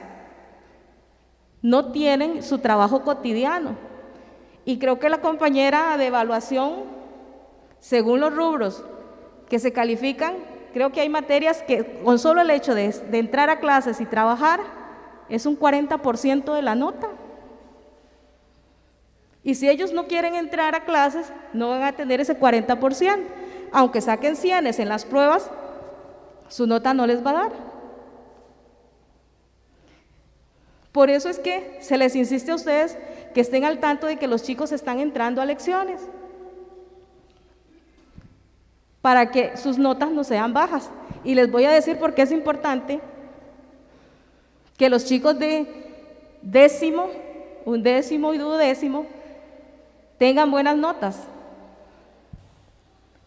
no 1.62 1.92
tienen 1.92 2.44
su 2.44 2.60
trabajo 2.60 3.04
cotidiano. 3.04 3.76
Y 4.66 4.80
creo 4.80 5.00
que 5.00 5.10
la 5.10 5.22
compañera 5.22 5.98
de 5.98 6.08
evaluación, 6.08 6.84
según 7.80 8.20
los 8.20 8.36
rubros 8.36 8.84
que 9.50 9.60
se 9.60 9.74
califican, 9.74 10.36
creo 10.74 10.92
que 10.92 11.02
hay 11.02 11.10
materias 11.10 11.64
que 11.64 12.02
con 12.04 12.20
solo 12.20 12.42
el 12.42 12.50
hecho 12.50 12.76
de, 12.76 12.94
entrar 13.14 13.50
a 13.50 13.60
clases 13.60 14.02
y 14.02 14.06
trabajar 14.06 14.60
es 15.30 15.46
un 15.46 15.58
40% 15.58 16.54
de 16.54 16.62
la 16.62 16.76
nota. 16.76 17.08
Y 19.44 19.56
si 19.56 19.70
ellos 19.70 19.92
no 19.92 20.08
quieren 20.08 20.36
entrar 20.36 20.74
a 20.74 20.86
clases, 20.86 21.32
no 21.52 21.70
van 21.70 21.84
a 21.84 21.94
tener 21.94 22.22
ese 22.22 22.40
40%. 22.40 23.20
Aunque 23.72 24.02
saquen 24.02 24.36
100 24.36 24.68
en 24.68 24.90
las 24.90 25.04
pruebas, 25.04 25.50
su 26.48 26.66
nota 26.68 26.94
no 26.94 27.06
les 27.06 27.26
va 27.26 27.32
a 27.32 27.34
dar. 27.34 27.52
Por 30.92 31.10
eso 31.10 31.28
es 31.28 31.40
que 31.40 31.78
se 31.82 31.98
les 31.98 32.16
insiste 32.16 32.52
a 32.52 32.56
ustedes 32.56 32.98
que 33.34 33.42
estén 33.42 33.66
al 33.66 33.80
tanto 33.80 34.06
de 34.06 34.18
que 34.18 34.28
los 34.28 34.44
chicos 34.44 34.72
están 34.72 35.00
entrando 35.00 35.42
a 35.42 35.46
lecciones 35.46 36.02
para 39.02 39.32
que 39.32 39.58
sus 39.58 39.78
notas 39.78 40.12
no 40.12 40.24
sean 40.24 40.54
bajas. 40.54 40.90
Y 41.26 41.36
les 41.36 41.52
voy 41.52 41.66
a 41.66 41.72
decir 41.72 41.98
por 41.98 42.14
qué 42.14 42.22
es 42.22 42.32
importante 42.32 43.02
que 44.78 44.90
los 44.90 45.06
chicos 45.06 45.38
de 45.40 45.68
décimo, 46.44 47.10
undécimo 47.66 48.34
y 48.34 48.38
duodécimo 48.38 49.08
tengan 50.18 50.52
buenas 50.52 50.78
notas. 50.78 51.18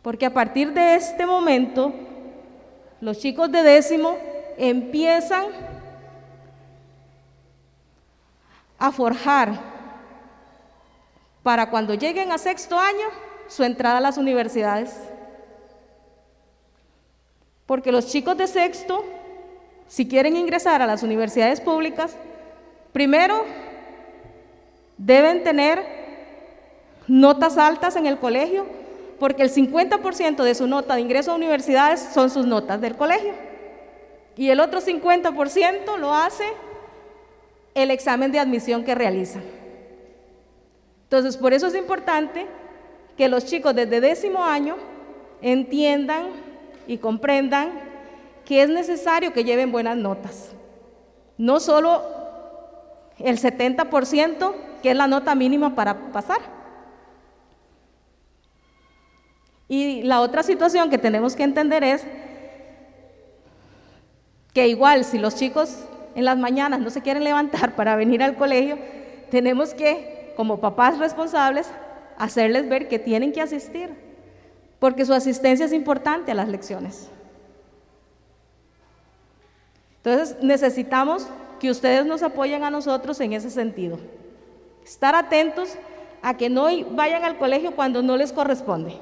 Porque 0.03 0.27
a 0.27 0.33
partir 0.33 0.73
de 0.73 0.95
este 0.95 1.27
momento, 1.27 1.93
los 3.01 3.19
chicos 3.19 3.51
de 3.51 3.63
décimo 3.63 4.17
empiezan 4.57 5.47
a 8.79 8.93
forjar 8.93 9.59
para 11.43 11.71
cuando 11.71 11.95
lleguen 11.95 12.33
a 12.33 12.39
sexto 12.39 12.79
año 12.79 13.07
su 13.49 13.65
entrada 13.65 13.99
a 13.99 14.01
las 14.01 14.19
universidades. 14.19 14.95
Porque 17.67 17.93
los 17.93 18.07
chicos 18.07 18.37
de 18.37 18.47
sexto, 18.47 19.05
si 19.89 20.07
quieren 20.09 20.37
ingresar 20.37 20.83
a 20.83 20.87
las 20.87 21.03
universidades 21.03 21.61
públicas, 21.61 22.17
primero 22.93 23.45
deben 24.97 25.43
tener 25.43 25.96
notas 27.09 27.59
altas 27.59 27.97
en 27.97 28.07
el 28.07 28.19
colegio, 28.19 28.67
porque 29.19 29.43
el 29.43 29.51
50% 29.53 30.43
de 30.43 30.55
su 30.55 30.67
nota 30.67 30.95
de 30.95 31.01
ingreso 31.01 31.33
a 31.33 31.37
universidades 31.37 32.01
son 32.13 32.31
sus 32.31 32.47
notas 32.47 32.81
del 32.81 32.97
colegio. 32.97 33.33
Y 34.37 34.51
el 34.51 34.61
otro 34.61 34.81
50% 34.81 35.97
lo 35.99 36.15
hace 36.15 36.45
el 37.75 37.91
examen 37.91 38.33
de 38.33 38.39
admisión 38.39 38.85
que 38.85 38.95
realizan. 38.95 39.43
Entonces, 41.05 41.37
por 41.37 41.55
eso 41.55 41.69
es 41.69 41.75
importante 41.75 42.47
que 43.17 43.29
los 43.29 43.47
chicos 43.47 43.75
desde 43.75 44.01
décimo 44.01 44.45
año 44.45 44.77
entiendan 45.41 46.27
y 46.87 46.99
comprendan 46.99 47.71
que 48.45 48.63
es 48.63 48.69
necesario 48.69 49.33
que 49.33 49.45
lleven 49.45 49.73
buenas 49.73 49.97
notas. 49.97 50.53
No 51.39 51.61
solo 51.61 52.03
el 53.19 53.39
70%, 53.39 54.55
que 54.83 54.91
es 54.91 54.97
la 54.97 55.07
nota 55.07 55.35
mínima 55.35 55.75
para 55.75 56.13
pasar. 56.13 56.56
Y 59.69 60.03
la 60.03 60.21
otra 60.21 60.43
situación 60.43 60.91
que 60.91 60.99
tenemos 60.99 61.35
que 61.35 61.43
entender 61.43 61.83
es 61.83 62.05
que 64.53 64.69
igual 64.69 65.05
si 65.05 65.19
los 65.19 65.35
chicos 65.35 65.85
en 66.15 66.25
las 66.25 66.39
mañanas 66.39 66.81
no 66.81 66.91
se 66.91 67.03
quieren 67.03 67.25
levantar 67.25 67.75
para 67.77 67.97
venir 67.97 68.23
al 68.23 68.37
colegio, 68.37 68.79
tenemos 69.31 69.75
que, 69.75 70.33
como 70.37 70.61
papás 70.61 70.99
responsables, 70.99 71.69
hacerles 72.17 72.69
ver 72.69 72.89
que 72.89 72.99
tienen 72.99 73.33
que 73.33 73.43
asistir, 73.43 73.91
porque 74.79 75.05
su 75.05 75.13
asistencia 75.13 75.67
es 75.67 75.73
importante 75.73 76.33
a 76.33 76.35
las 76.35 76.49
lecciones. 76.49 77.11
Entonces 79.99 80.37
necesitamos 80.41 81.27
que 81.59 81.71
ustedes 81.71 82.07
nos 82.07 82.23
apoyen 82.23 82.63
a 82.63 82.71
nosotros 82.71 83.21
en 83.21 83.33
ese 83.33 83.51
sentido. 83.51 83.99
Estar 84.85 85.17
atentos 85.17 85.77
a 86.23 86.37
que 86.37 86.49
no 86.49 86.69
vayan 86.93 87.25
al 87.25 87.39
colegio 87.39 87.75
cuando 87.75 88.03
no 88.03 88.17
les 88.17 88.33
corresponde. 88.33 88.95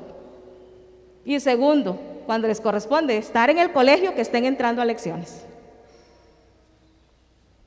Y 1.25 1.41
segundo, 1.41 1.99
cuando 2.27 2.49
les 2.49 2.61
corresponde 2.61 3.17
estar 3.17 3.51
en 3.51 3.59
el 3.59 3.73
colegio, 3.73 4.15
que 4.15 4.21
estén 4.21 4.45
entrando 4.45 4.83
a 4.83 4.85
lecciones. 4.85 5.45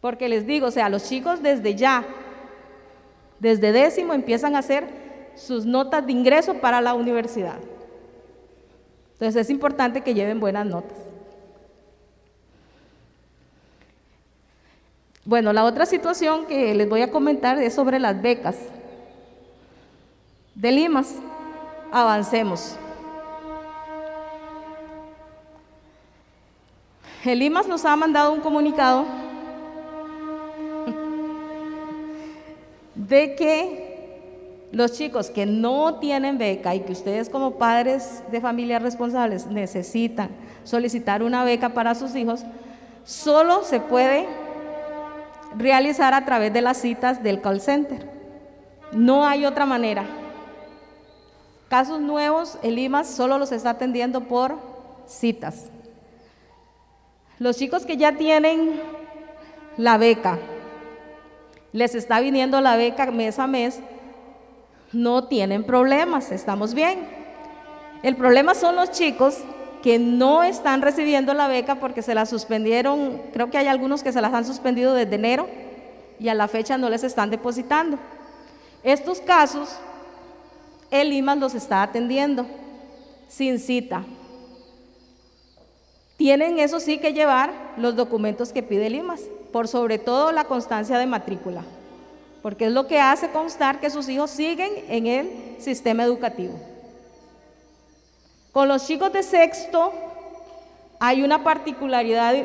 Porque 0.02 0.30
les 0.30 0.46
digo, 0.46 0.68
o 0.68 0.72
sea, 0.72 0.90
los 0.90 1.08
chicos 1.10 1.42
desde 1.42 1.76
ya, 1.76 2.06
desde 3.40 3.72
décimo, 3.72 4.14
empiezan 4.14 4.56
a 4.56 4.60
hacer 4.60 4.88
sus 5.36 5.66
notas 5.66 6.06
de 6.06 6.12
ingreso 6.12 6.56
para 6.56 6.82
la 6.82 6.94
universidad. 6.94 7.58
Entonces 9.14 9.42
es 9.42 9.50
importante 9.50 10.02
que 10.02 10.14
lleven 10.14 10.40
buenas 10.40 10.66
notas. 10.66 10.98
Bueno, 15.26 15.52
la 15.52 15.66
otra 15.66 15.86
situación 15.86 16.46
que 16.46 16.74
les 16.74 16.88
voy 16.88 17.02
a 17.02 17.12
comentar 17.12 17.62
es 17.62 17.74
sobre 17.74 18.00
las 18.00 18.22
becas 18.22 18.56
de 20.56 20.72
Limas. 20.72 21.16
Avancemos. 21.92 22.78
El 27.28 27.40
Limas 27.40 27.68
nos 27.68 27.84
ha 27.84 27.94
mandado 27.98 28.32
un 28.32 28.40
comunicado 28.40 29.04
de 32.96 33.36
que 33.36 34.70
los 34.72 34.94
chicos 34.94 35.30
que 35.30 35.46
no 35.46 35.96
tienen 35.96 36.38
beca 36.38 36.74
y 36.74 36.80
que 36.80 36.94
ustedes 36.94 37.30
como 37.30 37.56
padres 37.56 38.24
de 38.32 38.40
familias 38.40 38.82
responsables 38.82 39.46
necesitan 39.48 40.30
solicitar 40.64 41.22
una 41.22 41.44
beca 41.44 41.70
para 41.70 41.96
sus 41.96 42.16
hijos, 42.16 42.46
solo 43.04 43.64
se 43.64 43.82
puede 43.82 44.26
realizar 45.58 46.14
a 46.14 46.24
través 46.24 46.54
de 46.54 46.62
las 46.62 46.78
citas 46.78 47.24
del 47.24 47.42
call 47.42 47.60
center. 47.60 48.10
No 48.94 49.26
hay 49.26 49.46
otra 49.46 49.66
manera. 49.66 50.06
Casos 51.68 52.00
nuevos, 52.00 52.58
el 52.64 52.80
IMAS 52.80 53.10
solo 53.10 53.38
los 53.38 53.52
está 53.52 53.72
atendiendo 53.72 54.22
por 54.22 54.56
citas. 55.08 55.72
Los 57.40 57.58
chicos 57.58 57.86
que 57.86 57.98
ya 57.98 58.14
tienen 58.14 58.82
la 59.78 59.98
beca, 59.98 60.40
les 61.72 61.94
está 61.94 62.20
viniendo 62.20 62.62
la 62.62 62.76
beca 62.76 63.12
mes 63.12 63.38
a 63.38 63.46
mes, 63.46 63.80
no 64.92 65.26
tienen 65.26 65.64
problemas, 65.64 66.32
estamos 66.32 66.74
bien. 66.74 67.08
El 68.02 68.16
problema 68.16 68.56
son 68.56 68.76
los 68.76 68.92
chicos 68.92 69.38
que 69.84 70.00
no 70.00 70.42
están 70.42 70.82
recibiendo 70.82 71.36
la 71.36 71.48
beca 71.48 71.76
porque 71.76 72.02
se 72.02 72.16
la 72.16 72.26
suspendieron, 72.26 73.22
creo 73.34 73.52
que 73.52 73.60
hay 73.60 73.68
algunos 73.68 74.02
que 74.02 74.12
se 74.12 74.22
las 74.22 74.34
han 74.34 74.46
suspendido 74.46 74.96
desde 74.96 75.16
enero 75.16 75.48
y 76.20 76.30
a 76.30 76.34
la 76.34 76.48
fecha 76.48 76.78
no 76.80 76.90
les 76.90 77.04
están 77.04 77.30
depositando. 77.30 78.00
Estos 78.84 79.22
casos, 79.22 79.78
el 80.90 81.14
IMAS 81.14 81.38
los 81.38 81.54
está 81.54 81.84
atendiendo 81.84 82.48
sin 83.28 83.60
cita. 83.60 84.04
Tienen 86.18 86.58
eso 86.58 86.80
sí 86.80 86.98
que 86.98 87.14
llevar 87.14 87.54
los 87.78 87.96
documentos 87.96 88.52
que 88.52 88.64
pide 88.64 88.88
el 88.88 88.96
IMAS, 88.96 89.22
por 89.54 89.68
sobre 89.68 90.00
todo 90.00 90.32
la 90.32 90.46
constancia 90.46 90.98
de 90.98 91.06
matrícula, 91.06 91.64
porque 92.42 92.66
es 92.66 92.72
lo 92.72 92.88
que 92.88 93.00
hace 93.00 93.30
constar 93.30 93.80
que 93.80 93.92
sus 93.92 94.10
hijos 94.10 94.32
siguen 94.32 94.72
en 94.90 95.06
el 95.06 95.56
sistema 95.60 96.04
educativo. 96.04 96.54
Con 98.52 98.68
los 98.68 98.88
chicos 98.88 99.14
de 99.14 99.22
sexto 99.22 99.94
hay 101.00 101.22
una 101.22 101.44
particularidad 101.44 102.36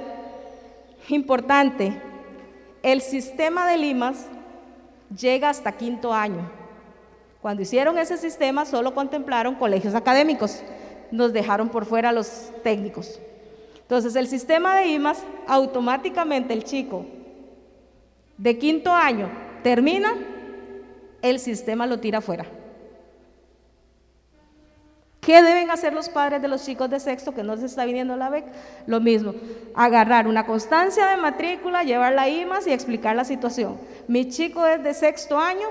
importante. 1.09 2.01
El 2.83 3.01
sistema 3.01 3.67
de 3.67 3.79
Limas 3.79 4.27
llega 5.17 5.49
hasta 5.49 5.73
quinto 5.73 6.13
año. 6.13 6.51
Cuando 7.41 7.63
hicieron 7.63 7.99
ese 7.99 8.19
sistema 8.19 8.67
solo 8.67 8.95
contemplaron 8.95 9.55
colegios 9.55 9.95
académicos, 9.95 10.63
nos 11.11 11.33
dejaron 11.33 11.71
por 11.71 11.87
fuera 11.87 12.13
los 12.13 12.51
técnicos. 12.63 13.19
Entonces 13.93 14.17
el 14.17 14.27
sistema 14.27 14.77
de 14.77 14.87
IMAS, 14.87 15.23
automáticamente 15.47 16.55
el 16.55 16.65
chico 16.65 17.05
de 18.39 18.57
quinto 18.57 18.91
año 18.91 19.29
termina, 19.63 20.15
el 21.21 21.39
sistema 21.39 21.87
lo 21.87 22.01
tira 22.01 22.23
fuera. 22.23 22.47
¿Qué 25.21 25.43
deben 25.43 25.71
hacer 25.71 25.93
los 25.93 26.09
padres 26.09 26.41
de 26.41 26.49
los 26.49 26.65
chicos 26.65 26.89
de 26.89 27.01
sexto 27.01 27.35
que 27.35 27.43
no 27.43 27.55
les 27.55 27.65
está 27.65 27.85
viniendo 27.85 28.17
la 28.17 28.31
beca? 28.31 28.51
Lo 28.87 28.99
mismo, 28.99 29.35
agarrar 29.75 30.27
una 30.27 30.47
constancia 30.47 31.09
de 31.09 31.19
matrícula, 31.19 31.83
llevarla 31.83 32.23
a 32.23 32.29
IMAS 32.31 32.67
y 32.69 32.73
explicar 32.73 33.15
la 33.15 33.27
situación. 33.27 33.77
Mi 34.09 34.27
chico 34.31 34.67
es 34.67 34.83
de 34.83 34.95
sexto 34.95 35.39
año, 35.39 35.69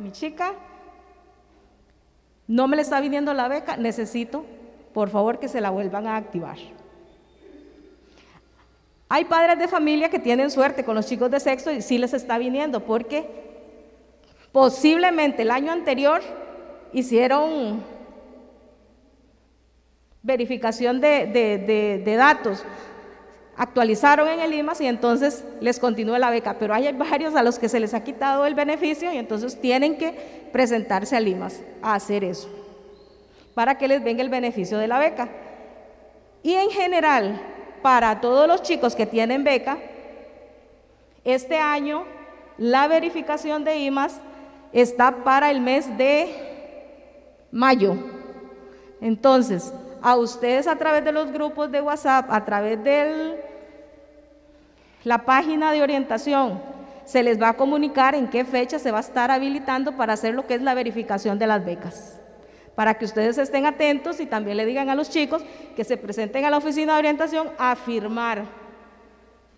mi 0.00 0.10
chica 0.10 0.54
no 2.48 2.66
me 2.66 2.74
le 2.74 2.82
está 2.82 3.00
viniendo 3.00 3.32
la 3.32 3.46
beca, 3.46 3.76
necesito, 3.76 4.44
por 4.92 5.10
favor, 5.10 5.38
que 5.38 5.46
se 5.46 5.60
la 5.60 5.70
vuelvan 5.70 6.08
a 6.08 6.16
activar. 6.16 6.56
Hay 9.14 9.26
padres 9.26 9.58
de 9.58 9.68
familia 9.68 10.08
que 10.08 10.18
tienen 10.18 10.50
suerte 10.50 10.84
con 10.84 10.94
los 10.94 11.04
chicos 11.04 11.30
de 11.30 11.38
sexto 11.38 11.70
y 11.70 11.82
sí 11.82 11.98
les 11.98 12.14
está 12.14 12.38
viniendo 12.38 12.80
porque 12.80 13.28
posiblemente 14.52 15.42
el 15.42 15.50
año 15.50 15.70
anterior 15.70 16.22
hicieron 16.94 17.84
verificación 20.22 21.02
de, 21.02 22.14
datos, 22.16 22.64
actualizaron 23.54 24.28
en 24.28 24.40
el 24.40 24.54
IMAS 24.54 24.80
y 24.80 24.86
entonces 24.86 25.44
les 25.60 25.78
continúa 25.78 26.18
la 26.18 26.30
beca, 26.30 26.56
pero 26.58 26.72
hay 26.72 26.90
varios 26.92 27.34
a 27.34 27.42
los 27.42 27.58
que 27.58 27.68
se 27.68 27.80
les 27.80 27.92
ha 27.92 28.02
quitado 28.02 28.46
el 28.46 28.54
beneficio 28.54 29.12
y 29.12 29.18
entonces 29.18 29.60
tienen 29.60 29.98
que 29.98 30.48
presentarse 30.54 31.16
al 31.16 31.28
IMAS 31.28 31.60
a 31.82 31.96
hacer 31.96 32.24
eso, 32.24 32.48
para 33.52 33.76
que 33.76 33.88
les 33.88 34.02
venga 34.02 34.22
el 34.22 34.30
beneficio 34.30 34.78
de 34.78 34.88
la 34.88 34.98
beca. 34.98 35.28
Y 36.42 36.54
en 36.54 36.70
general, 36.70 37.51
para 37.82 38.20
todos 38.20 38.46
los 38.46 38.62
chicos 38.62 38.94
que 38.94 39.06
tienen 39.06 39.44
beca, 39.44 39.78
este 41.24 41.58
año 41.58 42.04
la 42.58 42.88
verificación 42.88 43.64
de 43.64 43.78
IMAS 43.78 44.20
está 44.72 45.24
para 45.24 45.50
el 45.50 45.60
mes 45.60 45.96
de 45.98 46.30
mayo. 47.50 47.96
Entonces, 49.00 49.72
a 50.00 50.16
ustedes 50.16 50.66
a 50.66 50.76
través 50.76 51.04
de 51.04 51.12
los 51.12 51.32
grupos 51.32 51.70
de 51.70 51.80
WhatsApp, 51.80 52.26
a 52.30 52.44
través 52.44 52.82
de 52.82 53.40
la 55.04 55.18
página 55.24 55.72
de 55.72 55.82
orientación, 55.82 56.60
se 57.04 57.22
les 57.22 57.40
va 57.40 57.50
a 57.50 57.54
comunicar 57.54 58.14
en 58.14 58.28
qué 58.28 58.44
fecha 58.44 58.78
se 58.78 58.90
va 58.90 58.98
a 58.98 59.02
estar 59.02 59.30
habilitando 59.30 59.92
para 59.96 60.12
hacer 60.12 60.34
lo 60.34 60.46
que 60.46 60.54
es 60.54 60.62
la 60.62 60.74
verificación 60.74 61.38
de 61.38 61.46
las 61.46 61.64
becas. 61.64 62.21
Para 62.74 62.94
que 62.94 63.04
ustedes 63.04 63.36
estén 63.38 63.66
atentos 63.66 64.18
y 64.20 64.26
también 64.26 64.56
le 64.56 64.64
digan 64.64 64.88
a 64.88 64.94
los 64.94 65.10
chicos 65.10 65.42
que 65.76 65.84
se 65.84 65.96
presenten 65.96 66.44
a 66.44 66.50
la 66.50 66.56
oficina 66.56 66.94
de 66.94 67.00
orientación 67.00 67.50
a 67.58 67.76
firmar, 67.76 68.44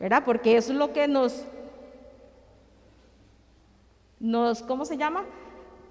¿verdad? 0.00 0.22
Porque 0.24 0.56
eso 0.56 0.72
es 0.72 0.78
lo 0.78 0.92
que 0.92 1.06
nos, 1.06 1.44
nos 4.18 4.62
¿cómo 4.62 4.84
se 4.84 4.96
llama? 4.96 5.24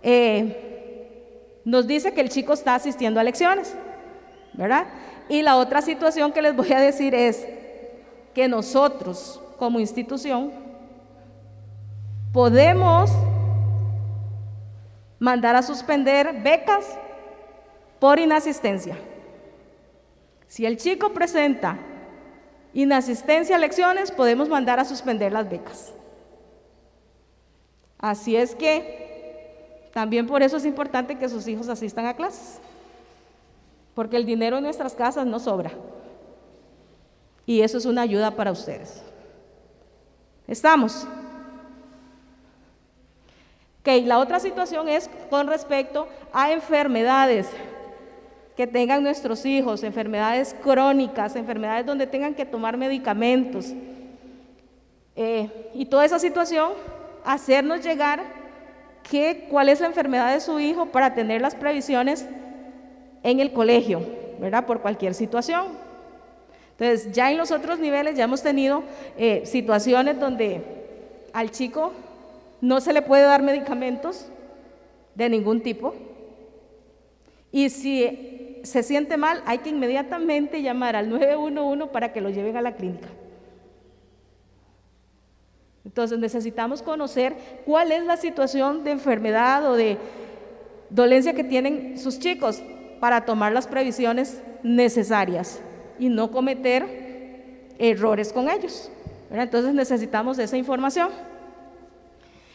Eh, 0.01 1.61
nos 1.63 1.87
dice 1.87 2.13
que 2.13 2.21
el 2.21 2.29
chico 2.29 2.53
está 2.53 2.75
asistiendo 2.75 3.19
a 3.19 3.23
lecciones. 3.23 3.73
¿verdad? 4.53 4.85
Y 5.29 5.41
la 5.41 5.57
otra 5.57 5.81
situación 5.81 6.31
que 6.31 6.41
les 6.41 6.55
voy 6.55 6.71
a 6.73 6.79
decir 6.79 7.13
es 7.15 7.45
que 8.33 8.47
nosotros 8.47 9.41
como 9.57 9.79
institución 9.79 10.51
podemos 12.31 13.11
mandar 15.19 15.55
a 15.55 15.61
suspender 15.61 16.41
becas 16.43 16.97
por 18.03 18.19
inasistencia. 18.19 18.97
Si 20.49 20.65
el 20.65 20.75
chico 20.75 21.13
presenta 21.13 21.77
inasistencia 22.73 23.55
a 23.55 23.59
lecciones, 23.59 24.11
podemos 24.11 24.49
mandar 24.49 24.77
a 24.77 24.83
suspender 24.83 25.31
las 25.31 25.49
becas. 25.49 25.93
Así 27.97 28.35
es 28.35 28.55
que 28.55 29.89
también 29.93 30.27
por 30.27 30.43
eso 30.43 30.57
es 30.57 30.65
importante 30.65 31.17
que 31.17 31.29
sus 31.29 31.47
hijos 31.47 31.69
asistan 31.69 32.05
a 32.05 32.13
clases 32.13 32.59
porque 33.95 34.17
el 34.17 34.25
dinero 34.25 34.57
en 34.57 34.63
nuestras 34.63 34.95
casas 34.95 35.25
no 35.25 35.39
sobra. 35.39 35.71
Y 37.45 37.61
eso 37.61 37.77
es 37.77 37.85
una 37.85 38.01
ayuda 38.01 38.31
para 38.31 38.51
ustedes. 38.51 39.01
¿Estamos? 40.45 41.07
Ok, 43.79 43.87
la 44.03 44.19
otra 44.19 44.41
situación 44.41 44.89
es 44.89 45.09
con 45.29 45.47
respecto 45.47 46.09
a 46.33 46.51
enfermedades 46.51 47.47
que 48.55 48.67
tengan 48.67 49.01
nuestros 49.01 49.45
hijos, 49.45 49.83
enfermedades 49.83 50.55
crónicas, 50.61 51.35
enfermedades 51.35 51.85
donde 51.85 52.05
tengan 52.07 52.35
que 52.35 52.45
tomar 52.45 52.77
medicamentos. 52.77 53.73
Eh, 55.15 55.49
y 55.73 55.85
toda 55.85 56.05
esa 56.05 56.19
situación, 56.19 56.71
hacernos 57.25 57.83
llegar 57.83 58.21
que, 59.09 59.47
cuál 59.49 59.69
es 59.69 59.79
la 59.79 59.87
enfermedad 59.87 60.33
de 60.33 60.39
su 60.39 60.59
hijo 60.59 60.87
para 60.87 61.13
tener 61.13 61.41
las 61.41 61.55
previsiones 61.55 62.27
en 63.23 63.39
el 63.39 63.51
colegio, 63.51 64.01
¿verdad? 64.39 64.65
Por 64.65 64.81
cualquier 64.81 65.13
situación. 65.13 65.67
Entonces, 66.77 67.11
ya 67.11 67.31
en 67.31 67.37
los 67.37 67.51
otros 67.51 67.79
niveles 67.79 68.15
ya 68.15 68.25
hemos 68.25 68.41
tenido 68.41 68.83
eh, 69.17 69.43
situaciones 69.45 70.19
donde 70.19 70.61
al 71.31 71.51
chico 71.51 71.91
no 72.61 72.81
se 72.81 72.93
le 72.93 73.01
puede 73.01 73.23
dar 73.23 73.41
medicamentos 73.41 74.27
de 75.15 75.29
ningún 75.29 75.61
tipo. 75.61 75.93
Y 77.51 77.69
si 77.69 78.32
se 78.63 78.81
siente 78.81 79.17
mal, 79.17 79.43
hay 79.45 79.59
que 79.59 79.69
inmediatamente 79.69 80.61
llamar 80.61 80.95
al 80.95 81.09
911 81.09 81.87
para 81.87 82.11
que 82.11 82.21
lo 82.21 82.29
lleven 82.29 82.57
a 82.57 82.61
la 82.61 82.75
clínica. 82.75 83.09
Entonces 85.85 86.17
necesitamos 86.17 86.81
conocer 86.81 87.35
cuál 87.65 87.91
es 87.91 88.03
la 88.05 88.17
situación 88.17 88.83
de 88.83 88.91
enfermedad 88.91 89.69
o 89.69 89.75
de 89.75 89.97
dolencia 90.89 91.33
que 91.33 91.43
tienen 91.43 91.99
sus 91.99 92.19
chicos 92.19 92.63
para 93.01 93.25
tomar 93.25 93.51
las 93.51 93.67
previsiones 93.67 94.41
necesarias 94.63 95.59
y 95.99 96.07
no 96.07 96.31
cometer 96.31 97.67
errores 97.77 98.31
con 98.31 98.49
ellos. 98.49 98.89
Entonces 99.29 99.73
necesitamos 99.73 100.39
esa 100.39 100.55
información. 100.55 101.09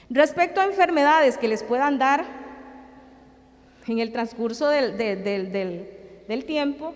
Respecto 0.09 0.61
a 0.61 0.65
enfermedades 0.65 1.37
que 1.37 1.49
les 1.49 1.63
puedan 1.63 1.99
dar 1.99 2.25
en 3.87 3.99
el 3.99 4.13
transcurso 4.13 4.69
del, 4.69 4.97
tiempo, 6.45 6.95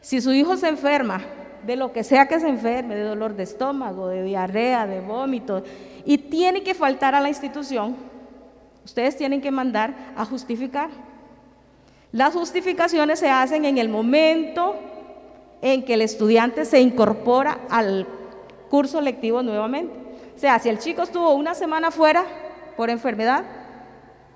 si 0.00 0.20
su 0.20 0.32
hijo 0.32 0.56
se 0.56 0.68
enferma, 0.68 1.22
de 1.66 1.76
lo 1.76 1.92
que 1.92 2.04
sea 2.04 2.26
que 2.26 2.40
se 2.40 2.48
enferme, 2.48 2.94
de 2.94 3.02
dolor 3.02 3.34
de 3.34 3.42
estómago, 3.42 4.08
de 4.08 4.22
diarrea, 4.22 4.86
de 4.86 5.00
vómito, 5.00 5.62
y 6.04 6.16
tiene 6.16 6.62
que 6.62 6.74
faltar 6.74 7.14
a 7.14 7.20
la 7.20 7.28
institución, 7.28 7.96
ustedes 8.84 9.16
tienen 9.16 9.40
que 9.40 9.50
mandar 9.50 9.94
a 10.16 10.24
justificar. 10.24 10.88
Las 12.12 12.32
justificaciones 12.32 13.18
se 13.18 13.28
hacen 13.28 13.64
en 13.64 13.78
el 13.78 13.88
momento 13.88 14.76
en 15.62 15.84
que 15.84 15.94
el 15.94 16.02
estudiante 16.02 16.64
se 16.64 16.80
incorpora 16.80 17.60
al 17.68 18.06
curso 18.70 19.00
lectivo 19.00 19.42
nuevamente. 19.42 19.92
O 20.34 20.38
sea, 20.38 20.58
si 20.58 20.70
el 20.70 20.78
chico 20.78 21.02
estuvo 21.02 21.34
una 21.34 21.54
semana 21.54 21.90
fuera 21.90 22.24
por 22.76 22.88
enfermedad, 22.88 23.44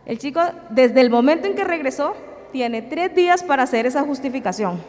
el 0.05 0.18
chico 0.18 0.40
desde 0.68 1.01
el 1.01 1.09
momento 1.09 1.47
en 1.47 1.55
que 1.55 1.64
regresó 1.64 2.14
tiene 2.55 2.82
tres 2.82 3.12
días 3.16 3.42
para 3.42 3.64
hacer 3.64 3.84
esa 3.84 4.05
justificación. 4.05 4.80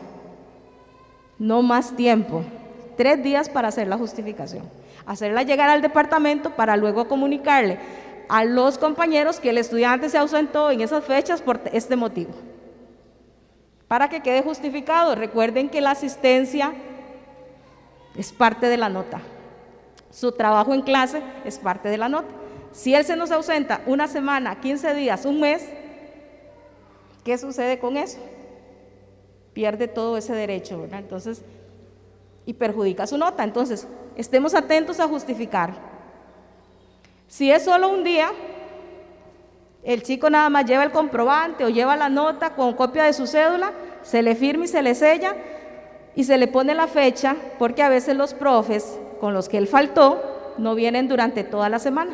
No 1.39 1.63
más 1.63 1.95
tiempo. 1.95 2.43
Tres 2.95 3.23
días 3.23 3.49
para 3.49 3.69
hacer 3.69 3.87
la 3.87 3.97
justificación. 3.97 4.69
Hacerla 5.07 5.41
llegar 5.41 5.71
al 5.71 5.81
departamento 5.81 6.51
para 6.51 6.77
luego 6.77 7.07
comunicarle 7.07 7.79
a 8.29 8.45
los 8.45 8.77
compañeros 8.77 9.39
que 9.39 9.49
el 9.49 9.57
estudiante 9.57 10.09
se 10.09 10.19
ausentó 10.19 10.69
en 10.69 10.81
esas 10.81 11.03
fechas 11.03 11.41
por 11.41 11.59
este 11.73 11.95
motivo. 11.95 12.33
Para 13.87 14.09
que 14.09 14.21
quede 14.21 14.43
justificado, 14.43 15.15
recuerden 15.15 15.67
que 15.67 15.81
la 15.81 15.91
asistencia 15.91 16.71
es 18.15 18.31
parte 18.31 18.67
de 18.67 18.77
la 18.77 18.89
nota. 18.89 19.21
Su 20.11 20.33
trabajo 20.33 20.71
en 20.75 20.83
clase 20.83 21.23
es 21.43 21.57
parte 21.57 21.89
de 21.89 21.97
la 21.97 22.09
nota. 22.09 22.29
Si 22.71 22.93
él 22.93 23.03
se 23.05 23.15
nos 23.15 23.31
ausenta 23.31 23.81
una 23.87 24.07
semana, 24.07 24.59
15 24.59 24.93
días, 24.93 25.25
un 25.25 25.39
mes, 25.39 25.67
¿qué 27.25 27.37
sucede 27.39 27.79
con 27.79 27.97
eso? 27.97 28.19
Pierde 29.51 29.89
todo 29.89 30.15
ese 30.15 30.33
derecho, 30.33 30.79
¿verdad? 30.79 30.99
Entonces, 30.99 31.41
y 32.45 32.53
perjudica 32.53 33.07
su 33.07 33.17
nota. 33.17 33.43
Entonces, 33.43 33.87
estemos 34.15 34.53
atentos 34.53 34.99
a 34.99 35.07
justificar. 35.07 35.73
Si 37.27 37.51
es 37.51 37.63
solo 37.63 37.89
un 37.89 38.03
día, 38.03 38.29
el 39.83 40.03
chico 40.03 40.29
nada 40.29 40.49
más 40.49 40.65
lleva 40.65 40.83
el 40.83 40.91
comprobante 40.91 41.65
o 41.65 41.69
lleva 41.69 41.97
la 41.97 42.09
nota 42.09 42.51
con 42.51 42.73
copia 42.73 43.03
de 43.03 43.13
su 43.13 43.25
cédula, 43.25 43.71
se 44.03 44.21
le 44.21 44.35
firma 44.35 44.65
y 44.65 44.67
se 44.67 44.83
le 44.83 44.93
sella 44.93 45.35
y 46.15 46.25
se 46.25 46.37
le 46.37 46.47
pone 46.47 46.75
la 46.75 46.87
fecha 46.87 47.35
porque 47.57 47.81
a 47.81 47.89
veces 47.89 48.15
los 48.15 48.35
profes 48.35 48.99
con 49.19 49.33
los 49.33 49.49
que 49.49 49.57
él 49.57 49.67
faltó 49.67 50.53
no 50.59 50.75
vienen 50.75 51.07
durante 51.07 51.43
toda 51.43 51.69
la 51.69 51.79
semana. 51.79 52.13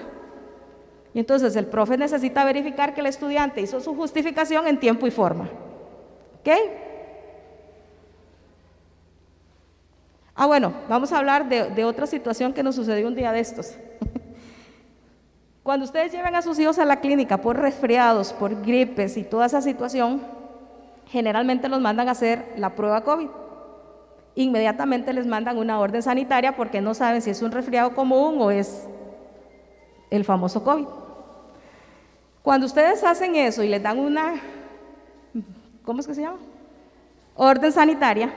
Y 1.14 1.20
entonces 1.20 1.56
el 1.56 1.66
profe 1.66 1.98
necesita 1.98 2.46
verificar 2.46 2.94
que 2.94 3.02
el 3.02 3.08
estudiante 3.08 3.62
hizo 3.62 3.82
su 3.82 3.96
justificación 3.96 4.68
en 4.68 4.80
tiempo 4.80 5.08
y 5.08 5.12
forma. 5.12 5.50
¿Ok? 6.40 6.50
Ah, 10.34 10.46
bueno, 10.46 10.74
vamos 10.88 11.12
a 11.12 11.18
hablar 11.18 11.50
de, 11.50 11.84
otra 11.84 12.08
situación 12.08 12.54
que 12.54 12.64
nos 12.64 12.76
sucedió 12.76 13.08
un 13.08 13.16
día 13.16 13.32
de 13.32 13.42
estos. 13.42 13.76
Cuando 15.64 15.86
ustedes 15.86 16.12
lleven 16.12 16.34
a 16.36 16.42
sus 16.42 16.58
hijos 16.58 16.80
a 16.80 16.86
la 16.86 17.02
clínica 17.02 17.38
por 17.42 17.60
resfriados, 17.60 18.34
por 18.34 18.62
gripes 18.62 19.18
y 19.18 19.24
toda 19.24 19.46
esa 19.46 19.62
situación, 19.62 20.22
generalmente 21.08 21.68
los 21.68 21.82
mandan 21.82 22.08
a 22.08 22.12
hacer 22.12 22.54
la 22.56 22.74
prueba 22.76 23.04
COVID. 23.04 23.28
Inmediatamente 24.36 25.14
les 25.14 25.28
mandan 25.28 25.58
una 25.58 25.80
orden 25.80 26.02
sanitaria 26.02 26.56
porque 26.56 26.80
no 26.80 26.94
saben 26.94 27.22
si 27.22 27.30
es 27.30 27.42
un 27.42 27.52
resfriado 27.52 27.94
común 27.94 28.38
o 28.40 28.50
es 28.50 28.88
el 30.12 30.24
famoso 30.24 30.64
COVID. 30.64 30.86
Cuando 32.44 32.68
ustedes 32.68 33.04
hacen 33.04 33.36
eso 33.36 33.64
y 33.64 33.70
les 33.70 33.82
dan 33.82 33.98
una, 33.98 34.36
¿cómo 35.84 36.00
es 36.00 36.08
que 36.08 36.14
se 36.14 36.22
llama? 36.22 36.38
Orden 37.34 37.72
sanitaria, 37.72 38.32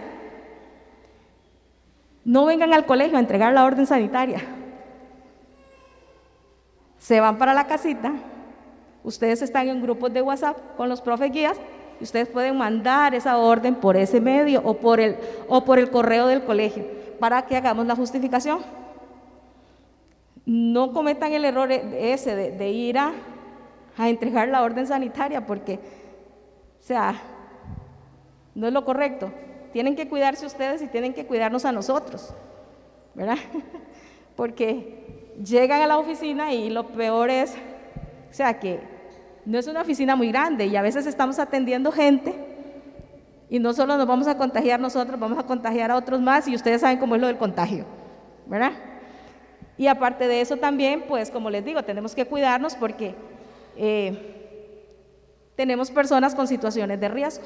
no 2.24 2.46
vengan 2.46 2.72
al 2.72 2.86
colegio 2.86 3.18
a 3.18 3.20
entregar 3.20 3.52
la 3.52 3.64
orden 3.64 3.86
sanitaria 3.86 4.40
se 7.04 7.20
van 7.20 7.36
para 7.36 7.52
la 7.52 7.66
casita, 7.66 8.14
ustedes 9.02 9.42
están 9.42 9.68
en 9.68 9.82
grupos 9.82 10.10
de 10.10 10.22
WhatsApp 10.22 10.56
con 10.74 10.88
los 10.88 11.02
profes 11.02 11.30
guías 11.30 11.58
y 12.00 12.04
ustedes 12.04 12.28
pueden 12.28 12.56
mandar 12.56 13.14
esa 13.14 13.36
orden 13.36 13.74
por 13.74 13.98
ese 13.98 14.22
medio 14.22 14.62
o 14.64 14.78
por 14.78 15.00
el, 15.00 15.18
o 15.46 15.66
por 15.66 15.78
el 15.78 15.90
correo 15.90 16.26
del 16.28 16.44
colegio 16.44 16.86
para 17.20 17.42
que 17.42 17.58
hagamos 17.58 17.86
la 17.86 17.94
justificación. 17.94 18.60
No 20.46 20.92
cometan 20.92 21.32
el 21.32 21.44
error 21.44 21.72
e, 21.72 22.12
ese 22.12 22.34
de, 22.34 22.70
ir 22.70 22.98
a, 22.98 23.12
a 23.96 24.08
entregar 24.08 24.48
la 24.48 24.62
orden 24.62 24.86
sanitaria 24.86 25.46
porque, 25.46 25.74
o 25.74 26.82
sea, 26.82 27.14
no 28.54 28.66
es 28.66 28.72
lo 28.72 28.84
correcto. 28.84 29.32
Tienen 29.72 29.96
que 29.96 30.08
cuidarse 30.08 30.46
ustedes 30.46 30.82
y 30.82 30.86
tienen 30.86 31.14
que 31.14 31.26
cuidarnos 31.26 31.64
a 31.64 31.72
nosotros, 31.72 32.32
¿verdad? 33.14 33.38
Porque 34.36 35.34
llegan 35.42 35.82
a 35.82 35.86
la 35.86 35.98
oficina 35.98 36.52
y 36.52 36.70
lo 36.70 36.88
peor 36.88 37.30
es, 37.30 37.52
o 38.30 38.32
sea, 38.32 38.60
que 38.60 38.80
no 39.44 39.58
es 39.58 39.66
una 39.66 39.82
oficina 39.82 40.16
muy 40.16 40.28
grande 40.28 40.66
y 40.66 40.76
a 40.76 40.82
veces 40.82 41.06
estamos 41.06 41.38
atendiendo 41.38 41.90
gente 41.90 42.34
y 43.50 43.58
no 43.58 43.72
solo 43.72 43.96
nos 43.96 44.06
vamos 44.06 44.26
a 44.26 44.36
contagiar 44.36 44.80
nosotros, 44.80 45.18
vamos 45.18 45.38
a 45.38 45.42
contagiar 45.42 45.90
a 45.90 45.96
otros 45.96 46.20
más 46.20 46.48
y 46.48 46.54
ustedes 46.54 46.80
saben 46.80 46.98
cómo 46.98 47.14
es 47.14 47.20
lo 47.20 47.26
del 47.26 47.36
contagio, 47.36 47.84
¿verdad? 48.46 48.72
Y 49.76 49.86
aparte 49.86 50.28
de 50.28 50.40
eso 50.40 50.56
también, 50.56 51.04
pues 51.08 51.30
como 51.30 51.50
les 51.50 51.64
digo, 51.64 51.82
tenemos 51.82 52.14
que 52.14 52.26
cuidarnos 52.26 52.74
porque 52.76 53.14
eh, 53.76 54.44
tenemos 55.56 55.90
personas 55.90 56.34
con 56.34 56.46
situaciones 56.46 57.00
de 57.00 57.08
riesgo, 57.08 57.44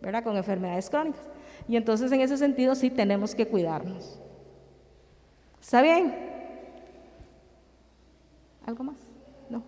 ¿verdad? 0.00 0.22
Con 0.22 0.36
enfermedades 0.36 0.90
crónicas. 0.90 1.26
Y 1.68 1.76
entonces 1.76 2.10
en 2.12 2.20
ese 2.20 2.36
sentido 2.36 2.74
sí 2.74 2.90
tenemos 2.90 3.34
que 3.34 3.46
cuidarnos. 3.46 4.18
¿Está 5.60 5.80
bien? 5.80 6.14
¿Algo 8.66 8.84
más? 8.84 8.96
No. 9.48 9.62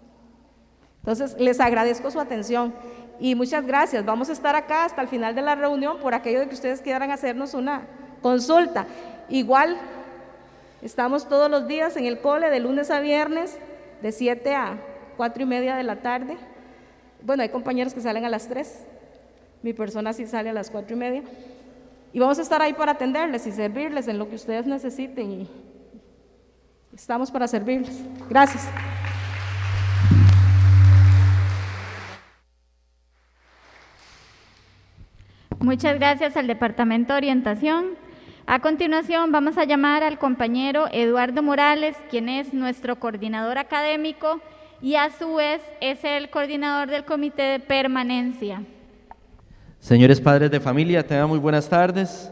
Entonces, 0.98 1.36
les 1.38 1.60
agradezco 1.60 2.10
su 2.10 2.20
atención 2.20 2.74
y 3.20 3.34
muchas 3.34 3.66
gracias. 3.66 4.04
Vamos 4.04 4.28
a 4.28 4.32
estar 4.32 4.56
acá 4.56 4.84
hasta 4.84 5.02
el 5.02 5.08
final 5.08 5.34
de 5.34 5.42
la 5.42 5.54
reunión 5.54 5.98
por 6.00 6.14
aquello 6.14 6.40
de 6.40 6.48
que 6.48 6.54
ustedes 6.54 6.80
quieran 6.80 7.10
hacernos 7.10 7.54
una 7.54 7.86
consulta. 8.22 8.86
Igual, 9.28 9.76
estamos 10.84 11.28
todos 11.28 11.50
los 11.50 11.66
días 11.66 11.96
en 11.96 12.04
el 12.04 12.20
cole 12.20 12.50
de 12.50 12.60
lunes 12.60 12.90
a 12.90 13.00
viernes, 13.00 13.58
de 14.02 14.12
7 14.12 14.54
a 14.54 14.78
4 15.16 15.42
y 15.42 15.46
media 15.46 15.76
de 15.76 15.82
la 15.82 16.02
tarde. 16.02 16.36
Bueno, 17.22 17.42
hay 17.42 17.48
compañeros 17.48 17.94
que 17.94 18.00
salen 18.00 18.24
a 18.24 18.28
las 18.28 18.48
3. 18.48 18.86
Mi 19.62 19.72
persona 19.72 20.12
sí 20.12 20.26
sale 20.26 20.50
a 20.50 20.52
las 20.52 20.70
4 20.70 20.94
y 20.94 20.98
media. 20.98 21.22
Y 22.12 22.20
vamos 22.20 22.38
a 22.38 22.42
estar 22.42 22.62
ahí 22.62 22.74
para 22.74 22.92
atenderles 22.92 23.46
y 23.46 23.52
servirles 23.52 24.06
en 24.06 24.18
lo 24.18 24.28
que 24.28 24.36
ustedes 24.36 24.66
necesiten 24.66 25.48
Estamos 26.94 27.30
para 27.32 27.48
servirles. 27.48 28.04
Gracias. 28.30 28.68
Muchas 35.58 35.96
gracias 35.96 36.36
al 36.36 36.46
Departamento 36.46 37.14
de 37.14 37.16
Orientación. 37.16 38.03
A 38.46 38.60
continuación 38.60 39.32
vamos 39.32 39.56
a 39.56 39.64
llamar 39.64 40.02
al 40.02 40.18
compañero 40.18 40.84
Eduardo 40.92 41.42
Morales, 41.42 41.96
quien 42.10 42.28
es 42.28 42.52
nuestro 42.52 43.00
coordinador 43.00 43.56
académico 43.56 44.38
y 44.82 44.96
a 44.96 45.10
su 45.18 45.36
vez 45.36 45.62
es 45.80 46.04
el 46.04 46.28
coordinador 46.28 46.90
del 46.90 47.06
Comité 47.06 47.42
de 47.42 47.60
Permanencia. 47.60 48.62
Señores 49.80 50.20
padres 50.20 50.50
de 50.50 50.60
familia, 50.60 51.06
tengan 51.06 51.30
muy 51.30 51.38
buenas 51.38 51.70
tardes. 51.70 52.30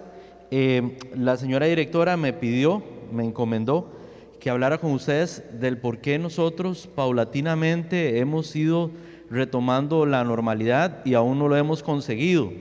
Eh, 0.50 0.98
la 1.16 1.38
señora 1.38 1.64
directora 1.64 2.18
me 2.18 2.34
pidió, 2.34 2.82
me 3.10 3.24
encomendó 3.24 3.90
que 4.38 4.50
hablara 4.50 4.76
con 4.76 4.92
ustedes 4.92 5.42
del 5.60 5.78
por 5.78 5.98
qué 6.02 6.18
nosotros 6.18 6.90
paulatinamente 6.94 8.18
hemos 8.18 8.54
ido 8.54 8.90
retomando 9.30 10.04
la 10.04 10.22
normalidad 10.24 11.06
y 11.06 11.14
aún 11.14 11.38
no 11.38 11.48
lo 11.48 11.56
hemos 11.56 11.82
conseguido. 11.82 12.52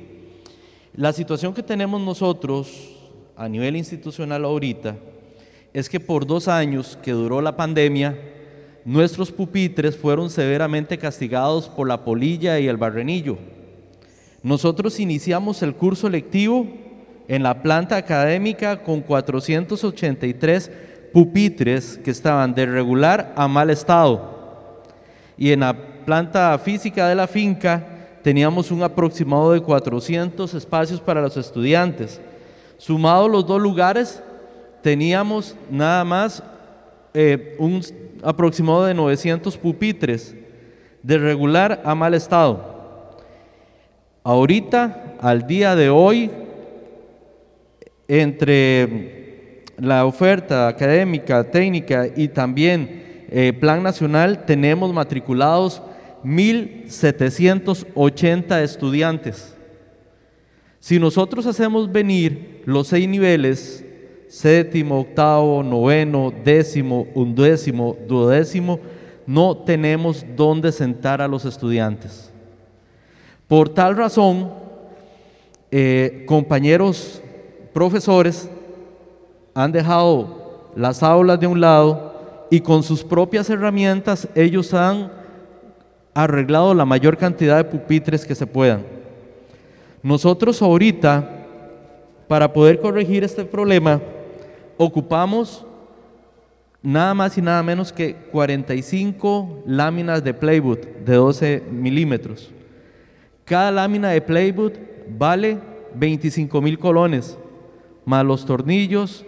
La 0.95 1.12
situación 1.12 1.54
que 1.54 1.64
tenemos 1.64 1.99
nosotros 1.99 2.91
a 3.42 3.50
nivel 3.50 3.76
institucional 3.76 4.46
ahorita 4.46 4.98
es 5.74 5.89
que 5.89 6.00
por 6.00 6.28
dos 6.28 6.48
años 6.48 6.96
que 7.02 7.12
duró 7.12 7.42
la 7.42 7.58
pandemia, 7.58 8.16
nuestros 8.86 9.32
pupitres 9.32 9.98
fueron 9.98 10.30
severamente 10.30 11.00
castigados 11.00 11.68
por 11.68 11.88
la 11.88 12.06
polilla 12.06 12.60
y 12.60 12.68
el 12.68 12.78
barrenillo. 12.78 13.39
Nosotros 14.44 15.00
iniciamos 15.00 15.64
el 15.64 15.74
curso 15.74 16.08
lectivo 16.08 16.68
en 17.28 17.42
la 17.42 17.64
planta 17.64 17.96
académica 17.96 18.84
con 18.84 19.02
483 19.02 20.72
pupitres 21.12 21.98
que 21.98 22.12
estaban 22.12 22.54
de 22.54 22.68
regular 22.68 23.34
a 23.36 23.48
mal 23.48 23.72
estado. 23.72 24.84
Y 25.36 25.52
en 25.52 25.62
la 25.62 25.74
planta 26.06 26.60
física 26.60 27.08
de 27.08 27.16
la 27.16 27.26
finca 27.26 27.88
teníamos 28.22 28.70
un 28.70 28.84
aproximado 28.84 29.54
de 29.54 29.62
400 29.62 30.54
espacios 30.54 31.02
para 31.02 31.22
los 31.22 31.38
estudiantes. 31.38 32.22
Sumados 32.82 33.30
los 33.30 33.46
dos 33.46 33.62
lugares, 33.62 34.24
teníamos 34.82 35.56
nada 35.70 36.04
más 36.04 36.42
eh, 37.14 37.56
un 37.60 37.80
aproximado 38.24 38.86
de 38.86 38.96
900 38.96 39.56
pupitres 39.56 40.36
de 41.04 41.20
regular 41.20 41.84
a 41.86 41.94
mal 41.94 42.16
estado. 42.16 43.20
Ahorita, 44.24 45.14
al 45.22 45.46
día 45.46 45.76
de 45.76 45.92
hoy, 45.92 46.32
entre 48.08 49.64
la 49.78 50.06
oferta 50.06 50.68
académica, 50.68 51.52
técnica 51.52 52.08
y 52.16 52.30
también 52.30 53.28
eh, 53.30 53.54
plan 53.54 53.84
nacional, 53.84 54.44
tenemos 54.44 54.92
matriculados 54.92 55.84
1.780 56.24 58.64
estudiantes. 58.64 59.56
Si 60.80 60.98
nosotros 60.98 61.46
hacemos 61.46 61.92
venir 61.92 62.51
los 62.66 62.88
seis 62.88 63.07
niveles, 63.07 63.86
séptimo, 64.28 65.01
octavo, 65.01 65.64
noveno, 65.64 66.34
décimo, 66.43 67.07
undécimo, 67.14 67.95
duodécimo, 68.07 68.80
no 69.26 69.57
tenemos 69.57 70.26
dónde 70.36 70.72
sentar 70.72 71.22
a 71.22 71.28
los 71.28 71.45
estudiantes. 71.45 72.32
Por 73.47 73.70
tal 73.70 73.97
razón, 73.97 74.51
eh, 75.70 76.24
compañeros 76.28 77.22
profesores 77.74 78.49
han 79.53 79.72
dejado 79.72 80.72
las 80.76 81.03
aulas 81.03 81.39
de 81.39 81.47
un 81.47 81.59
lado 81.59 82.47
y 82.49 82.59
con 82.59 82.84
sus 82.84 83.03
propias 83.03 83.49
herramientas 83.49 84.28
ellos 84.36 84.74
han 84.74 85.12
arreglado 86.14 86.74
la 86.74 86.86
mayor 86.86 87.18
cantidad 87.18 87.57
de 87.57 87.64
pupitres 87.64 88.26
que 88.26 88.36
se 88.36 88.47
puedan. 88.47 88.84
Nosotros 90.03 90.62
ahorita, 90.62 91.41
para 92.32 92.54
poder 92.54 92.80
corregir 92.80 93.26
este 93.26 93.44
problema, 93.44 94.00
ocupamos 94.78 95.66
nada 96.82 97.14
más 97.14 97.38
y 97.38 97.42
nada 97.42 97.62
menos 97.62 97.92
que 97.92 98.16
45 98.32 99.64
láminas 99.66 100.24
de 100.24 100.34
playwood 100.34 100.78
de 101.06 101.16
12 101.16 101.64
milímetros. 101.70 102.50
Cada 103.44 103.70
lámina 103.70 104.12
de 104.12 104.22
playwood 104.22 104.72
vale 105.10 105.60
25 105.94 106.62
mil 106.62 106.80
colones, 106.80 107.38
más 108.06 108.24
los 108.24 108.46
tornillos, 108.46 109.26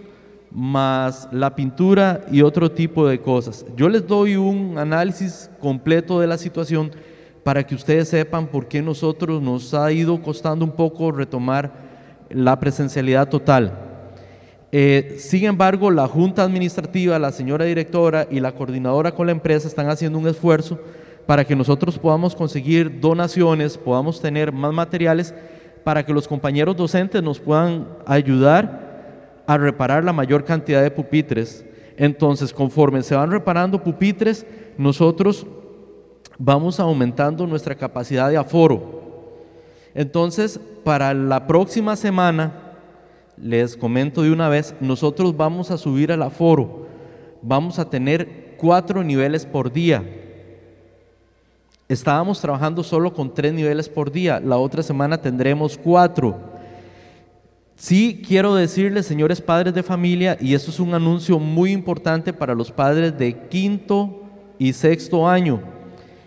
más 0.50 1.28
la 1.30 1.54
pintura 1.54 2.24
y 2.32 2.40
otro 2.40 2.72
tipo 2.72 3.06
de 3.06 3.20
cosas. 3.20 3.66
Yo 3.76 3.90
les 3.90 4.06
doy 4.06 4.36
un 4.36 4.78
análisis 4.78 5.50
completo 5.60 6.20
de 6.20 6.26
la 6.26 6.38
situación 6.38 6.90
para 7.42 7.66
que 7.66 7.74
ustedes 7.74 8.08
sepan 8.08 8.46
por 8.46 8.66
qué 8.66 8.80
nosotros 8.80 9.42
nos 9.42 9.74
ha 9.74 9.92
ido 9.92 10.22
costando 10.22 10.64
un 10.64 10.72
poco 10.72 11.12
retomar 11.12 11.83
la 12.30 12.58
presencialidad 12.58 13.28
total. 13.28 13.78
Eh, 14.72 15.16
sin 15.18 15.44
embargo, 15.44 15.90
la 15.90 16.08
Junta 16.08 16.42
Administrativa, 16.42 17.18
la 17.18 17.30
señora 17.30 17.64
directora 17.64 18.26
y 18.30 18.40
la 18.40 18.52
coordinadora 18.52 19.12
con 19.12 19.26
la 19.26 19.32
empresa 19.32 19.68
están 19.68 19.88
haciendo 19.88 20.18
un 20.18 20.26
esfuerzo 20.26 20.80
para 21.26 21.44
que 21.44 21.54
nosotros 21.54 21.98
podamos 21.98 22.34
conseguir 22.34 23.00
donaciones, 23.00 23.78
podamos 23.78 24.20
tener 24.20 24.52
más 24.52 24.72
materiales 24.72 25.32
para 25.84 26.04
que 26.04 26.12
los 26.12 26.26
compañeros 26.26 26.76
docentes 26.76 27.22
nos 27.22 27.38
puedan 27.38 27.86
ayudar 28.06 29.42
a 29.46 29.56
reparar 29.58 30.02
la 30.02 30.12
mayor 30.12 30.44
cantidad 30.44 30.82
de 30.82 30.90
pupitres. 30.90 31.64
Entonces, 31.96 32.52
conforme 32.52 33.02
se 33.02 33.14
van 33.14 33.30
reparando 33.30 33.82
pupitres, 33.82 34.44
nosotros 34.76 35.46
vamos 36.38 36.80
aumentando 36.80 37.46
nuestra 37.46 37.74
capacidad 37.74 38.28
de 38.28 38.36
aforo. 38.36 39.03
Entonces, 39.94 40.58
para 40.82 41.14
la 41.14 41.46
próxima 41.46 41.96
semana, 41.96 42.52
les 43.36 43.76
comento 43.76 44.22
de 44.22 44.32
una 44.32 44.48
vez, 44.48 44.74
nosotros 44.80 45.36
vamos 45.36 45.70
a 45.70 45.78
subir 45.78 46.12
al 46.12 46.22
aforo. 46.22 46.86
Vamos 47.42 47.78
a 47.78 47.88
tener 47.88 48.56
cuatro 48.56 49.04
niveles 49.04 49.46
por 49.46 49.72
día. 49.72 50.04
Estábamos 51.88 52.40
trabajando 52.40 52.82
solo 52.82 53.12
con 53.12 53.34
tres 53.34 53.52
niveles 53.52 53.88
por 53.88 54.10
día. 54.10 54.40
La 54.40 54.56
otra 54.56 54.82
semana 54.82 55.18
tendremos 55.18 55.76
cuatro. 55.76 56.38
Sí 57.76 58.22
quiero 58.26 58.54
decirles, 58.54 59.06
señores 59.06 59.40
padres 59.40 59.74
de 59.74 59.82
familia, 59.82 60.38
y 60.40 60.54
esto 60.54 60.70
es 60.70 60.80
un 60.80 60.94
anuncio 60.94 61.38
muy 61.38 61.72
importante 61.72 62.32
para 62.32 62.54
los 62.54 62.70
padres 62.70 63.18
de 63.18 63.48
quinto 63.48 64.22
y 64.58 64.72
sexto 64.72 65.28
año. 65.28 65.73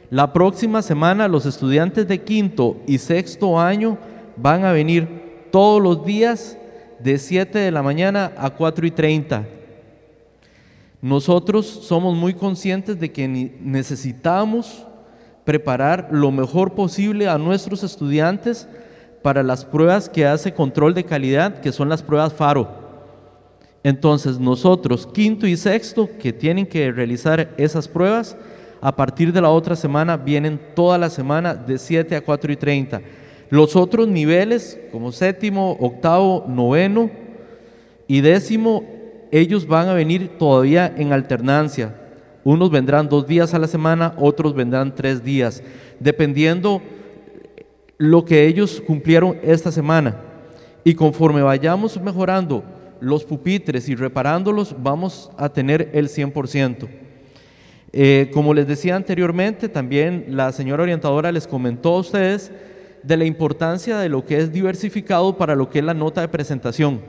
La 0.09 0.31
próxima 0.31 0.81
semana 0.81 1.27
los 1.27 1.45
estudiantes 1.45 2.07
de 2.07 2.21
quinto 2.21 2.77
y 2.87 2.97
sexto 2.97 3.59
año 3.59 3.97
van 4.37 4.63
a 4.63 4.71
venir 4.71 5.49
todos 5.51 5.81
los 5.81 6.05
días 6.05 6.57
de 6.99 7.17
7 7.17 7.59
de 7.59 7.71
la 7.71 7.83
mañana 7.83 8.31
a 8.37 8.51
4 8.51 8.87
y 8.87 8.91
30. 8.91 9.45
Nosotros 11.01 11.65
somos 11.65 12.15
muy 12.15 12.33
conscientes 12.33 12.97
de 12.97 13.11
que 13.11 13.27
necesitamos 13.27 14.87
preparar 15.43 16.07
lo 16.11 16.31
mejor 16.31 16.73
posible 16.73 17.27
a 17.27 17.37
nuestros 17.37 17.83
estudiantes 17.83 18.67
para 19.21 19.43
las 19.43 19.65
pruebas 19.65 20.07
que 20.07 20.25
hace 20.25 20.53
control 20.53 20.93
de 20.93 21.03
calidad, 21.03 21.59
que 21.59 21.73
son 21.73 21.89
las 21.89 22.01
pruebas 22.01 22.31
FARO. 22.31 22.69
Entonces 23.83 24.39
nosotros, 24.39 25.05
quinto 25.05 25.45
y 25.47 25.57
sexto, 25.57 26.09
que 26.17 26.31
tienen 26.31 26.65
que 26.65 26.91
realizar 26.93 27.53
esas 27.57 27.89
pruebas, 27.89 28.37
a 28.81 28.95
partir 28.95 29.33
de 29.33 29.41
la 29.41 29.49
otra 29.49 29.75
semana 29.75 30.17
vienen 30.17 30.59
toda 30.75 30.97
la 30.97 31.09
semana 31.09 31.55
de 31.55 31.77
7 31.77 32.15
a 32.15 32.21
4 32.21 32.51
y 32.51 32.55
30. 32.55 33.01
Los 33.49 33.75
otros 33.75 34.07
niveles, 34.07 34.79
como 34.91 35.11
séptimo, 35.11 35.77
octavo, 35.79 36.45
noveno 36.47 37.09
y 38.07 38.21
décimo, 38.21 38.83
ellos 39.31 39.67
van 39.67 39.87
a 39.87 39.93
venir 39.93 40.37
todavía 40.37 40.93
en 40.97 41.13
alternancia. 41.13 41.95
Unos 42.43 42.69
vendrán 42.69 43.09
dos 43.09 43.27
días 43.27 43.53
a 43.53 43.59
la 43.59 43.67
semana, 43.67 44.13
otros 44.17 44.53
vendrán 44.53 44.95
tres 44.95 45.23
días, 45.23 45.61
dependiendo 45.99 46.81
lo 47.97 48.23
que 48.25 48.45
ellos 48.45 48.81
cumplieron 48.85 49.37
esta 49.41 49.71
semana. 49.71 50.15
Y 50.83 50.93
conforme 50.93 51.41
vayamos 51.41 51.99
mejorando 51.99 52.63
los 53.01 53.25
pupitres 53.25 53.89
y 53.89 53.95
reparándolos, 53.95 54.75
vamos 54.81 55.29
a 55.37 55.49
tener 55.49 55.89
el 55.93 56.07
100%. 56.07 57.06
Eh, 57.93 58.29
como 58.33 58.53
les 58.53 58.67
decía 58.67 58.95
anteriormente, 58.95 59.69
también 59.69 60.25
la 60.29 60.51
señora 60.51 60.83
orientadora 60.83 61.31
les 61.31 61.47
comentó 61.47 61.95
a 61.95 61.99
ustedes 61.99 62.51
de 63.03 63.17
la 63.17 63.25
importancia 63.25 63.97
de 63.97 64.09
lo 64.09 64.25
que 64.25 64.37
es 64.37 64.51
diversificado 64.51 65.37
para 65.37 65.55
lo 65.55 65.69
que 65.69 65.79
es 65.79 65.85
la 65.85 65.93
nota 65.93 66.21
de 66.21 66.27
presentación. 66.27 67.01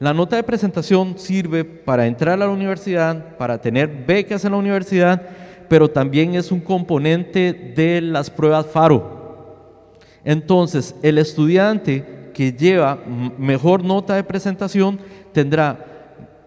La 0.00 0.14
nota 0.14 0.36
de 0.36 0.42
presentación 0.42 1.18
sirve 1.18 1.64
para 1.64 2.06
entrar 2.06 2.34
a 2.34 2.46
la 2.46 2.48
universidad, 2.48 3.36
para 3.36 3.60
tener 3.60 3.88
becas 4.06 4.44
en 4.44 4.52
la 4.52 4.58
universidad, 4.58 5.22
pero 5.68 5.88
también 5.88 6.34
es 6.34 6.50
un 6.50 6.60
componente 6.60 7.52
de 7.76 8.00
las 8.00 8.30
pruebas 8.30 8.66
FARO. 8.66 9.14
Entonces, 10.24 10.94
el 11.02 11.18
estudiante 11.18 12.30
que 12.32 12.52
lleva 12.52 12.98
mejor 13.38 13.84
nota 13.84 14.16
de 14.16 14.24
presentación 14.24 14.98
tendrá 15.32 15.93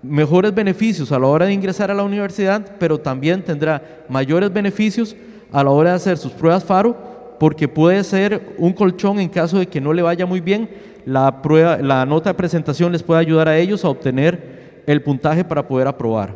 mejores 0.07 0.53
beneficios 0.53 1.11
a 1.11 1.19
la 1.19 1.27
hora 1.27 1.45
de 1.45 1.53
ingresar 1.53 1.91
a 1.91 1.93
la 1.93 2.03
universidad, 2.03 2.75
pero 2.79 2.97
también 2.97 3.43
tendrá 3.43 4.03
mayores 4.09 4.51
beneficios 4.51 5.15
a 5.51 5.63
la 5.63 5.69
hora 5.69 5.91
de 5.91 5.95
hacer 5.97 6.17
sus 6.17 6.31
pruebas 6.31 6.63
FARO, 6.63 6.95
porque 7.39 7.67
puede 7.67 8.03
ser 8.03 8.55
un 8.57 8.73
colchón 8.73 9.19
en 9.19 9.29
caso 9.29 9.59
de 9.59 9.67
que 9.67 9.81
no 9.81 9.93
le 9.93 10.01
vaya 10.01 10.25
muy 10.25 10.41
bien, 10.41 10.69
la, 11.05 11.41
prueba, 11.41 11.77
la 11.77 12.05
nota 12.05 12.31
de 12.31 12.33
presentación 12.33 12.91
les 12.91 13.03
puede 13.03 13.21
ayudar 13.21 13.47
a 13.47 13.57
ellos 13.57 13.85
a 13.85 13.89
obtener 13.89 14.83
el 14.85 15.01
puntaje 15.01 15.43
para 15.43 15.67
poder 15.67 15.87
aprobar. 15.87 16.33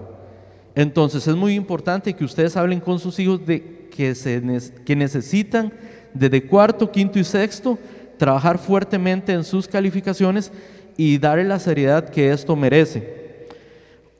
Entonces 0.75 1.27
es 1.27 1.35
muy 1.35 1.55
importante 1.55 2.13
que 2.13 2.23
ustedes 2.23 2.55
hablen 2.55 2.79
con 2.79 2.99
sus 2.99 3.19
hijos 3.19 3.45
de 3.45 3.87
que, 3.93 4.15
se, 4.15 4.41
que 4.85 4.95
necesitan 4.95 5.73
desde 6.13 6.43
cuarto, 6.45 6.91
quinto 6.91 7.19
y 7.19 7.23
sexto, 7.23 7.77
trabajar 8.17 8.57
fuertemente 8.57 9.33
en 9.33 9.43
sus 9.43 9.67
calificaciones 9.67 10.51
y 10.95 11.17
darle 11.17 11.43
la 11.43 11.59
seriedad 11.59 12.09
que 12.09 12.31
esto 12.31 12.55
merece. 12.55 13.20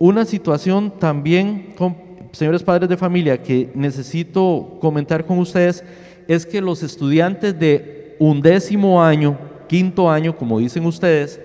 Una 0.04 0.26
situación 0.26 0.92
también, 0.98 1.76
señores 2.32 2.64
padres 2.64 2.90
de 2.90 2.98
familia, 2.98 3.44
que 3.44 3.70
necesito 3.76 4.80
comentar 4.82 5.28
con 5.28 5.38
ustedes 5.38 5.84
es 6.28 6.44
que 6.44 6.60
los 6.60 6.82
estudiantes 6.82 7.60
de 7.60 8.16
undécimo 8.18 9.04
año, 9.04 9.38
quinto 9.68 10.10
año, 10.10 10.36
como 10.36 10.58
dicen 10.58 10.88
ustedes, 10.88 11.40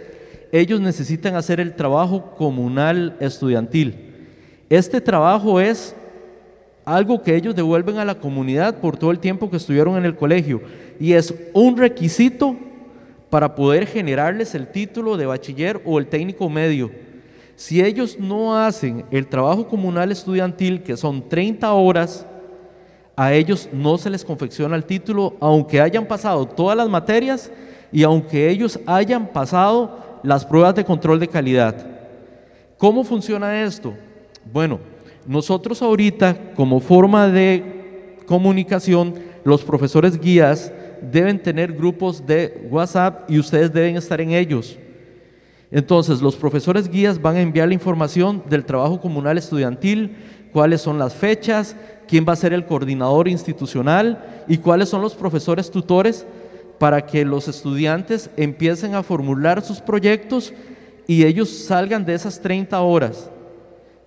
ellos 0.53 0.81
necesitan 0.81 1.35
hacer 1.35 1.61
el 1.61 1.77
trabajo 1.77 2.35
comunal 2.35 3.19
estudiantil. 3.21 3.95
Este 4.71 5.03
trabajo 5.03 5.61
es 5.61 5.95
algo 6.87 7.23
que 7.23 7.37
ellos 7.37 7.55
devuelven 7.55 7.99
a 7.99 8.07
la 8.07 8.15
comunidad 8.15 8.81
por 8.81 8.97
todo 8.97 9.11
el 9.11 9.19
tiempo 9.19 9.51
que 9.51 9.59
estuvieron 9.59 9.99
en 9.99 10.07
el 10.07 10.17
colegio 10.17 10.63
y 10.99 11.13
es 11.13 11.35
un 11.53 11.77
requisito 11.77 12.57
para 13.29 13.55
poder 13.55 13.87
generarles 13.87 14.55
el 14.55 14.69
título 14.69 15.19
de 15.19 15.27
bachiller 15.27 15.83
o 15.85 15.99
el 15.99 16.07
técnico 16.07 16.49
medio. 16.49 16.91
Si 17.57 17.83
ellos 17.83 18.19
no 18.19 18.57
hacen 18.57 19.07
el 19.11 19.27
trabajo 19.27 19.67
comunal 19.67 20.13
estudiantil, 20.13 20.83
que 20.83 20.97
son 20.97 21.27
30 21.27 21.73
horas, 21.73 22.27
a 23.17 23.33
ellos 23.33 23.71
no 23.73 23.97
se 23.97 24.11
les 24.11 24.23
confecciona 24.23 24.77
el 24.77 24.85
título, 24.85 25.35
aunque 25.41 25.81
hayan 25.81 26.07
pasado 26.07 26.47
todas 26.47 26.77
las 26.77 26.89
materias 26.89 27.51
y 27.91 28.03
aunque 28.03 28.51
ellos 28.51 28.79
hayan 28.85 29.29
pasado 29.29 30.21
las 30.23 30.45
pruebas 30.45 30.75
de 30.75 30.85
control 30.85 31.19
de 31.19 31.29
calidad. 31.29 31.87
¿Cómo 32.77 33.05
funciona 33.05 33.63
esto? 33.63 33.95
Bueno, 34.53 34.79
nosotros 35.27 35.81
ahorita 35.81 36.53
como 36.55 36.79
forma 36.79 37.27
de 37.27 38.19
comunicación, 38.27 39.15
los 39.45 39.65
profesores 39.65 40.21
guías 40.21 40.71
deben 41.01 41.43
tener 41.43 41.73
grupos 41.73 42.27
de 42.27 42.69
WhatsApp 42.71 43.31
y 43.31 43.39
ustedes 43.39 43.73
deben 43.73 43.97
estar 43.97 44.21
en 44.21 44.33
ellos. 44.33 44.79
Entonces, 45.71 46.23
los 46.23 46.37
profesores 46.37 46.89
guías 46.89 47.21
van 47.21 47.37
a 47.37 47.41
enviar 47.41 47.69
la 47.69 47.75
información 47.75 48.43
del 48.49 48.65
trabajo 48.65 49.01
comunal 49.01 49.37
estudiantil, 49.37 50.17
cuáles 50.53 50.81
son 50.81 50.99
las 50.99 51.15
fechas, 51.15 51.77
quién 52.07 52.25
va 52.27 52.33
a 52.33 52.37
ser 52.37 52.53
el 52.53 52.67
coordinador 52.67 53.29
institucional 53.29 54.45
y 54.47 54.59
cuáles 54.59 54.89
son 54.89 55.03
los 55.03 55.15
profesores 55.15 55.71
tutores 55.71 56.27
para 56.79 57.07
que 57.07 57.25
los 57.25 57.49
estudiantes 57.49 58.31
empiecen 58.37 58.95
a 58.95 59.03
formular 59.03 59.63
sus 59.63 59.81
proyectos 59.81 60.53
y 61.07 61.25
ellos 61.25 61.49
salgan 61.49 62.05
de 62.05 62.15
esas 62.15 62.41
30 62.41 62.81
horas. 62.81 63.31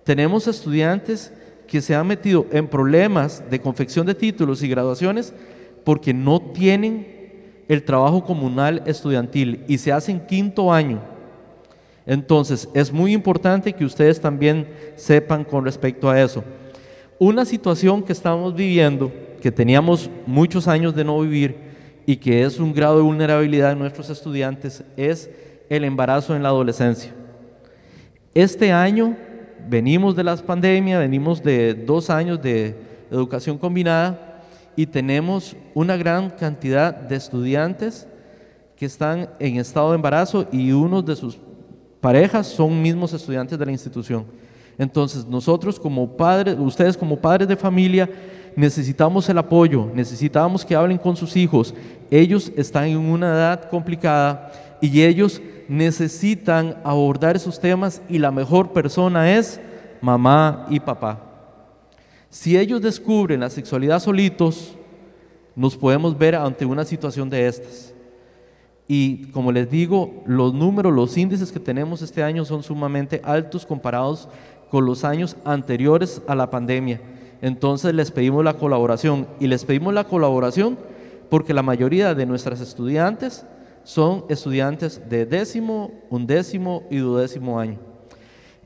Tenemos 0.04 0.46
estudiantes 0.46 1.32
que 1.66 1.80
se 1.80 1.94
han 1.94 2.06
metido 2.06 2.46
en 2.50 2.68
problemas 2.68 3.42
de 3.50 3.60
confección 3.60 4.06
de 4.06 4.14
títulos 4.14 4.62
y 4.62 4.68
graduaciones 4.68 5.32
porque 5.84 6.12
no 6.12 6.40
tienen 6.40 7.64
el 7.68 7.84
trabajo 7.84 8.24
comunal 8.24 8.82
estudiantil 8.86 9.64
y 9.68 9.78
se 9.78 9.92
hacen 9.92 10.26
quinto 10.26 10.72
año. 10.72 11.00
Entonces, 12.10 12.68
es 12.74 12.92
muy 12.92 13.12
importante 13.12 13.72
que 13.72 13.84
ustedes 13.84 14.20
también 14.20 14.66
sepan 14.96 15.44
con 15.44 15.64
respecto 15.64 16.10
a 16.10 16.20
eso. 16.20 16.42
Una 17.20 17.44
situación 17.44 18.02
que 18.02 18.12
estamos 18.12 18.52
viviendo, 18.52 19.12
que 19.40 19.52
teníamos 19.52 20.10
muchos 20.26 20.66
años 20.66 20.92
de 20.96 21.04
no 21.04 21.20
vivir 21.20 21.54
y 22.06 22.16
que 22.16 22.42
es 22.42 22.58
un 22.58 22.74
grado 22.74 22.96
de 22.96 23.04
vulnerabilidad 23.04 23.68
de 23.68 23.76
nuestros 23.76 24.10
estudiantes, 24.10 24.82
es 24.96 25.30
el 25.68 25.84
embarazo 25.84 26.34
en 26.34 26.42
la 26.42 26.48
adolescencia. 26.48 27.12
Este 28.34 28.72
año 28.72 29.16
venimos 29.68 30.16
de 30.16 30.24
las 30.24 30.42
pandemias, 30.42 30.98
venimos 30.98 31.40
de 31.40 31.74
dos 31.74 32.10
años 32.10 32.42
de 32.42 32.74
educación 33.12 33.56
combinada 33.56 34.42
y 34.74 34.84
tenemos 34.84 35.54
una 35.74 35.96
gran 35.96 36.28
cantidad 36.30 36.92
de 36.92 37.14
estudiantes 37.14 38.08
que 38.76 38.86
están 38.86 39.30
en 39.38 39.58
estado 39.58 39.90
de 39.90 39.94
embarazo 39.94 40.48
y 40.50 40.72
uno 40.72 41.02
de 41.02 41.14
sus 41.14 41.38
parejas 42.00 42.46
son 42.46 42.80
mismos 42.80 43.12
estudiantes 43.12 43.58
de 43.58 43.66
la 43.66 43.72
institución. 43.72 44.24
Entonces, 44.78 45.26
nosotros 45.26 45.78
como 45.78 46.16
padres, 46.16 46.56
ustedes 46.58 46.96
como 46.96 47.16
padres 47.16 47.46
de 47.46 47.56
familia, 47.56 48.08
necesitamos 48.56 49.28
el 49.28 49.38
apoyo, 49.38 49.90
necesitamos 49.94 50.64
que 50.64 50.74
hablen 50.74 50.98
con 50.98 51.16
sus 51.16 51.36
hijos. 51.36 51.74
Ellos 52.10 52.50
están 52.56 52.86
en 52.86 52.98
una 52.98 53.28
edad 53.28 53.68
complicada 53.68 54.50
y 54.80 55.02
ellos 55.02 55.40
necesitan 55.68 56.76
abordar 56.82 57.36
esos 57.36 57.60
temas 57.60 58.02
y 58.08 58.18
la 58.18 58.30
mejor 58.30 58.72
persona 58.72 59.36
es 59.36 59.60
mamá 60.00 60.66
y 60.70 60.80
papá. 60.80 61.20
Si 62.28 62.56
ellos 62.56 62.80
descubren 62.80 63.40
la 63.40 63.50
sexualidad 63.50 64.00
solitos, 64.00 64.74
nos 65.54 65.76
podemos 65.76 66.16
ver 66.16 66.36
ante 66.36 66.64
una 66.64 66.84
situación 66.84 67.28
de 67.28 67.46
estas. 67.46 67.89
Y 68.92 69.26
como 69.26 69.52
les 69.52 69.70
digo, 69.70 70.24
los 70.26 70.52
números, 70.52 70.92
los 70.92 71.16
índices 71.16 71.52
que 71.52 71.60
tenemos 71.60 72.02
este 72.02 72.24
año 72.24 72.44
son 72.44 72.64
sumamente 72.64 73.20
altos 73.22 73.64
comparados 73.64 74.28
con 74.68 74.84
los 74.84 75.04
años 75.04 75.36
anteriores 75.44 76.20
a 76.26 76.34
la 76.34 76.50
pandemia. 76.50 77.00
Entonces 77.40 77.94
les 77.94 78.10
pedimos 78.10 78.44
la 78.44 78.54
colaboración 78.54 79.28
y 79.38 79.46
les 79.46 79.64
pedimos 79.64 79.94
la 79.94 80.02
colaboración 80.02 80.76
porque 81.28 81.54
la 81.54 81.62
mayoría 81.62 82.16
de 82.16 82.26
nuestras 82.26 82.60
estudiantes 82.60 83.46
son 83.84 84.24
estudiantes 84.28 85.08
de 85.08 85.24
décimo, 85.24 85.92
undécimo 86.10 86.82
y 86.90 86.96
duodécimo 86.96 87.60
año. 87.60 87.78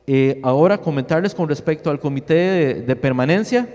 Eh, 0.06 0.40
ahora 0.42 0.78
comentarles 0.78 1.34
con 1.34 1.50
respecto 1.50 1.90
al 1.90 2.00
comité 2.00 2.80
de 2.80 2.96
permanencia. 2.96 3.68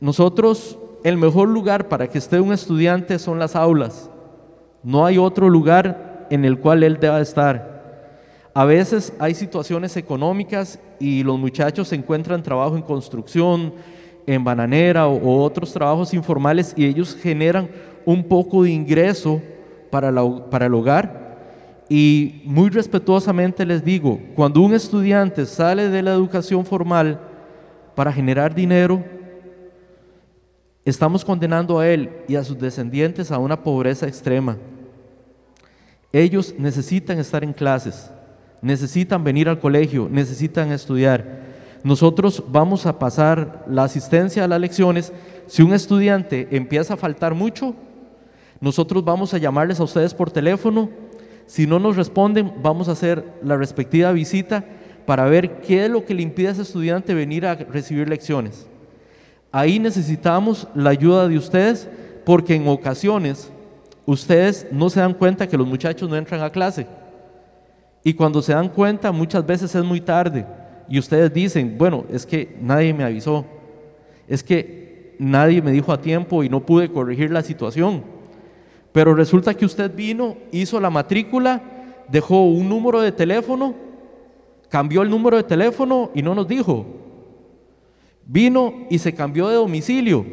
Nosotros, 0.00 0.78
el 1.04 1.18
mejor 1.18 1.50
lugar 1.50 1.90
para 1.90 2.08
que 2.08 2.16
esté 2.16 2.40
un 2.40 2.54
estudiante 2.54 3.18
son 3.18 3.38
las 3.38 3.54
aulas. 3.54 4.08
No 4.84 5.06
hay 5.06 5.16
otro 5.16 5.48
lugar 5.48 6.26
en 6.30 6.44
el 6.44 6.58
cual 6.58 6.82
él 6.82 6.98
deba 7.00 7.20
estar. 7.20 7.74
A 8.52 8.64
veces 8.64 9.12
hay 9.18 9.34
situaciones 9.34 9.96
económicas 9.96 10.78
y 11.00 11.24
los 11.24 11.38
muchachos 11.38 11.88
se 11.88 11.96
encuentran 11.96 12.42
trabajo 12.42 12.76
en 12.76 12.82
construcción, 12.82 13.72
en 14.26 14.44
bananera 14.44 15.08
o, 15.08 15.42
otros 15.42 15.72
trabajos 15.72 16.14
informales 16.14 16.74
y 16.76 16.84
ellos 16.84 17.16
generan 17.20 17.68
un 18.04 18.22
poco 18.22 18.62
de 18.62 18.70
ingreso 18.70 19.40
para, 19.90 20.12
para 20.50 20.66
el 20.66 20.74
hogar. 20.74 21.24
Y 21.88 22.42
muy 22.44 22.68
respetuosamente 22.68 23.66
les 23.66 23.84
digo, 23.84 24.20
cuando 24.36 24.60
un 24.60 24.74
estudiante 24.74 25.46
sale 25.46 25.88
de 25.88 26.02
la 26.02 26.12
educación 26.12 26.64
formal 26.64 27.20
para 27.94 28.12
generar 28.12 28.54
dinero, 28.54 29.02
estamos 30.84 31.24
condenando 31.24 31.78
a 31.78 31.88
él 31.88 32.10
y 32.28 32.36
a 32.36 32.44
sus 32.44 32.58
descendientes 32.58 33.30
a 33.32 33.38
una 33.38 33.62
pobreza 33.62 34.06
extrema. 34.06 34.56
Ellos 36.14 36.54
necesitan 36.56 37.18
estar 37.18 37.42
en 37.42 37.52
clases, 37.52 38.08
necesitan 38.62 39.24
venir 39.24 39.48
al 39.48 39.58
colegio, 39.58 40.08
necesitan 40.08 40.70
estudiar. 40.70 41.42
Nosotros 41.82 42.44
vamos 42.46 42.86
a 42.86 43.00
pasar 43.00 43.64
la 43.68 43.82
asistencia 43.82 44.44
a 44.44 44.46
las 44.46 44.60
lecciones. 44.60 45.12
Si 45.48 45.60
un 45.62 45.74
estudiante 45.74 46.46
empieza 46.52 46.94
a 46.94 46.96
faltar 46.96 47.34
mucho, 47.34 47.74
nosotros 48.60 49.04
vamos 49.04 49.34
a 49.34 49.38
llamarles 49.38 49.80
a 49.80 49.82
ustedes 49.82 50.14
por 50.14 50.30
teléfono. 50.30 50.88
Si 51.46 51.66
no 51.66 51.80
nos 51.80 51.96
responden, 51.96 52.52
vamos 52.62 52.88
a 52.88 52.92
hacer 52.92 53.24
la 53.42 53.56
respectiva 53.56 54.12
visita 54.12 54.64
para 55.06 55.24
ver 55.24 55.62
qué 55.62 55.86
es 55.86 55.90
lo 55.90 56.04
que 56.04 56.14
le 56.14 56.22
impide 56.22 56.46
a 56.46 56.52
ese 56.52 56.62
estudiante 56.62 57.12
venir 57.12 57.44
a 57.44 57.56
recibir 57.56 58.08
lecciones. 58.08 58.68
Ahí 59.50 59.80
necesitamos 59.80 60.68
la 60.76 60.90
ayuda 60.90 61.26
de 61.26 61.38
ustedes 61.38 61.88
porque 62.24 62.54
en 62.54 62.68
ocasiones 62.68 63.50
ustedes 64.06 64.66
no 64.70 64.90
se 64.90 65.00
dan 65.00 65.14
cuenta 65.14 65.48
que 65.48 65.56
los 65.56 65.66
muchachos 65.66 66.08
no 66.08 66.16
entran 66.16 66.42
a 66.42 66.50
clase. 66.50 66.86
Y 68.02 68.12
cuando 68.14 68.42
se 68.42 68.52
dan 68.52 68.68
cuenta, 68.68 69.12
muchas 69.12 69.44
veces 69.46 69.74
es 69.74 69.84
muy 69.84 70.00
tarde. 70.00 70.46
Y 70.88 70.98
ustedes 70.98 71.32
dicen, 71.32 71.76
bueno, 71.78 72.04
es 72.10 72.26
que 72.26 72.56
nadie 72.60 72.92
me 72.92 73.04
avisó. 73.04 73.46
Es 74.28 74.42
que 74.42 75.16
nadie 75.18 75.62
me 75.62 75.72
dijo 75.72 75.92
a 75.92 76.00
tiempo 76.00 76.44
y 76.44 76.48
no 76.48 76.64
pude 76.64 76.90
corregir 76.90 77.30
la 77.30 77.42
situación. 77.42 78.02
Pero 78.92 79.14
resulta 79.14 79.54
que 79.54 79.64
usted 79.64 79.94
vino, 79.94 80.36
hizo 80.52 80.78
la 80.80 80.90
matrícula, 80.90 81.62
dejó 82.08 82.44
un 82.44 82.68
número 82.68 83.00
de 83.00 83.10
teléfono, 83.10 83.74
cambió 84.68 85.02
el 85.02 85.10
número 85.10 85.36
de 85.38 85.42
teléfono 85.44 86.10
y 86.14 86.22
no 86.22 86.34
nos 86.34 86.46
dijo. 86.46 86.84
Vino 88.26 88.86
y 88.90 88.98
se 88.98 89.14
cambió 89.14 89.48
de 89.48 89.56
domicilio 89.56 90.24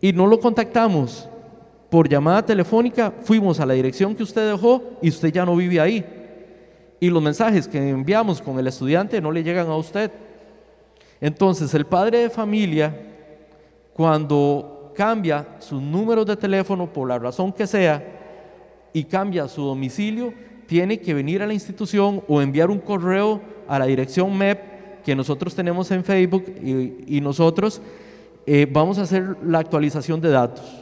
y 0.00 0.12
no 0.12 0.26
lo 0.26 0.40
contactamos 0.40 1.28
por 1.92 2.08
llamada 2.08 2.42
telefónica 2.42 3.12
fuimos 3.20 3.60
a 3.60 3.66
la 3.66 3.74
dirección 3.74 4.14
que 4.14 4.22
usted 4.22 4.50
dejó 4.50 4.82
y 5.02 5.10
usted 5.10 5.30
ya 5.30 5.44
no 5.44 5.54
vive 5.54 5.78
ahí. 5.78 6.02
Y 6.98 7.10
los 7.10 7.22
mensajes 7.22 7.68
que 7.68 7.90
enviamos 7.90 8.40
con 8.40 8.58
el 8.58 8.66
estudiante 8.66 9.20
no 9.20 9.30
le 9.30 9.44
llegan 9.44 9.66
a 9.66 9.76
usted. 9.76 10.10
Entonces 11.20 11.74
el 11.74 11.84
padre 11.84 12.20
de 12.20 12.30
familia, 12.30 12.98
cuando 13.92 14.90
cambia 14.96 15.46
su 15.58 15.82
número 15.82 16.24
de 16.24 16.34
teléfono 16.34 16.90
por 16.90 17.06
la 17.06 17.18
razón 17.18 17.52
que 17.52 17.66
sea 17.66 18.02
y 18.94 19.04
cambia 19.04 19.46
su 19.46 19.62
domicilio, 19.62 20.32
tiene 20.66 20.98
que 20.98 21.12
venir 21.12 21.42
a 21.42 21.46
la 21.46 21.52
institución 21.52 22.22
o 22.26 22.40
enviar 22.40 22.70
un 22.70 22.78
correo 22.78 23.38
a 23.68 23.78
la 23.78 23.84
dirección 23.84 24.34
MEP 24.38 25.02
que 25.04 25.14
nosotros 25.14 25.54
tenemos 25.54 25.90
en 25.90 26.02
Facebook 26.04 26.46
y, 27.06 27.20
nosotros 27.20 27.82
eh, 28.46 28.66
vamos 28.72 28.98
a 28.98 29.02
hacer 29.02 29.36
la 29.44 29.58
actualización 29.58 30.22
de 30.22 30.30
datos. 30.30 30.81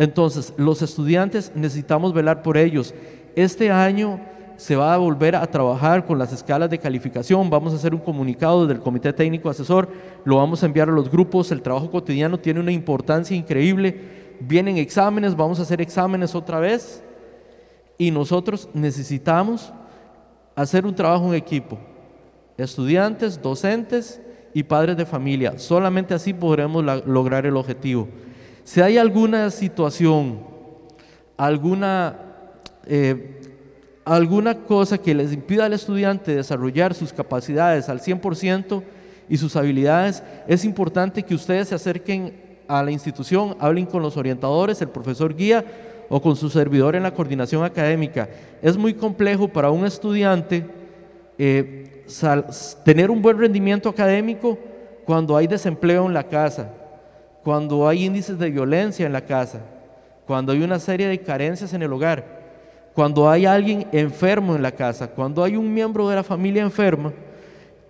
Entonces, 0.00 0.54
los 0.56 0.80
estudiantes 0.80 1.52
necesitamos 1.54 2.14
velar 2.14 2.40
por 2.40 2.56
ellos. 2.56 2.94
Este 3.36 3.70
año 3.70 4.18
se 4.56 4.74
va 4.74 4.94
a 4.94 4.96
volver 4.96 5.36
a 5.36 5.46
trabajar 5.46 6.06
con 6.06 6.18
las 6.18 6.32
escalas 6.32 6.70
de 6.70 6.78
calificación, 6.78 7.50
vamos 7.50 7.74
a 7.74 7.76
hacer 7.76 7.94
un 7.94 8.00
comunicado 8.00 8.66
del 8.66 8.80
Comité 8.80 9.12
Técnico 9.12 9.50
Asesor, 9.50 9.90
lo 10.24 10.36
vamos 10.36 10.62
a 10.62 10.66
enviar 10.66 10.88
a 10.88 10.92
los 10.92 11.10
grupos, 11.10 11.52
el 11.52 11.60
trabajo 11.60 11.90
cotidiano 11.90 12.40
tiene 12.40 12.60
una 12.60 12.72
importancia 12.72 13.36
increíble, 13.36 14.00
vienen 14.40 14.78
exámenes, 14.78 15.36
vamos 15.36 15.58
a 15.58 15.64
hacer 15.64 15.82
exámenes 15.82 16.34
otra 16.34 16.60
vez 16.60 17.04
y 17.98 18.10
nosotros 18.10 18.70
necesitamos 18.72 19.70
hacer 20.56 20.86
un 20.86 20.94
trabajo 20.94 21.28
en 21.28 21.34
equipo. 21.34 21.78
Estudiantes, 22.56 23.42
docentes 23.42 24.18
y 24.54 24.62
padres 24.62 24.96
de 24.96 25.04
familia. 25.04 25.58
Solamente 25.58 26.14
así 26.14 26.32
podremos 26.32 26.82
lograr 27.04 27.44
el 27.44 27.58
objetivo. 27.58 28.08
Si 28.70 28.80
hay 28.80 28.98
alguna 28.98 29.50
situación, 29.50 30.38
alguna, 31.36 32.16
eh, 32.86 33.40
alguna 34.04 34.58
cosa 34.58 34.96
que 34.96 35.12
les 35.12 35.32
impida 35.32 35.64
al 35.64 35.72
estudiante 35.72 36.36
desarrollar 36.36 36.94
sus 36.94 37.12
capacidades 37.12 37.88
al 37.88 38.00
100% 38.00 38.84
y 39.28 39.38
sus 39.38 39.56
habilidades, 39.56 40.22
es 40.46 40.64
importante 40.64 41.24
que 41.24 41.34
ustedes 41.34 41.66
se 41.66 41.74
acerquen 41.74 42.32
a 42.68 42.84
la 42.84 42.92
institución, 42.92 43.56
hablen 43.58 43.86
con 43.86 44.02
los 44.02 44.16
orientadores, 44.16 44.80
el 44.80 44.90
profesor 44.90 45.34
guía 45.34 45.64
o 46.08 46.22
con 46.22 46.36
su 46.36 46.48
servidor 46.48 46.94
en 46.94 47.02
la 47.02 47.12
coordinación 47.12 47.64
académica. 47.64 48.28
Es 48.62 48.76
muy 48.76 48.94
complejo 48.94 49.48
para 49.48 49.72
un 49.72 49.84
estudiante 49.84 50.64
eh, 51.38 52.04
tener 52.84 53.10
un 53.10 53.20
buen 53.20 53.36
rendimiento 53.36 53.88
académico 53.88 54.56
cuando 55.04 55.36
hay 55.36 55.48
desempleo 55.48 56.06
en 56.06 56.14
la 56.14 56.22
casa, 56.22 56.70
cuando 57.42 57.88
hay 57.88 58.04
índices 58.04 58.38
de 58.38 58.50
violencia 58.50 59.06
en 59.06 59.12
la 59.12 59.24
casa, 59.24 59.60
cuando 60.26 60.52
hay 60.52 60.62
una 60.62 60.78
serie 60.78 61.08
de 61.08 61.20
carencias 61.20 61.72
en 61.72 61.82
el 61.82 61.92
hogar, 61.92 62.40
cuando 62.94 63.30
hay 63.30 63.46
alguien 63.46 63.86
enfermo 63.92 64.54
en 64.54 64.62
la 64.62 64.72
casa, 64.72 65.08
cuando 65.08 65.42
hay 65.42 65.56
un 65.56 65.72
miembro 65.72 66.08
de 66.08 66.16
la 66.16 66.22
familia 66.22 66.62
enferma, 66.62 67.12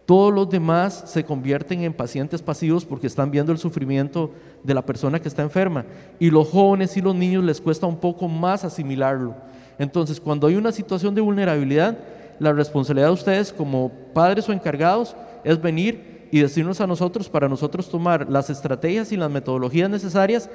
todos 0.06 0.34
los 0.34 0.50
demás 0.50 1.04
se 1.06 1.22
convierten 1.22 1.84
en 1.84 1.92
pacientes 1.92 2.42
pasivos 2.42 2.84
porque 2.84 3.06
están 3.06 3.30
viendo 3.30 3.52
el 3.52 3.58
sufrimiento 3.58 4.32
de 4.64 4.74
la 4.74 4.84
persona 4.84 5.20
que 5.20 5.28
está 5.28 5.42
enferma. 5.42 5.84
Y 6.18 6.30
los 6.30 6.48
jóvenes 6.48 6.96
y 6.96 7.00
los 7.00 7.14
niños 7.14 7.44
les 7.44 7.60
cuesta 7.60 7.86
un 7.86 7.96
poco 7.96 8.26
más 8.26 8.64
asimilarlo. 8.64 9.36
Entonces, 9.78 10.20
cuando 10.20 10.48
hay 10.48 10.56
una 10.56 10.72
situación 10.72 11.14
de 11.14 11.20
vulnerabilidad, 11.20 11.96
la 12.40 12.52
responsabilidad 12.52 13.06
de 13.06 13.14
ustedes 13.14 13.52
como 13.52 13.92
padres 14.12 14.48
o 14.48 14.52
encargados 14.52 15.14
es 15.44 15.62
venir 15.62 16.09
y 16.30 16.40
decirnos 16.40 16.80
a 16.80 16.86
nosotros 16.86 17.28
para 17.28 17.48
nosotros 17.48 17.88
tomar 17.88 18.28
las 18.30 18.50
estrategias 18.50 19.12
y 19.12 19.16
las 19.16 19.30
metodologías 19.30 19.90
necesarias 19.90 20.48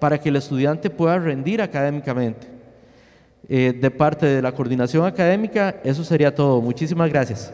para 0.00 0.18
que 0.18 0.30
el 0.30 0.36
estudiante 0.36 0.90
pueda 0.90 1.18
rendir 1.18 1.62
académicamente. 1.62 2.46
Eh, 3.48 3.72
de 3.72 3.90
parte 3.90 4.26
de 4.26 4.42
la 4.42 4.52
coordinación 4.52 5.04
académica, 5.04 5.76
eso 5.82 6.04
sería 6.04 6.34
todo. 6.34 6.60
Muchísimas 6.60 7.10
gracias. 7.10 7.52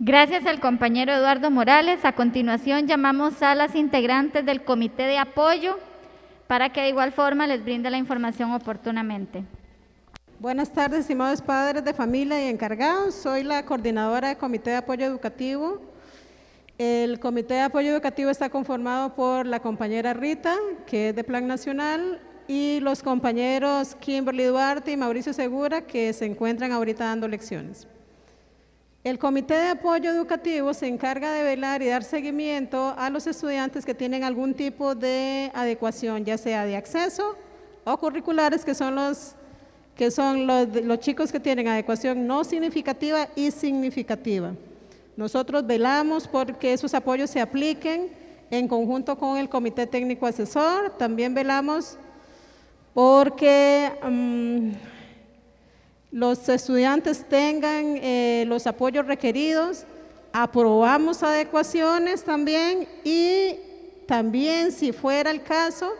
Gracias 0.00 0.44
al 0.44 0.60
compañero 0.60 1.12
Eduardo 1.12 1.50
Morales. 1.50 2.04
A 2.04 2.12
continuación 2.12 2.86
llamamos 2.86 3.42
a 3.42 3.54
las 3.54 3.74
integrantes 3.74 4.44
del 4.44 4.62
comité 4.62 5.04
de 5.04 5.18
apoyo 5.18 5.78
para 6.46 6.70
que 6.70 6.82
de 6.82 6.88
igual 6.88 7.12
forma 7.12 7.46
les 7.46 7.64
brinde 7.64 7.90
la 7.90 7.96
información 7.96 8.52
oportunamente. 8.52 9.44
Buenas 10.44 10.68
tardes, 10.68 11.00
estimados 11.00 11.40
padres 11.40 11.82
de 11.82 11.94
familia 11.94 12.44
y 12.44 12.50
encargados. 12.50 13.14
Soy 13.14 13.44
la 13.44 13.64
coordinadora 13.64 14.28
del 14.28 14.36
Comité 14.36 14.72
de 14.72 14.76
Apoyo 14.76 15.06
Educativo. 15.06 15.80
El 16.76 17.18
Comité 17.18 17.54
de 17.54 17.60
Apoyo 17.62 17.90
Educativo 17.90 18.28
está 18.28 18.50
conformado 18.50 19.14
por 19.14 19.46
la 19.46 19.60
compañera 19.60 20.12
Rita, 20.12 20.54
que 20.86 21.08
es 21.08 21.16
de 21.16 21.24
Plan 21.24 21.46
Nacional, 21.46 22.20
y 22.46 22.78
los 22.80 23.02
compañeros 23.02 23.94
Kimberly 23.94 24.44
Duarte 24.44 24.92
y 24.92 24.98
Mauricio 24.98 25.32
Segura, 25.32 25.80
que 25.80 26.12
se 26.12 26.26
encuentran 26.26 26.72
ahorita 26.72 27.06
dando 27.06 27.26
lecciones. 27.26 27.88
El 29.02 29.18
Comité 29.18 29.54
de 29.54 29.68
Apoyo 29.68 30.10
Educativo 30.10 30.74
se 30.74 30.88
encarga 30.88 31.32
de 31.32 31.42
velar 31.42 31.80
y 31.80 31.88
dar 31.88 32.04
seguimiento 32.04 32.94
a 32.98 33.08
los 33.08 33.26
estudiantes 33.26 33.86
que 33.86 33.94
tienen 33.94 34.24
algún 34.24 34.52
tipo 34.52 34.94
de 34.94 35.50
adecuación, 35.54 36.26
ya 36.26 36.36
sea 36.36 36.66
de 36.66 36.76
acceso 36.76 37.34
o 37.84 37.96
curriculares, 37.96 38.62
que 38.62 38.74
son 38.74 38.94
los, 38.94 39.36
que 39.96 40.10
son 40.10 40.46
los, 40.46 40.68
los 40.82 40.98
chicos 41.00 41.30
que 41.30 41.40
tienen 41.40 41.68
adecuación 41.68 42.26
no 42.26 42.44
significativa 42.44 43.28
y 43.36 43.50
significativa. 43.50 44.52
Nosotros 45.16 45.66
velamos 45.66 46.26
porque 46.26 46.72
esos 46.72 46.94
apoyos 46.94 47.30
se 47.30 47.40
apliquen 47.40 48.10
en 48.50 48.66
conjunto 48.68 49.16
con 49.16 49.38
el 49.38 49.48
Comité 49.48 49.86
Técnico 49.86 50.26
Asesor. 50.26 50.90
También 50.98 51.34
velamos 51.34 51.96
porque... 52.92 53.92
Mm, 54.02 54.70
los 56.14 56.48
estudiantes 56.48 57.28
tengan 57.28 57.96
eh, 57.96 58.44
los 58.46 58.68
apoyos 58.68 59.04
requeridos, 59.04 59.84
aprobamos 60.32 61.24
adecuaciones 61.24 62.22
también 62.22 62.86
y 63.02 63.56
también 64.06 64.70
si 64.70 64.92
fuera 64.92 65.32
el 65.32 65.42
caso 65.42 65.90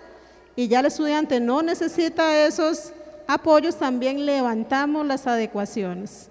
y 0.55 0.69
ya 0.69 0.79
el 0.79 0.87
estudiante 0.87 1.41
no 1.41 1.63
necesita 1.63 2.47
esos 2.47 2.93
apoyos, 3.27 3.77
también 3.77 4.25
levantamos 4.27 5.07
las 5.07 5.27
adecuaciones. 5.27 6.31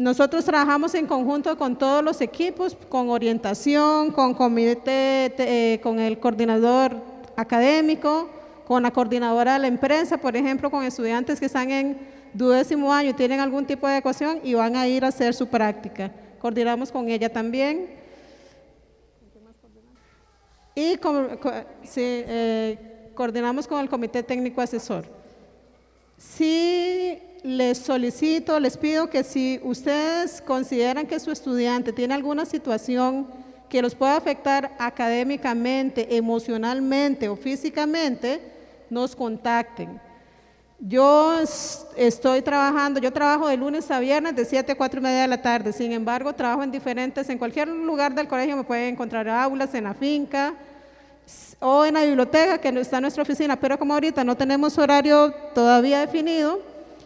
Nosotros 0.00 0.46
trabajamos 0.46 0.94
en 0.94 1.06
conjunto 1.06 1.58
con 1.58 1.76
todos 1.76 2.02
los 2.02 2.22
equipos, 2.22 2.74
con 2.88 3.10
orientación, 3.10 4.12
con 4.12 4.32
comité, 4.32 5.34
eh, 5.36 5.78
con 5.82 6.00
el 6.00 6.18
coordinador 6.18 6.96
académico, 7.36 8.30
con 8.66 8.82
la 8.82 8.90
coordinadora 8.92 9.52
de 9.52 9.58
la 9.58 9.66
empresa, 9.66 10.16
por 10.16 10.36
ejemplo, 10.36 10.70
con 10.70 10.84
estudiantes 10.84 11.38
que 11.38 11.44
están 11.46 11.70
en 11.70 11.98
duodécimo 12.32 12.90
año 12.92 13.10
y 13.10 13.12
tienen 13.12 13.40
algún 13.40 13.66
tipo 13.66 13.86
de 13.86 13.98
ecuación 13.98 14.40
y 14.42 14.54
van 14.54 14.74
a 14.74 14.88
ir 14.88 15.04
a 15.04 15.08
hacer 15.08 15.34
su 15.34 15.46
práctica. 15.48 16.10
Coordinamos 16.38 16.90
con 16.90 17.06
ella 17.10 17.30
también. 17.30 17.90
Y 20.74 20.98
eh, 21.96 23.10
coordinamos 23.14 23.66
con 23.66 23.80
el 23.80 23.88
Comité 23.90 24.22
Técnico 24.22 24.62
Asesor. 24.62 25.19
Sí 26.20 27.18
les 27.42 27.78
solicito, 27.78 28.60
les 28.60 28.76
pido 28.76 29.08
que 29.08 29.24
si 29.24 29.58
ustedes 29.62 30.42
consideran 30.42 31.06
que 31.06 31.18
su 31.18 31.30
estudiante 31.30 31.94
tiene 31.94 32.12
alguna 32.12 32.44
situación 32.44 33.26
que 33.70 33.80
los 33.80 33.94
pueda 33.94 34.18
afectar 34.18 34.70
académicamente, 34.78 36.14
emocionalmente 36.14 37.26
o 37.30 37.36
físicamente, 37.36 38.38
nos 38.90 39.16
contacten. 39.16 39.98
Yo 40.78 41.38
estoy 41.96 42.42
trabajando, 42.42 43.00
yo 43.00 43.10
trabajo 43.10 43.48
de 43.48 43.56
lunes 43.56 43.90
a 43.90 43.98
viernes 43.98 44.36
de 44.36 44.44
7 44.44 44.72
a 44.72 44.76
4 44.76 45.00
y 45.00 45.02
media 45.02 45.22
de 45.22 45.28
la 45.28 45.40
tarde, 45.40 45.72
sin 45.72 45.90
embargo 45.92 46.34
trabajo 46.34 46.62
en 46.62 46.70
diferentes, 46.70 47.30
en 47.30 47.38
cualquier 47.38 47.68
lugar 47.68 48.14
del 48.14 48.28
colegio 48.28 48.58
me 48.58 48.64
pueden 48.64 48.92
encontrar 48.92 49.26
aulas, 49.26 49.72
en 49.74 49.84
la 49.84 49.94
finca 49.94 50.52
o 51.58 51.84
en 51.84 51.94
la 51.94 52.04
biblioteca 52.04 52.58
que 52.58 52.68
está 52.80 52.98
en 52.98 53.02
nuestra 53.02 53.22
oficina, 53.22 53.56
pero 53.56 53.78
como 53.78 53.94
ahorita 53.94 54.24
no 54.24 54.36
tenemos 54.36 54.78
horario 54.78 55.32
todavía 55.54 56.00
definido, 56.00 56.60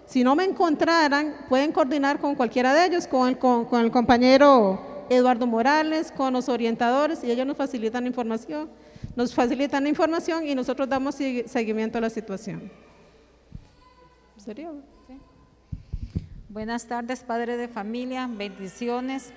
si 0.07 0.23
no 0.23 0.37
me 0.37 0.45
encontraran, 0.45 1.35
pueden 1.49 1.73
coordinar 1.73 2.19
con 2.19 2.35
cualquiera 2.35 2.73
de 2.75 2.87
ellos, 2.87 3.07
con 3.07 3.29
el, 3.29 3.39
con, 3.39 3.67
el 3.85 3.91
compañero 3.91 5.07
Eduardo 5.09 5.47
Morales, 5.47 6.13
con 6.13 6.33
los 6.33 6.49
orientadores 6.49 7.25
y 7.25 7.31
ellos 7.31 7.47
nos 7.47 7.57
facilitan 7.57 8.07
información 8.07 8.69
nos 9.17 9.35
facilitan 9.35 9.85
la 9.85 9.89
información 9.89 10.47
y 10.47 10.55
nosotros 10.55 10.89
damos 10.89 11.15
seguimiento 11.15 11.99
a 11.99 12.01
la 12.01 12.11
situación. 12.11 12.71
¿Serio? 14.37 14.75
Buenas 16.49 16.87
tardes, 16.87 17.23
padre 17.23 17.57
de 17.57 17.69
familia, 17.69 18.29
bendiciones. 18.31 19.33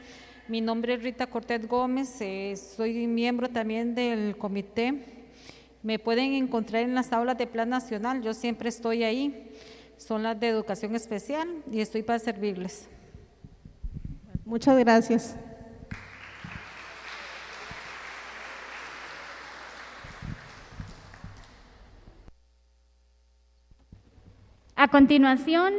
Mi 0.50 0.62
nombre 0.62 0.94
es 0.94 1.04
Rita 1.04 1.28
Cortés 1.28 1.68
Gómez, 1.68 2.22
eh, 2.22 2.56
soy 2.56 3.06
miembro 3.06 3.50
también 3.50 3.94
del 3.94 4.38
comité. 4.38 5.04
Me 5.84 6.00
pueden 6.00 6.32
encontrar 6.36 6.84
en 6.84 6.96
las 6.96 7.12
aulas 7.12 7.38
de 7.38 7.48
Plan 7.48 7.68
Nacional, 7.68 8.22
yo 8.22 8.34
siempre 8.34 8.70
estoy 8.70 9.04
ahí. 9.04 9.52
Son 9.98 10.24
las 10.24 10.40
de 10.40 10.48
educación 10.48 10.96
especial 10.96 11.50
y 11.70 11.82
estoy 11.82 12.02
para 12.02 12.20
servirles. 12.20 12.88
Muchas 14.46 14.78
gracias. 14.80 15.36
A 24.78 24.88
continuación, 24.88 25.74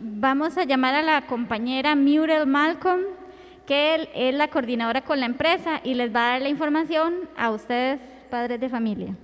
vamos 0.00 0.56
a 0.56 0.64
llamar 0.64 0.94
a 0.94 1.02
la 1.02 1.26
compañera 1.26 1.94
Muriel 1.94 2.46
Malcolm, 2.46 3.02
que 3.66 4.08
es 4.14 4.34
la 4.34 4.48
coordinadora 4.48 5.02
con 5.02 5.20
la 5.20 5.26
empresa 5.26 5.80
y 5.82 5.94
les 5.94 6.14
va 6.14 6.26
a 6.26 6.30
dar 6.32 6.42
la 6.42 6.48
información 6.48 7.28
a 7.36 7.50
ustedes, 7.50 8.00
padres 8.30 8.60
de 8.60 8.68
familia. 8.68 9.16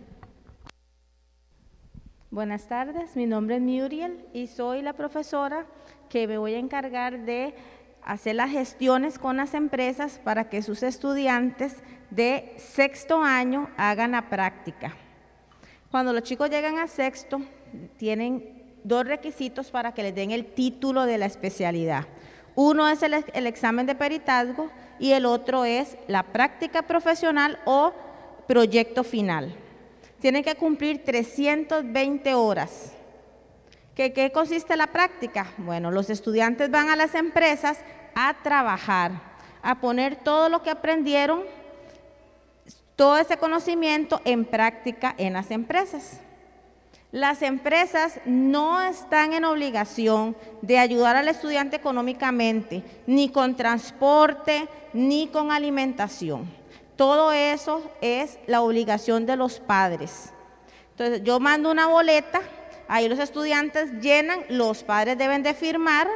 Buenas 2.31 2.69
tardes, 2.69 3.17
mi 3.17 3.27
nombre 3.27 3.57
es 3.57 3.63
Muriel 3.63 4.25
y 4.33 4.47
soy 4.47 4.83
la 4.83 4.93
profesora 4.93 5.67
que 6.09 6.29
me 6.29 6.39
voy 6.39 6.55
a 6.55 6.59
encargar 6.59 7.25
de 7.25 7.55
hacer 8.05 8.37
las 8.37 8.51
gestiones 8.51 9.19
con 9.19 9.37
las 9.37 9.55
empresas 9.55 10.21
para 10.23 10.49
que 10.49 10.63
sus 10.63 10.83
estudiantes 10.83 11.83
de 12.11 12.55
sexto 12.57 13.23
año 13.23 13.69
hagan 13.77 14.13
la 14.13 14.29
práctica. 14.29 14.95
Cuando 15.91 16.13
los 16.13 16.23
chicos 16.23 16.51
llegan 16.51 16.79
a 16.79 16.87
sexto, 16.87 17.41
tienen 17.97 18.79
dos 18.85 19.05
requisitos 19.07 19.71
para 19.71 19.93
que 19.93 20.05
les 20.05 20.15
den 20.15 20.31
el 20.31 20.47
título 20.47 21.05
de 21.07 21.19
la 21.19 21.27
especialidad. 21.27 22.07
Uno 22.63 22.87
es 22.91 23.03
el, 23.03 23.47
examen 23.47 23.87
de 23.87 23.95
peritazgo 23.95 24.71
y 24.99 25.13
el 25.13 25.25
otro 25.25 25.65
es 25.65 25.97
la 26.09 26.25
práctica 26.25 26.83
profesional 26.83 27.59
o 27.65 27.95
proyecto 28.47 29.03
final. 29.03 29.57
tienen 30.21 30.45
que 30.45 30.55
cumplir 30.57 31.03
320 31.03 32.35
horas. 32.35 32.93
¿Qué, 33.95 34.13
¿Qué 34.13 34.31
consiste 34.31 34.77
la 34.77 34.89
práctica? 34.89 35.55
Bueno, 35.57 35.91
los 35.91 36.11
estudiantes 36.11 36.71
van 36.71 36.91
a 36.91 36.97
las 36.97 37.15
empresas 37.15 37.79
a 38.15 38.37
trabajar, 38.43 39.13
a 39.63 39.81
poner 39.81 40.17
todo 40.17 40.51
lo 40.51 40.63
que 40.63 40.69
aprendieron, 40.69 41.45
todo 42.95 43.17
ese 43.17 43.39
conocimiento 43.39 44.21
en 44.27 44.45
práctica 44.45 45.15
en 45.17 45.33
las 45.33 45.51
empresas. 45.51 46.21
Las 47.13 47.43
empresas 47.43 48.21
no 48.25 48.81
están 48.81 49.33
en 49.33 49.45
obligación 49.45 50.37
de 50.63 50.79
ayudar 50.79 51.17
al 51.17 51.27
estudiante 51.27 51.75
económicamente, 51.75 52.85
ni 53.07 53.31
con 53.31 53.57
transporte, 53.57 54.69
ni 54.93 55.27
con 55.27 55.51
alimentación. 55.51 56.49
Todo 56.95 57.33
eso 57.33 57.83
es 58.01 58.39
la 58.47 58.61
obligación 58.61 59.27
de 59.27 59.35
los 59.35 59.59
padres. 59.59 60.33
Entonces, 60.93 61.25
yo 61.25 61.41
mando 61.41 61.73
una 61.73 61.89
boleta, 61.89 62.43
ahí 62.87 63.09
los 63.09 63.19
estudiantes 63.19 63.91
llenan, 64.01 64.45
los 64.49 64.85
padres 64.85 65.19
deben 65.19 65.43
de 65.43 65.55
firmar 65.55 66.07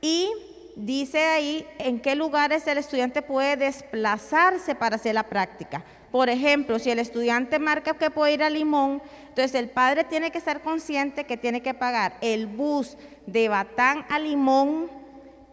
y 0.00 0.30
dice 0.74 1.26
ahí 1.26 1.68
en 1.78 2.00
qué 2.00 2.16
lugares 2.16 2.66
el 2.66 2.78
estudiante 2.78 3.22
puede 3.22 3.56
desplazarse 3.56 4.74
para 4.74 4.96
hacer 4.96 5.14
la 5.14 5.22
práctica. 5.22 5.84
Por 6.12 6.28
ejemplo, 6.28 6.78
si 6.78 6.90
el 6.90 6.98
estudiante 6.98 7.58
marca 7.58 7.94
que 7.94 8.10
puede 8.10 8.34
ir 8.34 8.42
a 8.42 8.50
Limón, 8.50 9.02
entonces 9.28 9.54
el 9.54 9.70
padre 9.70 10.04
tiene 10.04 10.30
que 10.30 10.36
estar 10.36 10.60
consciente 10.60 11.24
que 11.24 11.38
tiene 11.38 11.62
que 11.62 11.72
pagar 11.72 12.18
el 12.20 12.46
bus 12.46 12.98
de 13.26 13.48
Batán 13.48 14.04
a 14.10 14.18
Limón, 14.18 14.90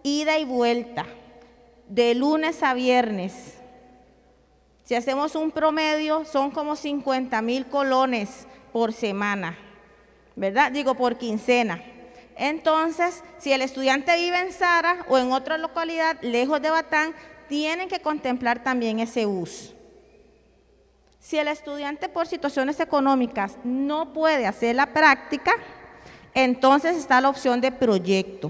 ida 0.03 0.37
y 0.37 0.43
vuelta, 0.43 1.05
de 1.87 2.13
lunes 2.13 2.61
a 2.61 2.73
viernes. 2.73 3.57
Si 4.83 4.95
hacemos 4.95 5.33
un 5.35 5.51
promedio, 5.51 6.25
son 6.25 6.51
como 6.51 6.75
50 6.75 7.41
mil 7.41 7.65
colones 7.67 8.45
por 8.73 8.91
semana, 8.91 9.57
¿verdad? 10.35 10.73
Digo, 10.73 10.93
por 10.95 11.17
quincena. 11.17 11.81
Entonces, 12.35 13.23
si 13.37 13.53
el 13.53 13.61
estudiante 13.61 14.13
vive 14.17 14.41
en 14.41 14.51
Sara 14.51 15.05
o 15.07 15.17
en 15.17 15.31
otra 15.31 15.57
localidad 15.57 16.17
lejos 16.21 16.61
de 16.61 16.69
Batán, 16.69 17.13
tienen 17.47 17.87
que 17.87 18.01
contemplar 18.01 18.61
también 18.61 18.99
ese 18.99 19.25
bus. 19.25 19.73
Si 21.29 21.37
el 21.37 21.47
estudiante 21.47 22.09
por 22.09 22.25
situaciones 22.25 22.79
económicas 22.79 23.55
no 23.63 24.13
puede 24.13 24.47
hacer 24.47 24.75
la 24.75 24.87
práctica, 24.87 25.51
entonces 26.33 26.97
está 26.97 27.21
la 27.21 27.29
opción 27.29 27.61
de 27.61 27.71
proyecto. 27.71 28.49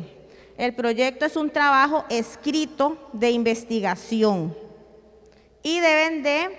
El 0.57 0.73
proyecto 0.73 1.25
es 1.25 1.35
un 1.35 1.49
trabajo 1.49 2.05
escrito 2.07 3.09
de 3.11 3.31
investigación 3.31 4.55
y 5.61 5.81
deben 5.81 6.23
de 6.23 6.57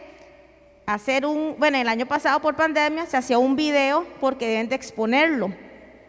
hacer 0.84 1.24
un, 1.24 1.56
bueno, 1.58 1.78
el 1.78 1.88
año 1.88 2.04
pasado 2.04 2.38
por 2.40 2.54
pandemia 2.54 3.06
se 3.06 3.16
hacía 3.16 3.38
un 3.38 3.56
video 3.56 4.06
porque 4.20 4.46
deben 4.46 4.68
de 4.68 4.74
exponerlo. 4.74 5.50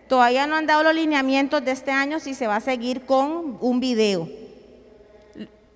Todavía 0.09 0.45
no 0.45 0.57
han 0.57 0.67
dado 0.67 0.83
los 0.83 0.93
lineamientos 0.93 1.63
de 1.63 1.71
este 1.71 1.91
año 1.91 2.19
si 2.19 2.33
se 2.33 2.47
va 2.47 2.57
a 2.57 2.59
seguir 2.59 3.05
con 3.05 3.57
un 3.61 3.79
video. 3.79 4.40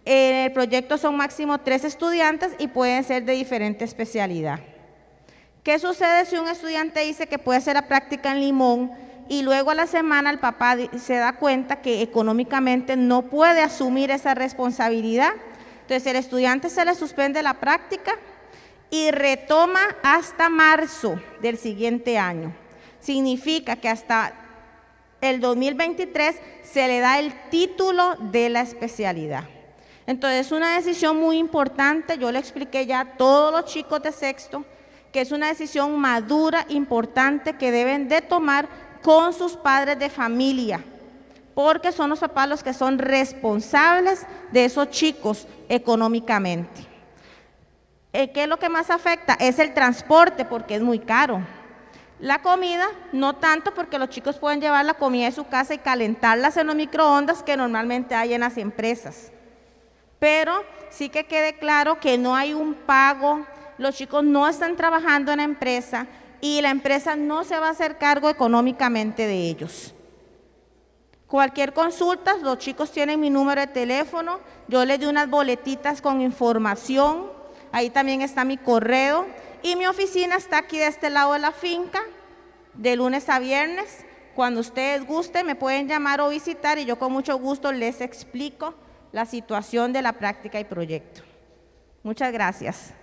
En 0.05 0.35
el 0.35 0.51
proyecto 0.51 0.99
son 0.99 1.17
máximo 1.17 1.57
tres 1.57 1.83
estudiantes 1.83 2.53
y 2.59 2.67
pueden 2.67 3.03
ser 3.03 3.25
de 3.25 3.33
diferente 3.33 3.83
especialidad. 3.83 4.59
¿Qué 5.63 5.79
sucede 5.79 6.25
si 6.25 6.37
un 6.37 6.47
estudiante 6.47 6.99
dice 6.99 7.25
que 7.25 7.39
puede 7.39 7.57
hacer 7.57 7.73
la 7.73 7.87
práctica 7.87 8.31
en 8.31 8.39
Limón 8.39 8.91
y 9.27 9.41
luego 9.41 9.71
a 9.71 9.75
la 9.75 9.87
semana 9.87 10.29
el 10.29 10.37
papá 10.37 10.77
se 10.99 11.15
da 11.15 11.33
cuenta 11.37 11.81
que 11.81 12.03
económicamente 12.03 12.95
no 12.95 13.23
puede 13.23 13.61
asumir 13.61 14.11
esa 14.11 14.35
responsabilidad? 14.35 15.31
Entonces 15.81 16.05
el 16.05 16.17
estudiante 16.17 16.69
se 16.69 16.85
le 16.85 16.93
suspende 16.93 17.41
la 17.41 17.55
práctica 17.55 18.11
y 18.91 19.09
retoma 19.09 19.81
hasta 20.03 20.49
marzo 20.49 21.19
del 21.41 21.57
siguiente 21.57 22.19
año. 22.19 22.53
Significa 22.99 23.75
que 23.75 23.89
hasta 23.89 24.33
el 25.21 25.39
2023 25.39 26.35
se 26.61 26.87
le 26.87 26.99
da 26.99 27.17
el 27.17 27.33
título 27.49 28.15
de 28.19 28.49
la 28.49 28.61
especialidad. 28.61 29.54
Entonces 30.07 30.45
es 30.45 30.51
una 30.51 30.75
decisión 30.75 31.17
muy 31.17 31.37
importante, 31.37 32.17
yo 32.17 32.31
le 32.31 32.39
expliqué 32.39 32.85
ya 32.85 32.99
a 33.01 33.17
todos 33.17 33.51
los 33.51 33.65
chicos 33.65 34.01
de 34.03 34.11
sexto, 34.11 34.63
que 35.11 35.21
es 35.21 35.31
una 35.31 35.47
decisión 35.47 35.97
madura, 35.99 36.65
importante, 36.69 37.53
que 37.53 37.71
deben 37.71 38.07
de 38.07 38.21
tomar 38.21 38.67
con 39.01 39.33
sus 39.33 39.53
padres 39.53 39.97
de 39.97 40.09
familia, 40.09 40.83
porque 41.55 41.91
son 41.91 42.09
los 42.09 42.19
papás 42.19 42.49
los 42.49 42.63
que 42.63 42.73
son 42.73 42.99
responsables 42.99 44.25
de 44.51 44.65
esos 44.65 44.89
chicos 44.91 45.47
económicamente. 45.69 46.85
Eh, 48.13 48.31
¿Qué 48.31 48.43
es 48.43 48.49
lo 48.49 48.57
que 48.57 48.69
más 48.69 48.91
afecta? 48.91 49.35
Es 49.39 49.57
el 49.59 49.73
transporte, 49.73 50.45
porque 50.45 50.75
es 50.75 50.81
muy 50.81 50.99
caro. 50.99 51.41
La 52.19 52.41
comida, 52.41 52.85
no 53.11 53.35
tanto 53.35 53.73
porque 53.73 53.99
los 53.99 54.09
chicos 54.09 54.37
pueden 54.37 54.61
llevar 54.61 54.85
la 54.85 54.93
comida 54.93 55.25
de 55.25 55.31
su 55.31 55.47
casa 55.47 55.73
y 55.73 55.79
calentarlas 55.79 56.55
en 56.57 56.67
los 56.67 56.75
microondas 56.75 57.43
que 57.43 57.57
normalmente 57.57 58.15
hay 58.15 58.33
en 58.33 58.41
las 58.41 58.57
empresas 58.57 59.31
pero 60.25 60.63
sí 60.89 61.09
que 61.09 61.25
quede 61.25 61.59
claro 61.59 61.99
que 61.99 62.17
no 62.17 62.35
hay 62.35 62.55
un 62.55 62.73
pago, 62.73 63.45
los 63.77 63.93
chicos 63.93 64.23
no 64.23 64.47
están 64.47 64.75
trabajando 64.75 65.31
en 65.31 65.37
la 65.37 65.43
empresa 65.43 66.07
y 66.41 66.63
la 66.63 66.71
empresa 66.71 67.15
no 67.15 67.43
se 67.43 67.59
va 67.59 67.67
a 67.67 67.69
hacer 67.69 67.99
cargo 67.99 68.27
económicamente 68.27 69.27
de 69.27 69.47
ellos. 69.47 69.93
Cualquier 71.27 71.73
consulta, 71.73 72.37
los 72.37 72.57
chicos 72.57 72.91
tienen 72.91 73.19
mi 73.19 73.29
número 73.29 73.61
de 73.61 73.67
teléfono, 73.67 74.39
yo 74.67 74.83
les 74.83 74.99
doy 74.99 75.09
unas 75.09 75.29
boletitas 75.29 76.01
con 76.01 76.19
información, 76.21 77.31
ahí 77.71 77.91
también 77.91 78.23
está 78.23 78.43
mi 78.43 78.57
correo 78.57 79.27
y 79.61 79.75
mi 79.75 79.85
oficina 79.85 80.37
está 80.37 80.57
aquí 80.57 80.79
de 80.79 80.87
este 80.87 81.11
lado 81.11 81.33
de 81.33 81.39
la 81.39 81.51
finca, 81.51 82.01
de 82.73 82.95
lunes 82.95 83.29
a 83.29 83.37
viernes. 83.37 84.03
Cuando 84.33 84.61
ustedes 84.61 85.05
gusten 85.05 85.45
me 85.45 85.53
pueden 85.53 85.87
llamar 85.87 86.19
o 86.19 86.29
visitar 86.29 86.79
y 86.79 86.85
yo 86.85 86.97
con 86.97 87.13
mucho 87.13 87.37
gusto 87.37 87.71
les 87.71 88.01
explico 88.01 88.73
la 89.11 89.25
situación 89.25 89.93
de 89.93 90.01
la 90.01 90.13
práctica 90.13 90.59
y 90.59 90.63
proyecto. 90.63 91.21
Muchas 92.03 92.31
gracias. 92.31 92.93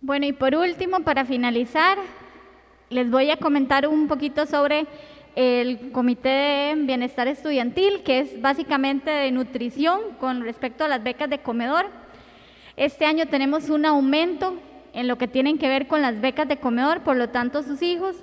Bueno, 0.00 0.26
y 0.26 0.32
por 0.32 0.54
último, 0.54 1.00
para 1.00 1.24
finalizar, 1.24 1.98
les 2.88 3.10
voy 3.10 3.30
a 3.30 3.36
comentar 3.36 3.86
un 3.86 4.08
poquito 4.08 4.46
sobre 4.46 4.86
el 5.36 5.92
Comité 5.92 6.28
de 6.28 6.74
Bienestar 6.76 7.28
Estudiantil, 7.28 8.02
que 8.02 8.20
es 8.20 8.40
básicamente 8.40 9.10
de 9.10 9.30
nutrición 9.30 10.00
con 10.18 10.42
respecto 10.42 10.84
a 10.84 10.88
las 10.88 11.02
becas 11.02 11.28
de 11.28 11.38
comedor. 11.38 11.86
Este 12.76 13.06
año 13.06 13.26
tenemos 13.26 13.70
un 13.70 13.86
aumento 13.86 14.54
en 14.92 15.08
lo 15.08 15.18
que 15.18 15.28
tienen 15.28 15.58
que 15.58 15.68
ver 15.68 15.86
con 15.86 16.02
las 16.02 16.20
becas 16.20 16.48
de 16.48 16.58
comedor, 16.58 17.02
por 17.02 17.16
lo 17.16 17.28
tanto 17.28 17.62
sus 17.62 17.82
hijos 17.82 18.16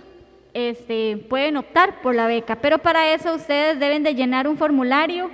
este, 0.55 1.17
pueden 1.17 1.57
optar 1.57 2.01
por 2.01 2.15
la 2.15 2.27
beca, 2.27 2.55
pero 2.55 2.79
para 2.79 3.13
eso 3.13 3.35
ustedes 3.35 3.77
deben 3.77 4.03
de 4.03 4.15
llenar 4.15 4.47
un 4.47 4.57
formulario 4.57 5.29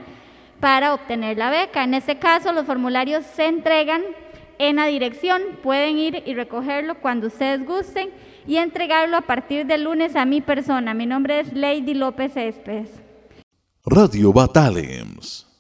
para 0.60 0.96
obtener 0.96 1.38
la 1.38 1.52
beca. 1.52 1.84
En 1.84 1.94
este 1.94 2.18
caso, 2.18 2.52
los 2.52 2.66
formularios 2.66 3.24
se 3.26 3.46
entregan 3.46 4.02
en 4.58 4.78
la 4.78 4.88
dirección, 4.88 5.42
pueden 5.62 6.00
ir 6.00 6.24
y 6.26 6.34
recogerlo 6.34 6.96
cuando 6.96 7.28
ustedes 7.28 7.64
gusten 7.66 8.10
y 8.48 8.58
entregarlo 8.58 9.16
a 9.16 9.22
partir 9.22 9.68
del 9.68 9.84
lunes 9.84 10.16
a 10.16 10.26
mi 10.26 10.42
persona. 10.42 10.96
Mi 10.96 11.06
nombre 11.06 11.40
es 11.40 11.54
Lady 11.54 11.94
López 11.94 12.34
Céspedes. 12.34 12.90
Radio 13.86 14.34
Batalems 14.34 15.51